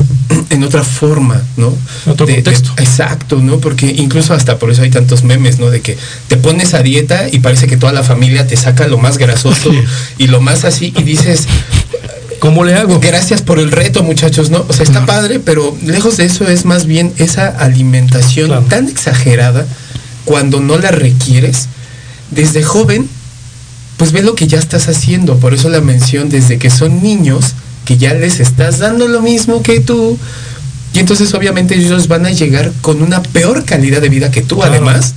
en 0.49 0.63
otra 0.63 0.83
forma, 0.83 1.41
¿no? 1.57 1.75
Otro 2.05 2.27
contexto. 2.27 2.71
exacto, 2.77 3.39
¿no? 3.41 3.59
Porque 3.59 3.87
incluso 3.87 4.33
hasta 4.33 4.57
por 4.59 4.71
eso 4.71 4.81
hay 4.81 4.89
tantos 4.89 5.23
memes, 5.23 5.59
¿no? 5.59 5.69
De 5.69 5.81
que 5.81 5.97
te 6.27 6.37
pones 6.37 6.73
a 6.73 6.81
dieta 6.81 7.27
y 7.31 7.39
parece 7.39 7.67
que 7.67 7.77
toda 7.77 7.93
la 7.93 8.03
familia 8.03 8.47
te 8.47 8.57
saca 8.57 8.87
lo 8.87 8.97
más 8.97 9.17
grasoso 9.17 9.71
y 10.17 10.27
lo 10.27 10.41
más 10.41 10.65
así 10.65 10.93
y 10.97 11.03
dices, 11.03 11.47
¿Cómo 12.39 12.63
le 12.63 12.75
hago? 12.75 12.99
Gracias 12.99 13.41
por 13.41 13.59
el 13.59 13.71
reto, 13.71 14.03
muchachos, 14.03 14.49
¿no? 14.51 14.65
O 14.67 14.73
sea, 14.73 14.83
está 14.83 15.05
padre, 15.05 15.39
pero 15.39 15.75
lejos 15.83 16.17
de 16.17 16.25
eso 16.25 16.47
es 16.47 16.65
más 16.65 16.85
bien 16.85 17.13
esa 17.17 17.47
alimentación 17.47 18.67
tan 18.67 18.87
exagerada 18.87 19.65
cuando 20.25 20.59
no 20.59 20.77
la 20.77 20.91
requieres. 20.91 21.69
Desde 22.29 22.61
joven 22.61 23.09
pues 23.97 24.11
ve 24.11 24.21
lo 24.21 24.35
que 24.35 24.47
ya 24.47 24.59
estás 24.59 24.87
haciendo. 24.87 25.37
Por 25.37 25.53
eso 25.53 25.69
la 25.69 25.81
mención 25.81 26.29
desde 26.29 26.57
que 26.57 26.69
son 26.69 27.01
niños, 27.01 27.53
que 27.85 27.97
ya 27.97 28.13
les 28.13 28.39
estás 28.39 28.79
dando 28.79 29.07
lo 29.07 29.21
mismo 29.21 29.61
que 29.63 29.79
tú. 29.79 30.17
Y 30.93 30.99
entonces 30.99 31.33
obviamente 31.33 31.75
ellos 31.75 32.07
van 32.07 32.25
a 32.25 32.31
llegar 32.31 32.71
con 32.81 33.01
una 33.01 33.21
peor 33.21 33.65
calidad 33.65 34.01
de 34.01 34.09
vida 34.09 34.31
que 34.31 34.41
tú 34.41 34.63
además. 34.63 35.13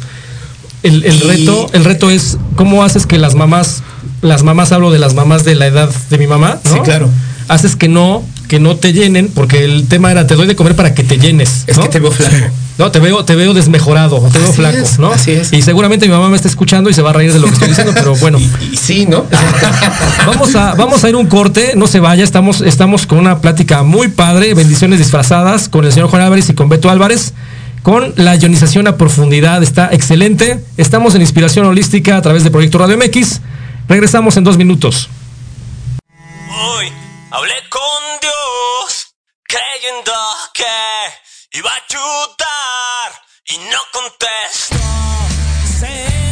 El, 0.83 1.03
reto, 1.03 1.69
el 1.73 1.85
reto 1.85 2.09
es 2.09 2.39
cómo 2.55 2.85
haces 2.85 3.07
que 3.07 3.19
las 3.19 3.35
mamás, 3.35 3.83
las 4.23 4.45
mamás 4.45 4.71
hablo 4.71 4.93
de 4.93 4.99
las 4.99 5.15
mamás 5.15 5.45
de 5.45 5.55
la 5.57 5.67
edad 5.67 5.91
de 6.11 6.19
mi 6.19 6.27
mamá, 6.27 6.61
¿no? 6.65 6.73
Sí, 6.73 6.79
claro. 6.85 7.11
Haces 7.49 7.75
que 7.75 7.89
no, 7.89 8.23
que 8.47 8.61
no 8.61 8.77
te 8.77 8.93
llenen, 8.93 9.29
porque 9.29 9.65
el 9.65 9.89
tema 9.89 10.11
era 10.11 10.27
te 10.27 10.37
doy 10.37 10.47
de 10.47 10.55
comer 10.55 10.77
para 10.77 10.95
que 10.95 11.03
te 11.03 11.19
llenes. 11.19 11.65
Es 11.67 11.79
que 11.79 11.89
te 11.89 11.99
veo 11.99 12.13
flaco. 12.13 12.37
No, 12.79 12.93
te 12.93 13.01
veo, 13.01 13.25
te 13.25 13.35
veo 13.35 13.55
desmejorado, 13.55 14.21
te 14.33 14.39
veo 14.39 14.53
flaco, 14.53 14.79
¿no? 14.99 15.11
Así 15.11 15.33
es. 15.33 15.53
Y 15.53 15.63
seguramente 15.63 16.07
mi 16.07 16.13
mamá 16.13 16.29
me 16.29 16.37
está 16.37 16.47
escuchando 16.47 16.89
y 16.89 16.95
se 16.95 17.03
va 17.03 17.11
a 17.11 17.13
reír 17.13 17.33
de 17.33 17.41
lo 17.41 17.49
que 17.49 17.55
estoy 17.55 17.69
diciendo, 17.69 17.93
pero 17.93 18.15
bueno. 18.21 18.39
Y, 18.39 18.77
sí, 18.77 19.05
¿no? 19.05 19.27
vamos 20.27 20.55
a, 20.55 20.75
vamos 20.75 21.03
a 21.03 21.09
ir 21.09 21.17
un 21.17 21.27
corte, 21.27 21.73
no 21.75 21.89
se 21.89 21.99
vaya, 21.99 22.23
estamos, 22.23 22.61
estamos 22.61 23.05
con 23.07 23.19
una 23.19 23.41
plática 23.41 23.83
muy 23.83 24.07
padre, 24.07 24.55
bendiciones 24.55 25.01
disfrazadas 25.01 25.69
con 25.69 25.87
el 25.87 25.93
señor 25.93 26.09
Juan 26.09 26.23
Álvarez 26.23 26.49
y 26.51 26.55
con 26.55 26.69
Beto 26.69 26.89
Álvarez. 26.89 27.35
Con 27.83 28.13
la 28.17 28.37
ionización 28.37 28.87
a 28.87 28.97
profundidad, 28.97 29.63
está 29.63 29.89
excelente. 29.93 30.63
Estamos 30.77 31.15
en 31.15 31.23
Inspiración 31.23 31.67
Holística 31.67 32.17
a 32.17 32.23
través 32.23 32.45
de 32.45 32.51
Proyecto 32.51 32.79
Radio 32.79 32.97
MX. 32.97 33.41
Regresamos 33.89 34.37
en 34.37 34.45
dos 34.45 34.57
minutos. 34.57 35.09
Hoy 36.51 36.93
hablé 37.31 37.55
con 37.71 37.81
Dios, 38.21 39.15
creyendo 39.49 40.13
que 40.53 40.65
iba 41.53 41.71
a 41.71 41.75
ayudar 41.75 43.23
y 43.47 43.59
no 43.59 43.79
contestó. 43.93 44.77
Sentado 45.79 46.28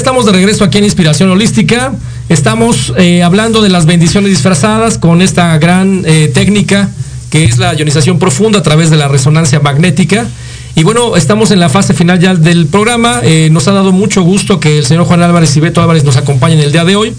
estamos 0.00 0.24
de 0.24 0.32
regreso 0.32 0.64
aquí 0.64 0.78
en 0.78 0.84
Inspiración 0.84 1.28
Holística. 1.28 1.92
Estamos 2.30 2.94
eh, 2.96 3.22
hablando 3.22 3.60
de 3.60 3.68
las 3.68 3.84
bendiciones 3.84 4.30
disfrazadas 4.30 4.96
con 4.96 5.20
esta 5.20 5.58
gran 5.58 6.04
eh, 6.06 6.30
técnica 6.32 6.88
que 7.28 7.44
es 7.44 7.58
la 7.58 7.74
ionización 7.74 8.18
profunda 8.18 8.60
a 8.60 8.62
través 8.62 8.88
de 8.88 8.96
la 8.96 9.08
resonancia 9.08 9.60
magnética. 9.60 10.26
Y 10.74 10.84
bueno, 10.84 11.16
estamos 11.16 11.50
en 11.50 11.60
la 11.60 11.68
fase 11.68 11.92
final 11.92 12.18
ya 12.18 12.34
del 12.34 12.66
programa. 12.66 13.20
Eh, 13.22 13.50
nos 13.52 13.68
ha 13.68 13.72
dado 13.72 13.92
mucho 13.92 14.22
gusto 14.22 14.58
que 14.58 14.78
el 14.78 14.86
señor 14.86 15.04
Juan 15.04 15.22
Álvarez 15.22 15.54
y 15.58 15.60
Beto 15.60 15.82
Álvarez 15.82 16.02
nos 16.02 16.16
acompañen 16.16 16.60
el 16.60 16.72
día 16.72 16.86
de 16.86 16.96
hoy. 16.96 17.14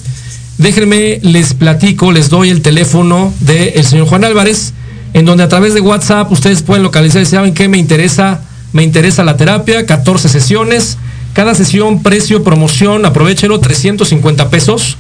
Déjenme, 0.57 1.19
les 1.21 1.53
platico, 1.53 2.11
les 2.11 2.29
doy 2.29 2.49
el 2.49 2.63
teléfono 2.63 3.31
del 3.41 3.85
señor 3.85 4.07
Juan 4.07 4.25
Álvarez, 4.25 4.73
en 5.13 5.25
donde 5.25 5.43
a 5.43 5.49
través 5.49 5.75
de 5.75 5.81
WhatsApp 5.81 6.31
ustedes 6.31 6.63
pueden 6.63 6.81
localizar 6.81 7.21
y 7.21 7.27
saben 7.27 7.53
que 7.53 7.67
me 7.67 7.77
interesa, 7.77 8.41
me 8.73 8.81
interesa 8.81 9.23
la 9.23 9.37
terapia, 9.37 9.85
14 9.85 10.29
sesiones 10.29 10.97
cada 11.33 11.55
sesión, 11.55 12.03
precio, 12.03 12.43
promoción, 12.43 13.05
aprovechelo, 13.05 13.59
350 13.59 14.49
pesos. 14.49 14.97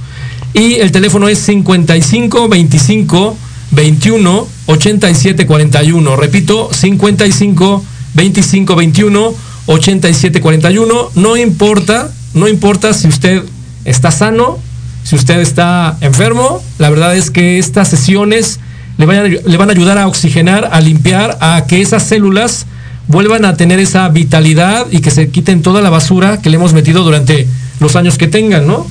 Y 0.53 0.75
el 0.75 0.91
teléfono 0.91 1.27
es 1.29 1.39
55 1.39 2.47
25 2.49 3.37
21 3.71 4.47
87 4.65 5.45
41. 5.45 6.15
Repito, 6.15 6.69
55 6.73 7.83
25 8.13 8.75
21 8.75 9.33
87 9.65 10.41
41. 10.41 11.11
No 11.15 11.37
importa, 11.37 12.11
no 12.33 12.47
importa 12.47 12.93
si 12.93 13.07
usted 13.07 13.43
está 13.85 14.11
sano, 14.11 14.59
si 15.03 15.15
usted 15.15 15.39
está 15.39 15.97
enfermo. 16.01 16.61
La 16.77 16.89
verdad 16.89 17.15
es 17.15 17.31
que 17.31 17.59
estas 17.59 17.89
sesiones 17.89 18.59
le 18.97 19.05
le 19.05 19.57
van 19.57 19.69
a 19.69 19.73
ayudar 19.73 19.97
a 19.97 20.07
oxigenar, 20.07 20.69
a 20.71 20.81
limpiar, 20.81 21.37
a 21.41 21.65
que 21.67 21.81
esas 21.81 22.03
células 22.03 22.65
vuelvan 23.11 23.45
a 23.45 23.55
tener 23.55 23.79
esa 23.79 24.07
vitalidad 24.09 24.87
y 24.89 25.01
que 25.01 25.11
se 25.11 25.29
quiten 25.29 25.61
toda 25.61 25.81
la 25.81 25.89
basura 25.89 26.41
que 26.41 26.49
le 26.49 26.55
hemos 26.55 26.73
metido 26.73 27.03
durante 27.03 27.47
los 27.79 27.95
años 27.95 28.17
que 28.17 28.27
tengan, 28.27 28.65
¿no? 28.65 28.87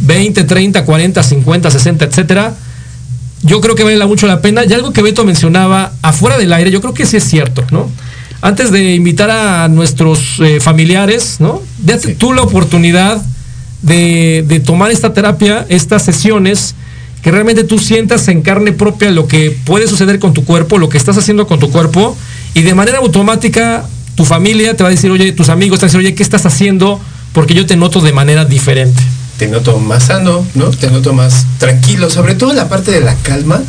20, 0.00 0.44
30, 0.44 0.84
40, 0.84 1.22
50, 1.22 1.70
60, 1.70 2.04
etcétera. 2.04 2.54
Yo 3.42 3.60
creo 3.60 3.74
que 3.74 3.84
vale 3.84 4.04
mucho 4.06 4.26
la 4.26 4.40
pena. 4.40 4.64
Y 4.64 4.72
algo 4.72 4.92
que 4.92 5.02
Beto 5.02 5.24
mencionaba 5.24 5.92
afuera 6.02 6.38
del 6.38 6.52
aire, 6.52 6.70
yo 6.70 6.80
creo 6.80 6.94
que 6.94 7.06
sí 7.06 7.16
es 7.16 7.24
cierto, 7.24 7.64
¿no? 7.70 7.90
Antes 8.42 8.70
de 8.70 8.94
invitar 8.94 9.30
a 9.30 9.68
nuestros 9.68 10.40
eh, 10.40 10.60
familiares, 10.60 11.36
¿no? 11.40 11.62
Date 11.78 12.14
tú 12.14 12.32
la 12.32 12.42
oportunidad 12.42 13.22
de, 13.82 14.44
de 14.46 14.60
tomar 14.60 14.90
esta 14.90 15.14
terapia, 15.14 15.64
estas 15.68 16.04
sesiones, 16.04 16.74
que 17.22 17.30
realmente 17.30 17.64
tú 17.64 17.78
sientas 17.78 18.28
en 18.28 18.42
carne 18.42 18.72
propia 18.72 19.10
lo 19.10 19.26
que 19.26 19.56
puede 19.64 19.86
suceder 19.86 20.18
con 20.18 20.34
tu 20.34 20.44
cuerpo, 20.44 20.76
lo 20.76 20.90
que 20.90 20.98
estás 20.98 21.16
haciendo 21.16 21.46
con 21.46 21.58
tu 21.58 21.70
cuerpo 21.70 22.16
y 22.54 22.62
de 22.62 22.74
manera 22.74 22.98
automática 22.98 23.84
tu 24.14 24.24
familia 24.24 24.76
te 24.76 24.82
va 24.82 24.88
a 24.88 24.92
decir, 24.92 25.10
oye, 25.10 25.32
tus 25.32 25.48
amigos 25.48 25.80
te 25.80 25.86
van 25.86 25.90
a 25.90 25.92
decir, 25.92 26.06
oye, 26.06 26.14
¿qué 26.14 26.22
estás 26.22 26.46
haciendo? 26.46 27.00
Porque 27.32 27.54
yo 27.54 27.66
te 27.66 27.76
noto 27.76 28.00
de 28.00 28.12
manera 28.12 28.44
diferente. 28.44 29.02
Te 29.38 29.48
noto 29.48 29.78
más 29.80 30.04
sano, 30.04 30.46
¿no? 30.54 30.70
Te 30.70 30.88
noto 30.90 31.12
más 31.12 31.46
tranquilo, 31.58 32.08
sobre 32.08 32.36
todo 32.36 32.52
la 32.52 32.68
parte 32.68 32.92
de 32.92 33.00
la 33.00 33.16
calma, 33.16 33.60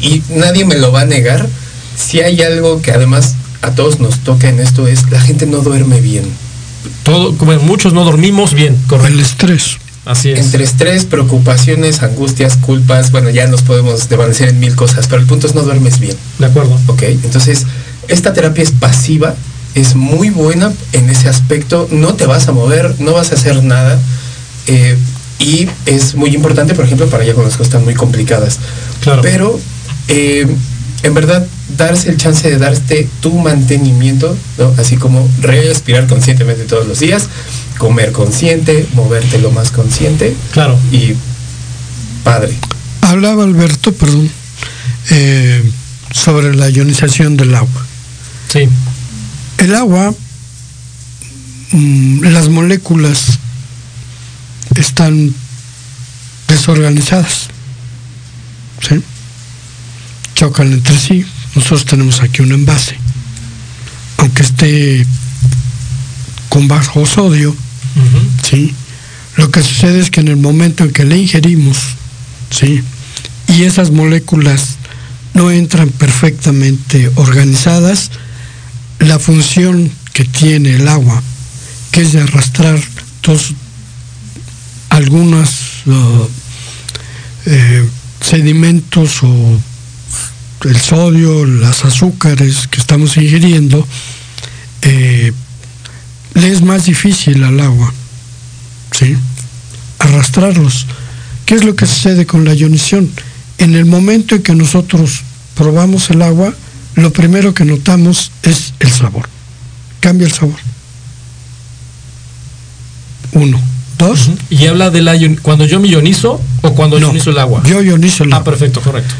y 0.00 0.22
nadie 0.30 0.64
me 0.64 0.76
lo 0.76 0.92
va 0.92 1.02
a 1.02 1.06
negar. 1.06 1.48
Si 1.96 2.20
hay 2.20 2.40
algo 2.42 2.80
que 2.80 2.92
además 2.92 3.34
a 3.62 3.72
todos 3.72 3.98
nos 3.98 4.20
toca 4.20 4.48
en 4.48 4.60
esto 4.60 4.86
es 4.86 5.10
la 5.10 5.20
gente 5.20 5.46
no 5.46 5.58
duerme 5.58 6.00
bien. 6.00 6.24
Todo, 7.02 7.36
como 7.36 7.52
muchos 7.58 7.92
no 7.92 8.04
dormimos 8.04 8.54
bien, 8.54 8.76
correcto. 8.86 9.12
El 9.12 9.20
estrés. 9.20 9.78
Así 10.06 10.30
es. 10.30 10.38
Entre 10.38 10.64
estrés, 10.64 11.04
preocupaciones, 11.04 12.02
angustias, 12.02 12.56
culpas, 12.56 13.10
bueno, 13.10 13.28
ya 13.28 13.46
nos 13.48 13.62
podemos 13.62 14.08
desvanecer 14.08 14.48
en 14.48 14.60
mil 14.60 14.74
cosas, 14.74 15.08
pero 15.08 15.20
el 15.20 15.26
punto 15.26 15.46
es 15.46 15.54
no 15.54 15.62
duermes 15.62 16.00
bien. 16.00 16.16
De 16.38 16.46
acuerdo. 16.46 16.78
Ok, 16.86 17.02
entonces 17.02 17.66
esta 18.08 18.32
terapia 18.32 18.62
es 18.62 18.72
pasiva, 18.72 19.34
es 19.74 19.94
muy 19.94 20.30
buena 20.30 20.72
en 20.92 21.10
ese 21.10 21.28
aspecto, 21.28 21.88
no 21.90 22.14
te 22.14 22.26
vas 22.26 22.48
a 22.48 22.52
mover, 22.52 22.96
no 22.98 23.12
vas 23.12 23.32
a 23.32 23.34
hacer 23.34 23.62
nada. 23.62 23.98
Eh, 24.66 24.96
y 25.38 25.68
es 25.86 26.14
muy 26.14 26.34
importante, 26.34 26.74
por 26.74 26.84
ejemplo, 26.84 27.08
para 27.08 27.24
ya 27.24 27.32
cuando 27.32 27.48
las 27.48 27.56
cosas 27.56 27.68
están 27.68 27.84
muy 27.84 27.94
complicadas. 27.94 28.58
Claro. 29.00 29.22
Pero 29.22 29.58
eh, 30.08 30.46
en 31.02 31.14
verdad, 31.14 31.46
darse 31.76 32.10
el 32.10 32.16
chance 32.18 32.48
de 32.48 32.58
darte 32.58 33.08
tu 33.20 33.32
mantenimiento, 33.32 34.36
¿no? 34.58 34.74
Así 34.76 34.96
como 34.96 35.28
respirar 35.40 36.06
conscientemente 36.06 36.64
todos 36.64 36.86
los 36.86 36.98
días, 36.98 37.28
comer 37.78 38.12
consciente, 38.12 38.86
moverte 38.94 39.38
lo 39.38 39.50
más 39.50 39.70
consciente. 39.70 40.36
Claro. 40.52 40.78
Y 40.92 41.14
padre. 42.22 42.54
Hablaba 43.00 43.44
Alberto, 43.44 43.92
perdón, 43.92 44.30
eh, 45.10 45.62
sobre 46.12 46.54
la 46.54 46.68
ionización 46.68 47.36
del 47.36 47.54
agua. 47.54 47.86
Sí. 48.50 48.68
El 49.58 49.74
agua, 49.76 50.12
mm, 51.72 52.22
las 52.24 52.48
moléculas 52.48 53.38
están 54.74 55.32
desorganizadas. 56.48 57.48
¿sí? 58.80 59.00
Chocan 60.34 60.72
entre 60.72 60.98
sí. 60.98 61.24
Nosotros 61.54 61.84
tenemos 61.84 62.22
aquí 62.22 62.42
un 62.42 62.52
envase. 62.52 62.96
Aunque 64.16 64.42
esté 64.42 65.06
con 66.48 66.66
bajo 66.66 67.06
sodio, 67.06 67.54
¿sí? 68.42 68.74
lo 69.36 69.50
que 69.50 69.62
sucede 69.62 70.00
es 70.00 70.10
que 70.10 70.20
en 70.20 70.28
el 70.28 70.36
momento 70.36 70.84
en 70.84 70.92
que 70.92 71.04
le 71.04 71.16
ingerimos, 71.16 71.78
¿sí? 72.50 72.82
y 73.48 73.62
esas 73.62 73.92
moléculas 73.92 74.76
no 75.34 75.50
entran 75.50 75.88
perfectamente 75.90 77.10
organizadas, 77.14 78.10
la 79.00 79.18
función 79.18 79.90
que 80.12 80.24
tiene 80.24 80.76
el 80.76 80.88
agua, 80.88 81.22
que 81.90 82.02
es 82.02 82.12
de 82.12 82.20
arrastrar 82.20 82.78
todos 83.20 83.54
algunos 84.90 85.82
uh, 85.86 86.28
eh, 87.46 87.88
sedimentos 88.20 89.22
o 89.22 89.60
el 90.64 90.80
sodio, 90.80 91.46
las 91.46 91.84
azúcares 91.84 92.68
que 92.68 92.80
estamos 92.80 93.16
ingiriendo, 93.16 93.86
eh, 94.82 95.32
le 96.34 96.52
es 96.52 96.62
más 96.62 96.84
difícil 96.84 97.42
al 97.44 97.60
agua, 97.60 97.92
¿sí? 98.92 99.16
Arrastrarlos. 99.98 100.86
¿Qué 101.46 101.54
es 101.54 101.64
lo 101.64 101.74
que 101.74 101.86
sucede 101.86 102.26
con 102.26 102.44
la 102.44 102.54
ionización? 102.54 103.10
En 103.58 103.74
el 103.74 103.86
momento 103.86 104.34
en 104.34 104.42
que 104.42 104.54
nosotros 104.54 105.22
probamos 105.54 106.10
el 106.10 106.22
agua, 106.22 106.54
lo 106.94 107.12
primero 107.12 107.54
que 107.54 107.64
notamos 107.64 108.32
es 108.42 108.74
el 108.80 108.90
sabor. 108.90 109.28
Cambia 110.00 110.26
el 110.26 110.32
sabor. 110.32 110.58
Uno. 113.32 113.60
Dos. 113.98 114.30
Y 114.48 114.66
habla 114.66 114.90
de 114.90 115.02
la 115.02 115.14
cuando 115.42 115.66
yo 115.66 115.78
me 115.78 115.88
ionizo 115.88 116.40
o 116.62 116.74
cuando 116.74 116.98
No, 116.98 117.08
ionizo 117.08 117.30
el 117.30 117.38
agua. 117.38 117.62
Yo 117.66 117.82
ionizo 117.82 118.24
el 118.24 118.32
Ah, 118.32 118.36
agua. 118.36 118.44
perfecto, 118.52 118.80
correcto. 118.80 119.14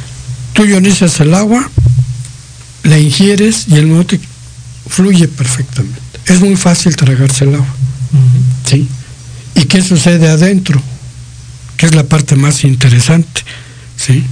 Tú 0.54 0.64
ionizas 0.64 1.20
el 1.20 1.34
agua, 1.34 1.70
la 2.82 2.98
ingieres 2.98 3.66
y 3.68 3.74
el 3.76 4.06
que 4.06 4.18
fluye 4.88 5.28
perfectamente. 5.28 6.00
Es 6.26 6.40
muy 6.40 6.56
fácil 6.56 6.96
tragarse 6.96 7.44
el 7.44 7.54
agua. 7.54 7.66
¿sí? 8.66 8.88
¿Y 9.54 9.64
qué 9.64 9.82
sucede 9.82 10.28
adentro? 10.28 10.80
Que 11.76 11.86
es 11.86 11.94
la 11.94 12.04
parte 12.04 12.36
más 12.36 12.64
interesante. 12.64 13.42
¿sí? 13.96 14.24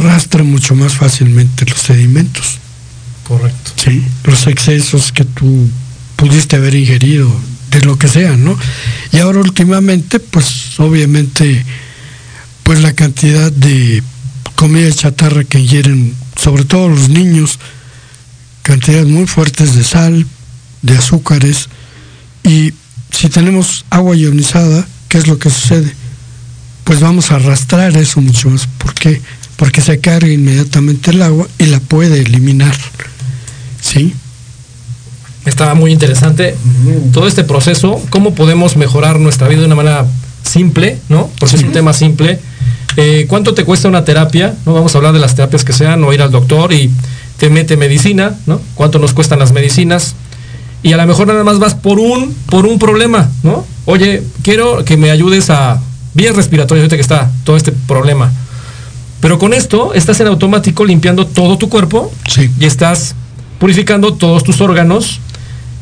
Arrastra 0.00 0.42
mucho 0.42 0.74
más 0.74 0.94
fácilmente 0.94 1.64
los 1.66 1.78
sedimentos. 1.78 2.58
Correcto. 3.26 3.72
¿sí? 3.76 4.02
Los 4.24 4.46
excesos 4.46 5.12
que 5.12 5.24
tú 5.24 5.68
pudiste 6.16 6.56
haber 6.56 6.74
ingerido, 6.74 7.30
de 7.70 7.80
lo 7.82 7.96
que 7.96 8.08
sea, 8.08 8.36
¿no? 8.36 8.58
Y 9.12 9.18
ahora 9.18 9.40
últimamente, 9.40 10.20
pues 10.20 10.78
obviamente, 10.78 11.64
pues 12.62 12.82
la 12.82 12.92
cantidad 12.92 13.50
de 13.52 14.02
comida 14.54 14.92
chatarra 14.92 15.44
que 15.44 15.58
ingieren, 15.58 16.14
sobre 16.36 16.64
todo 16.64 16.88
los 16.88 17.08
niños, 17.08 17.58
cantidades 18.62 19.06
muy 19.06 19.26
fuertes 19.26 19.74
de 19.74 19.84
sal, 19.84 20.26
de 20.82 20.98
azúcares, 20.98 21.68
y 22.42 22.72
si 23.10 23.28
tenemos 23.28 23.84
agua 23.90 24.16
ionizada, 24.16 24.86
¿qué 25.08 25.18
es 25.18 25.26
lo 25.26 25.38
que 25.38 25.50
sucede? 25.50 25.94
Pues 26.84 27.00
vamos 27.00 27.30
a 27.30 27.36
arrastrar 27.36 27.96
eso 27.96 28.20
mucho 28.20 28.50
más. 28.50 28.66
¿Por 28.66 28.94
qué? 28.94 29.20
Porque 29.60 29.82
se 29.82 30.00
carga 30.00 30.26
inmediatamente 30.26 31.10
el 31.10 31.20
agua 31.20 31.46
y 31.58 31.66
la 31.66 31.80
puede 31.80 32.22
eliminar. 32.22 32.74
¿Sí? 33.82 34.14
Estaba 35.44 35.74
muy 35.74 35.92
interesante 35.92 36.56
todo 37.12 37.28
este 37.28 37.44
proceso, 37.44 38.00
cómo 38.08 38.34
podemos 38.34 38.78
mejorar 38.78 39.20
nuestra 39.20 39.48
vida 39.48 39.60
de 39.60 39.66
una 39.66 39.74
manera 39.74 40.06
simple, 40.42 40.96
¿no? 41.10 41.28
Porque 41.38 41.56
es 41.56 41.62
un 41.62 41.72
tema 41.72 41.92
simple. 41.92 42.40
Eh, 42.96 43.26
¿Cuánto 43.28 43.52
te 43.52 43.66
cuesta 43.66 43.86
una 43.86 44.02
terapia? 44.02 44.54
No 44.64 44.72
vamos 44.72 44.94
a 44.94 44.98
hablar 44.98 45.12
de 45.12 45.20
las 45.20 45.34
terapias 45.34 45.62
que 45.62 45.74
sean, 45.74 46.02
o 46.04 46.12
ir 46.14 46.22
al 46.22 46.30
doctor 46.30 46.72
y 46.72 46.90
te 47.36 47.50
mete 47.50 47.76
medicina, 47.76 48.36
¿no? 48.46 48.62
¿Cuánto 48.74 48.98
nos 48.98 49.12
cuestan 49.12 49.40
las 49.40 49.52
medicinas? 49.52 50.14
Y 50.82 50.94
a 50.94 50.96
lo 50.96 51.06
mejor 51.06 51.26
nada 51.26 51.44
más 51.44 51.58
vas 51.58 51.74
por 51.74 52.00
un, 52.00 52.34
por 52.46 52.64
un 52.64 52.78
problema, 52.78 53.30
¿no? 53.42 53.66
Oye, 53.84 54.22
quiero 54.42 54.86
que 54.86 54.96
me 54.96 55.10
ayudes 55.10 55.50
a 55.50 55.82
vías 56.14 56.34
respiratorias, 56.34 56.84
ahorita 56.84 56.96
que 56.96 57.02
está 57.02 57.30
todo 57.44 57.58
este 57.58 57.72
problema. 57.72 58.32
Pero 59.20 59.38
con 59.38 59.52
esto 59.52 59.92
estás 59.94 60.18
en 60.20 60.26
automático 60.28 60.84
limpiando 60.84 61.26
todo 61.26 61.58
tu 61.58 61.68
cuerpo 61.68 62.10
Sí. 62.28 62.50
y 62.58 62.64
estás 62.64 63.14
purificando 63.58 64.14
todos 64.14 64.42
tus 64.44 64.60
órganos 64.60 65.20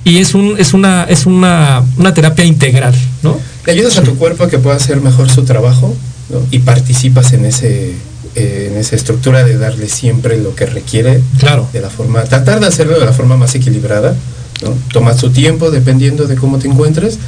y 0.04 0.18
es 0.18 0.34
un 0.34 0.56
es 0.58 0.74
una 0.74 1.04
es 1.04 1.26
una, 1.26 1.82
una 1.96 2.14
terapia 2.14 2.44
integral, 2.44 2.94
¿no? 3.22 3.38
Le 3.66 3.72
ayudas 3.72 3.98
a 3.98 4.02
tu 4.02 4.16
cuerpo 4.16 4.44
a 4.44 4.48
que 4.48 4.58
pueda 4.58 4.76
hacer 4.76 5.00
mejor 5.00 5.30
su 5.30 5.44
trabajo 5.44 5.94
¿no? 6.30 6.40
y 6.50 6.60
participas 6.60 7.32
en 7.32 7.44
ese 7.44 7.94
eh, 8.34 8.70
en 8.70 8.78
esa 8.78 8.96
estructura 8.96 9.44
de 9.44 9.56
darle 9.58 9.88
siempre 9.88 10.38
lo 10.38 10.54
que 10.54 10.66
requiere 10.66 11.20
claro. 11.38 11.68
de 11.72 11.80
la 11.80 11.90
forma, 11.90 12.22
tratar 12.24 12.60
de 12.60 12.66
hacerlo 12.66 12.98
de 12.98 13.04
la 13.04 13.12
forma 13.12 13.36
más 13.36 13.54
equilibrada, 13.54 14.14
¿no? 14.62 14.74
Toma 14.92 15.14
tu 15.14 15.30
tiempo 15.30 15.70
dependiendo 15.70 16.26
de 16.26 16.36
cómo 16.36 16.58
te 16.58 16.68
encuentres, 16.68 17.18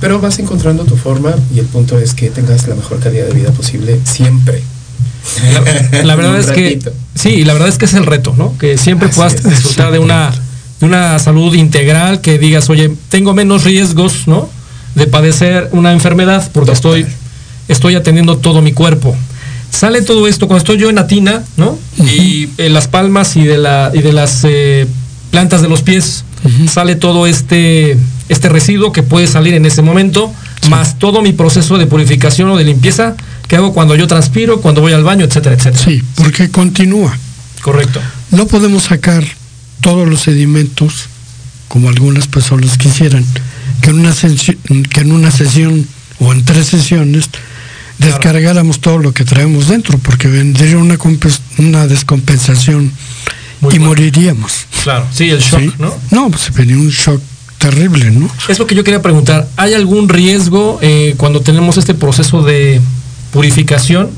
pero 0.00 0.20
vas 0.20 0.38
encontrando 0.38 0.84
tu 0.84 0.96
forma 0.96 1.34
y 1.54 1.58
el 1.58 1.66
punto 1.66 1.98
es 1.98 2.14
que 2.14 2.30
tengas 2.30 2.68
la 2.68 2.74
mejor 2.74 3.00
calidad 3.00 3.26
de 3.26 3.34
vida 3.34 3.50
posible 3.50 4.00
siempre. 4.04 4.62
La, 5.52 6.02
la 6.04 6.14
verdad 6.16 6.38
es 6.38 6.46
que 6.46 6.78
sí, 7.14 7.44
la 7.44 7.52
verdad 7.52 7.68
es 7.68 7.78
que 7.78 7.84
es 7.84 7.94
el 7.94 8.06
reto, 8.06 8.34
¿no? 8.36 8.56
Que 8.58 8.78
siempre 8.78 9.08
Así 9.08 9.16
puedas 9.16 9.34
es. 9.34 9.44
disfrutar 9.44 9.92
de 9.92 9.98
una 9.98 10.32
de 10.80 10.86
una 10.86 11.18
salud 11.18 11.54
integral, 11.54 12.20
que 12.20 12.38
digas, 12.38 12.70
oye, 12.70 12.92
tengo 13.08 13.34
menos 13.34 13.64
riesgos, 13.64 14.28
¿no? 14.28 14.48
De 14.94 15.06
padecer 15.06 15.68
una 15.72 15.92
enfermedad 15.92 16.48
porque 16.52 16.72
estoy 16.72 17.06
estoy 17.68 17.94
atendiendo 17.94 18.38
todo 18.38 18.62
mi 18.62 18.72
cuerpo. 18.72 19.16
Sale 19.70 20.02
todo 20.02 20.26
esto 20.26 20.46
cuando 20.46 20.58
estoy 20.58 20.78
yo 20.78 20.88
en 20.88 20.98
Atina, 20.98 21.42
¿no? 21.56 21.78
Y 21.98 22.48
en 22.58 22.72
las 22.72 22.88
palmas 22.88 23.36
y 23.36 23.44
de 23.44 23.58
la 23.58 23.90
y 23.92 24.00
de 24.00 24.12
las 24.12 24.44
eh, 24.44 24.86
plantas 25.30 25.62
de 25.62 25.68
los 25.68 25.82
pies 25.82 26.24
sale 26.68 26.96
todo 26.96 27.26
este 27.26 27.96
este 28.28 28.48
residuo 28.48 28.92
que 28.92 29.02
puede 29.02 29.26
salir 29.26 29.54
en 29.54 29.66
ese 29.66 29.82
momento, 29.82 30.32
más 30.68 30.98
todo 30.98 31.22
mi 31.22 31.32
proceso 31.32 31.78
de 31.78 31.86
purificación 31.86 32.50
o 32.50 32.56
de 32.56 32.64
limpieza 32.64 33.16
que 33.48 33.56
hago 33.56 33.72
cuando 33.72 33.96
yo 33.96 34.06
transpiro, 34.06 34.60
cuando 34.60 34.80
voy 34.82 34.92
al 34.92 35.02
baño, 35.04 35.24
etcétera, 35.24 35.56
etcétera. 35.56 35.82
Sí, 35.82 36.02
porque 36.14 36.50
continúa. 36.50 37.16
Correcto. 37.62 38.00
No 38.30 38.46
podemos 38.46 38.84
sacar 38.84 39.24
todos 39.80 40.06
los 40.08 40.20
sedimentos, 40.20 41.06
como 41.66 41.88
algunas 41.88 42.26
personas 42.28 42.76
quisieran, 42.78 43.24
que 43.80 43.90
en 43.90 44.00
una, 44.00 44.12
sesi- 44.14 44.58
que 44.88 45.00
en 45.00 45.12
una 45.12 45.30
sesión 45.30 45.86
o 46.20 46.32
en 46.32 46.44
tres 46.44 46.66
sesiones 46.66 47.28
descargáramos 47.98 48.80
todo 48.80 48.98
lo 48.98 49.12
que 49.12 49.24
traemos 49.24 49.68
dentro, 49.68 49.98
porque 49.98 50.28
vendría 50.28 50.76
una, 50.78 50.96
una 51.58 51.86
descompensación 51.86 52.92
y 53.72 53.78
moriríamos. 53.78 54.52
Claro. 54.84 55.06
Sí, 55.12 55.30
el 55.30 55.40
shock, 55.40 55.60
¿sí? 55.60 55.72
¿no? 55.78 55.94
No, 56.10 56.30
pues 56.30 56.52
venía 56.54 56.76
un 56.76 56.90
shock 56.90 57.20
terrible, 57.58 58.10
¿no? 58.12 58.30
Es 58.48 58.58
lo 58.58 58.66
que 58.66 58.74
yo 58.76 58.84
quería 58.84 59.02
preguntar. 59.02 59.48
¿Hay 59.56 59.74
algún 59.74 60.08
riesgo 60.08 60.78
eh, 60.80 61.14
cuando 61.16 61.40
tenemos 61.40 61.76
este 61.76 61.94
proceso 61.94 62.42
de 62.42 62.80
purificación? 63.32 64.10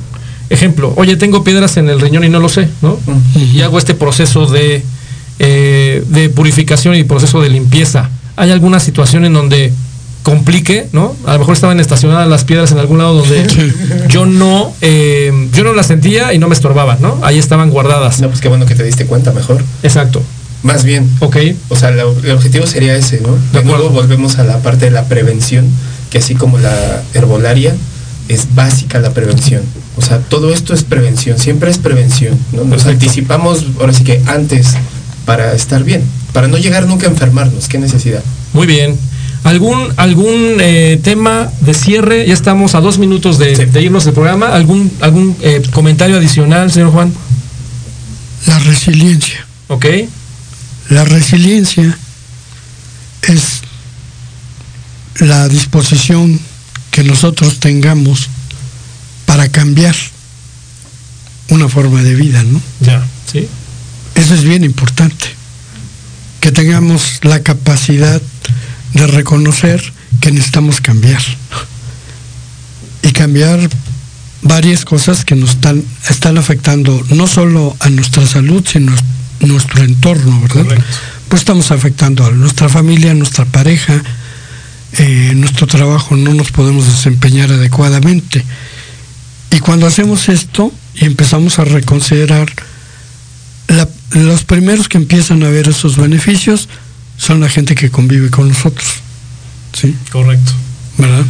Ejemplo, 0.48 0.92
oye, 0.96 1.16
tengo 1.16 1.44
piedras 1.44 1.76
en 1.76 1.88
el 1.88 2.00
riñón 2.00 2.24
y 2.24 2.28
no 2.28 2.40
lo 2.40 2.48
sé, 2.48 2.68
¿no? 2.82 2.98
Y 3.54 3.60
hago 3.60 3.78
este 3.78 3.94
proceso 3.94 4.46
de, 4.46 4.82
eh, 5.38 6.02
de 6.08 6.28
purificación 6.28 6.94
y 6.96 7.04
proceso 7.04 7.40
de 7.40 7.48
limpieza. 7.50 8.10
¿Hay 8.36 8.50
alguna 8.50 8.80
situación 8.80 9.24
en 9.24 9.32
donde 9.34 9.72
complique, 10.22 10.88
¿no? 10.92 11.14
A 11.24 11.34
lo 11.34 11.38
mejor 11.40 11.54
estaban 11.54 11.78
estacionadas 11.80 12.28
las 12.28 12.44
piedras 12.44 12.72
en 12.72 12.78
algún 12.78 12.98
lado 12.98 13.14
donde 13.14 13.46
yo 14.08 14.26
no, 14.26 14.72
eh, 14.80 15.48
yo 15.54 15.62
no 15.64 15.72
las 15.72 15.86
sentía 15.86 16.34
y 16.34 16.38
no 16.38 16.48
me 16.48 16.54
estorbaban, 16.54 16.98
¿no? 17.00 17.18
Ahí 17.22 17.38
estaban 17.38 17.70
guardadas. 17.70 18.20
No, 18.20 18.28
pues 18.28 18.40
qué 18.40 18.48
bueno 18.48 18.66
que 18.66 18.74
te 18.74 18.82
diste 18.82 19.06
cuenta 19.06 19.32
mejor. 19.32 19.62
Exacto. 19.82 20.22
Más 20.62 20.84
bien. 20.84 21.08
Ok. 21.20 21.36
O 21.70 21.76
sea, 21.76 21.90
la- 21.92 22.02
el 22.02 22.32
objetivo 22.32 22.66
sería 22.66 22.94
ese, 22.96 23.20
¿no? 23.20 23.38
De 23.58 23.64
nuevo 23.64 23.88
volvemos 23.90 24.38
a 24.38 24.44
la 24.44 24.58
parte 24.58 24.86
de 24.86 24.90
la 24.90 25.04
prevención, 25.04 25.66
que 26.10 26.18
así 26.18 26.34
como 26.34 26.58
la 26.58 27.02
herbolaria, 27.14 27.74
es 28.30 28.54
básica 28.54 29.00
la 29.00 29.12
prevención. 29.12 29.62
O 29.96 30.02
sea, 30.02 30.18
todo 30.20 30.54
esto 30.54 30.72
es 30.72 30.84
prevención, 30.84 31.38
siempre 31.38 31.70
es 31.70 31.78
prevención, 31.78 32.38
¿no? 32.52 32.64
Nos 32.64 32.86
anticipamos, 32.86 33.66
ahora 33.80 33.92
sí 33.92 34.04
que 34.04 34.22
antes, 34.26 34.74
para 35.26 35.52
estar 35.52 35.82
bien, 35.82 36.02
para 36.32 36.46
no 36.46 36.56
llegar 36.56 36.86
nunca 36.86 37.06
a 37.06 37.10
enfermarnos, 37.10 37.68
qué 37.68 37.78
necesidad. 37.78 38.22
Muy 38.52 38.66
bien. 38.66 38.96
¿Algún, 39.42 39.92
algún 39.96 40.58
eh, 40.60 41.00
tema 41.02 41.50
de 41.62 41.74
cierre? 41.74 42.26
Ya 42.26 42.34
estamos 42.34 42.74
a 42.74 42.80
dos 42.80 42.98
minutos 42.98 43.38
de, 43.38 43.66
de 43.66 43.82
irnos 43.82 44.04
del 44.04 44.14
programa. 44.14 44.48
¿Algún, 44.48 44.92
algún 45.00 45.34
eh, 45.40 45.62
comentario 45.72 46.16
adicional, 46.16 46.70
señor 46.70 46.92
Juan? 46.92 47.12
La 48.46 48.58
resiliencia. 48.60 49.44
Ok. 49.68 49.86
La 50.90 51.04
resiliencia 51.04 51.98
es 53.22 53.62
la 55.20 55.48
disposición 55.48 56.38
que 56.90 57.04
nosotros 57.04 57.60
tengamos 57.60 58.28
para 59.26 59.48
cambiar 59.48 59.94
una 61.48 61.68
forma 61.68 62.02
de 62.02 62.14
vida, 62.14 62.42
¿no? 62.42 62.60
Ya, 62.80 63.06
sí. 63.30 63.48
Eso 64.14 64.34
es 64.34 64.44
bien 64.44 64.64
importante. 64.64 65.26
Que 66.40 66.52
tengamos 66.52 67.20
la 67.22 67.42
capacidad 67.42 68.20
de 68.94 69.06
reconocer 69.06 69.92
que 70.20 70.30
necesitamos 70.32 70.80
cambiar. 70.80 71.22
Y 73.02 73.12
cambiar 73.12 73.68
varias 74.42 74.84
cosas 74.84 75.24
que 75.24 75.36
nos 75.36 75.50
están, 75.50 75.84
están 76.08 76.38
afectando 76.38 77.04
no 77.10 77.26
solo 77.26 77.76
a 77.80 77.88
nuestra 77.90 78.26
salud, 78.26 78.64
sino 78.66 78.92
a 78.92 79.46
nuestro 79.46 79.82
entorno, 79.82 80.40
¿verdad? 80.40 80.78
Pues 81.28 81.42
estamos 81.42 81.70
afectando 81.70 82.26
a 82.26 82.30
nuestra 82.30 82.68
familia, 82.68 83.12
a 83.12 83.14
nuestra 83.14 83.44
pareja, 83.44 84.02
eh, 84.98 85.32
nuestro 85.36 85.66
trabajo 85.66 86.16
no 86.16 86.34
nos 86.34 86.50
podemos 86.52 86.86
desempeñar 86.86 87.50
adecuadamente. 87.52 88.44
Y 89.52 89.58
cuando 89.60 89.86
hacemos 89.86 90.28
esto 90.28 90.72
y 90.94 91.04
empezamos 91.06 91.58
a 91.58 91.64
reconsiderar, 91.64 92.48
la- 93.68 93.88
los 94.12 94.44
primeros 94.44 94.88
que 94.88 94.98
empiezan 94.98 95.42
a 95.42 95.48
ver 95.50 95.68
esos 95.68 95.96
beneficios 95.96 96.68
son 97.16 97.40
la 97.40 97.48
gente 97.48 97.74
que 97.74 97.90
convive 97.90 98.30
con 98.30 98.48
nosotros. 98.48 98.86
¿Sí? 99.72 99.94
Correcto. 100.10 100.52
¿Verdad? 100.98 101.24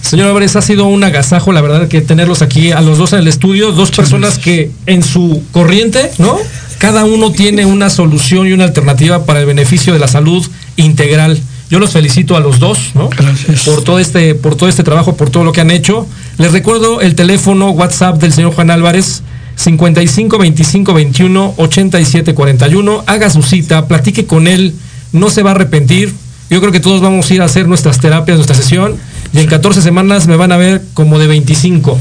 Señor 0.00 0.28
Álvarez, 0.28 0.54
ha 0.56 0.62
sido 0.62 0.84
un 0.86 1.02
agasajo, 1.04 1.52
la 1.52 1.60
verdad, 1.62 1.88
que 1.88 2.00
tenerlos 2.02 2.42
aquí 2.42 2.72
a 2.72 2.80
los 2.82 2.98
dos 2.98 3.12
en 3.14 3.20
el 3.20 3.28
estudio, 3.28 3.72
dos 3.72 3.90
personas 3.90 4.38
que 4.38 4.70
en 4.86 5.02
su 5.02 5.42
corriente, 5.50 6.10
¿no? 6.18 6.36
Cada 6.78 7.04
uno 7.06 7.32
tiene 7.32 7.64
una 7.64 7.88
solución 7.88 8.46
y 8.46 8.52
una 8.52 8.64
alternativa 8.64 9.24
para 9.24 9.40
el 9.40 9.46
beneficio 9.46 9.94
de 9.94 9.98
la 9.98 10.08
salud 10.08 10.46
integral. 10.76 11.40
Yo 11.70 11.78
los 11.78 11.92
felicito 11.92 12.36
a 12.36 12.40
los 12.40 12.58
dos, 12.58 12.92
¿no? 12.94 13.08
Gracias. 13.08 13.62
Por 13.62 13.82
todo 13.82 13.98
este, 13.98 14.34
por 14.34 14.54
todo 14.54 14.68
este 14.68 14.82
trabajo, 14.82 15.16
por 15.16 15.30
todo 15.30 15.44
lo 15.44 15.52
que 15.52 15.60
han 15.60 15.70
hecho. 15.70 16.06
Les 16.38 16.52
recuerdo 16.52 17.00
el 17.00 17.14
teléfono 17.14 17.70
WhatsApp 17.70 18.20
del 18.20 18.32
señor 18.32 18.54
Juan 18.54 18.70
Álvarez, 18.70 19.22
55 19.56 20.38
25 20.38 20.94
21 20.94 21.54
87 21.56 22.34
41. 22.34 23.04
Haga 23.06 23.30
su 23.30 23.42
cita, 23.42 23.88
platique 23.88 24.26
con 24.26 24.46
él, 24.46 24.74
no 25.12 25.30
se 25.30 25.42
va 25.42 25.50
a 25.50 25.54
arrepentir. 25.54 26.12
Yo 26.50 26.60
creo 26.60 26.72
que 26.72 26.80
todos 26.80 27.00
vamos 27.00 27.30
a 27.30 27.34
ir 27.34 27.42
a 27.42 27.46
hacer 27.46 27.66
nuestras 27.66 27.98
terapias, 27.98 28.36
nuestra 28.36 28.54
sesión, 28.54 28.96
y 29.32 29.38
en 29.40 29.46
14 29.46 29.80
semanas 29.80 30.26
me 30.26 30.36
van 30.36 30.52
a 30.52 30.56
ver 30.56 30.82
como 30.92 31.18
de 31.18 31.26
25. 31.26 31.98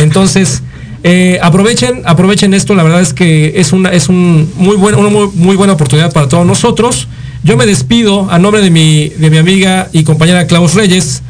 Entonces, 0.00 0.62
eh, 1.02 1.38
aprovechen, 1.42 2.02
aprovechen 2.04 2.52
esto, 2.52 2.74
la 2.74 2.82
verdad 2.82 3.00
es 3.00 3.14
que 3.14 3.54
es 3.56 3.72
una, 3.72 3.90
es 3.92 4.08
un 4.08 4.52
muy 4.56 4.76
buen, 4.76 4.94
una 4.94 5.08
muy, 5.08 5.28
muy 5.34 5.56
buena 5.56 5.72
oportunidad 5.72 6.12
para 6.12 6.28
todos 6.28 6.46
nosotros. 6.46 7.08
Yo 7.46 7.56
me 7.56 7.64
despido 7.64 8.28
a 8.28 8.40
nombre 8.40 8.60
de 8.60 8.70
mi, 8.70 9.08
de 9.08 9.30
mi 9.30 9.38
amiga 9.38 9.88
y 9.92 10.02
compañera 10.02 10.48
Klaus 10.48 10.74
Reyes. 10.74 11.22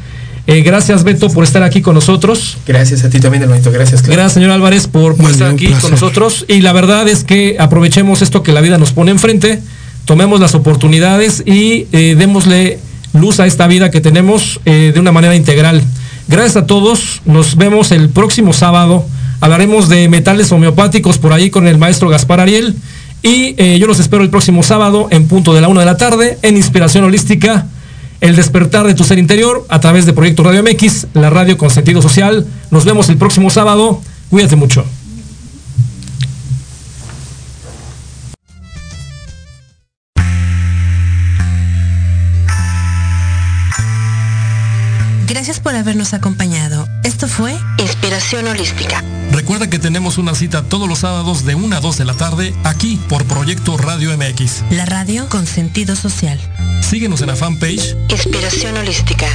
Eh, 0.47 0.63
gracias 0.63 1.05
Beto 1.05 1.29
por 1.29 1.45
estar 1.45 1.63
aquí 1.63 1.83
con 1.83 1.95
nosotros. 1.95 2.57
Gracias 2.67 3.05
a 3.05 3.11
ti 3.11 3.21
también, 3.21 3.43
hermanito, 3.43 3.71
gracias. 3.71 4.01
Clara. 4.01 4.23
Gracias, 4.23 4.33
señor 4.33 4.51
Álvarez, 4.53 4.87
por, 4.87 5.13
estar 5.13 5.51
aquí 5.51 5.67
placer. 5.67 5.83
con 5.83 5.91
nosotros. 5.91 6.47
Y 6.49 6.63
la 6.63 6.73
verdad 6.73 7.07
es 7.07 7.23
que 7.23 7.57
aprovechemos 7.59 8.23
esto 8.23 8.43
que 8.43 8.53
la 8.53 8.63
vida 8.63 8.79
nos 8.79 8.93
pone 8.93 9.11
enfrente, 9.11 9.61
tomemos 10.07 10.41
las 10.41 10.55
oportunidades 10.55 11.43
y 11.45 11.87
eh, 11.93 12.15
démosle 12.17 12.79
luz 13.13 13.39
a 13.39 13.45
esta 13.45 13.67
vida 13.67 13.91
que 13.91 14.01
tenemos 14.01 14.61
eh, 14.65 14.93
de 14.95 15.01
una 15.01 15.13
manera 15.13 15.37
integral. 15.37 15.83
Gracias 16.29 16.57
a 16.57 16.67
todos. 16.67 17.21
Nos 17.27 17.57
vemos 17.57 17.91
el 17.91 18.09
próximo 18.09 18.55
sábado. 18.55 19.05
Hablaremos 19.43 19.91
de 19.91 20.09
metales 20.09 20.51
homeopáticos 20.51 21.19
por 21.19 21.35
ahí 21.35 21.51
con 21.51 21.69
el 21.69 21.77
maestro 21.77 22.09
Gaspar 22.09 22.41
Ariel. 22.41 22.75
Y 23.27 23.57
eh, 23.59 23.81
yo 23.81 23.89
los 23.89 23.99
espero 23.99 24.23
el 24.23 24.31
próximo 24.31 24.63
sábado 24.63 25.09
en 25.11 25.27
punto 25.27 25.53
de 25.53 25.61
la 25.61 25.67
una 25.67 25.81
de 25.81 25.87
la 25.87 25.97
tarde 25.97 26.39
en 26.43 26.57
Inspiración 26.57 27.03
Holística. 27.03 27.67
El 28.21 28.37
despertar 28.37 28.87
de 28.87 28.95
tu 28.95 29.03
ser 29.03 29.19
interior 29.19 29.67
a 29.69 29.81
través 29.81 30.07
de 30.07 30.13
Proyecto 30.13 30.45
Radio 30.45 30.63
MX, 30.63 31.09
la 31.13 31.29
radio 31.29 31.59
con 31.59 31.69
sentido 31.71 32.01
social. 32.01 32.47
Nos 32.71 32.85
vemos 32.85 33.09
el 33.09 33.17
próximo 33.17 33.51
sábado. 33.51 34.01
Cuídate 34.31 34.55
mucho. 34.55 34.85
Gracias 45.27 45.59
por 45.59 45.75
habernos 45.75 46.15
acompañado. 46.15 46.76
Esto 47.07 47.29
fue 47.29 47.57
Inspiración 47.79 48.49
Holística. 48.49 49.01
Recuerda 49.31 49.71
que 49.71 49.79
tenemos 49.79 50.19
una 50.19 50.35
cita 50.35 50.65
todos 50.65 50.89
los 50.89 50.99
sábados 50.99 51.45
de 51.45 51.55
1 51.55 51.77
a 51.77 51.79
2 51.79 51.99
de 51.99 52.05
la 52.05 52.15
tarde 52.15 52.53
aquí 52.65 52.99
por 53.09 53.25
Proyecto 53.27 53.77
Radio 53.77 54.11
MX. 54.19 54.65
La 54.71 54.87
radio 54.87 55.29
con 55.29 55.47
sentido 55.47 55.95
social. 55.95 56.37
Síguenos 56.83 57.21
en 57.21 57.29
la 57.29 57.37
fanpage 57.37 57.97
Inspiración 58.09 58.77
Holística. 58.77 59.29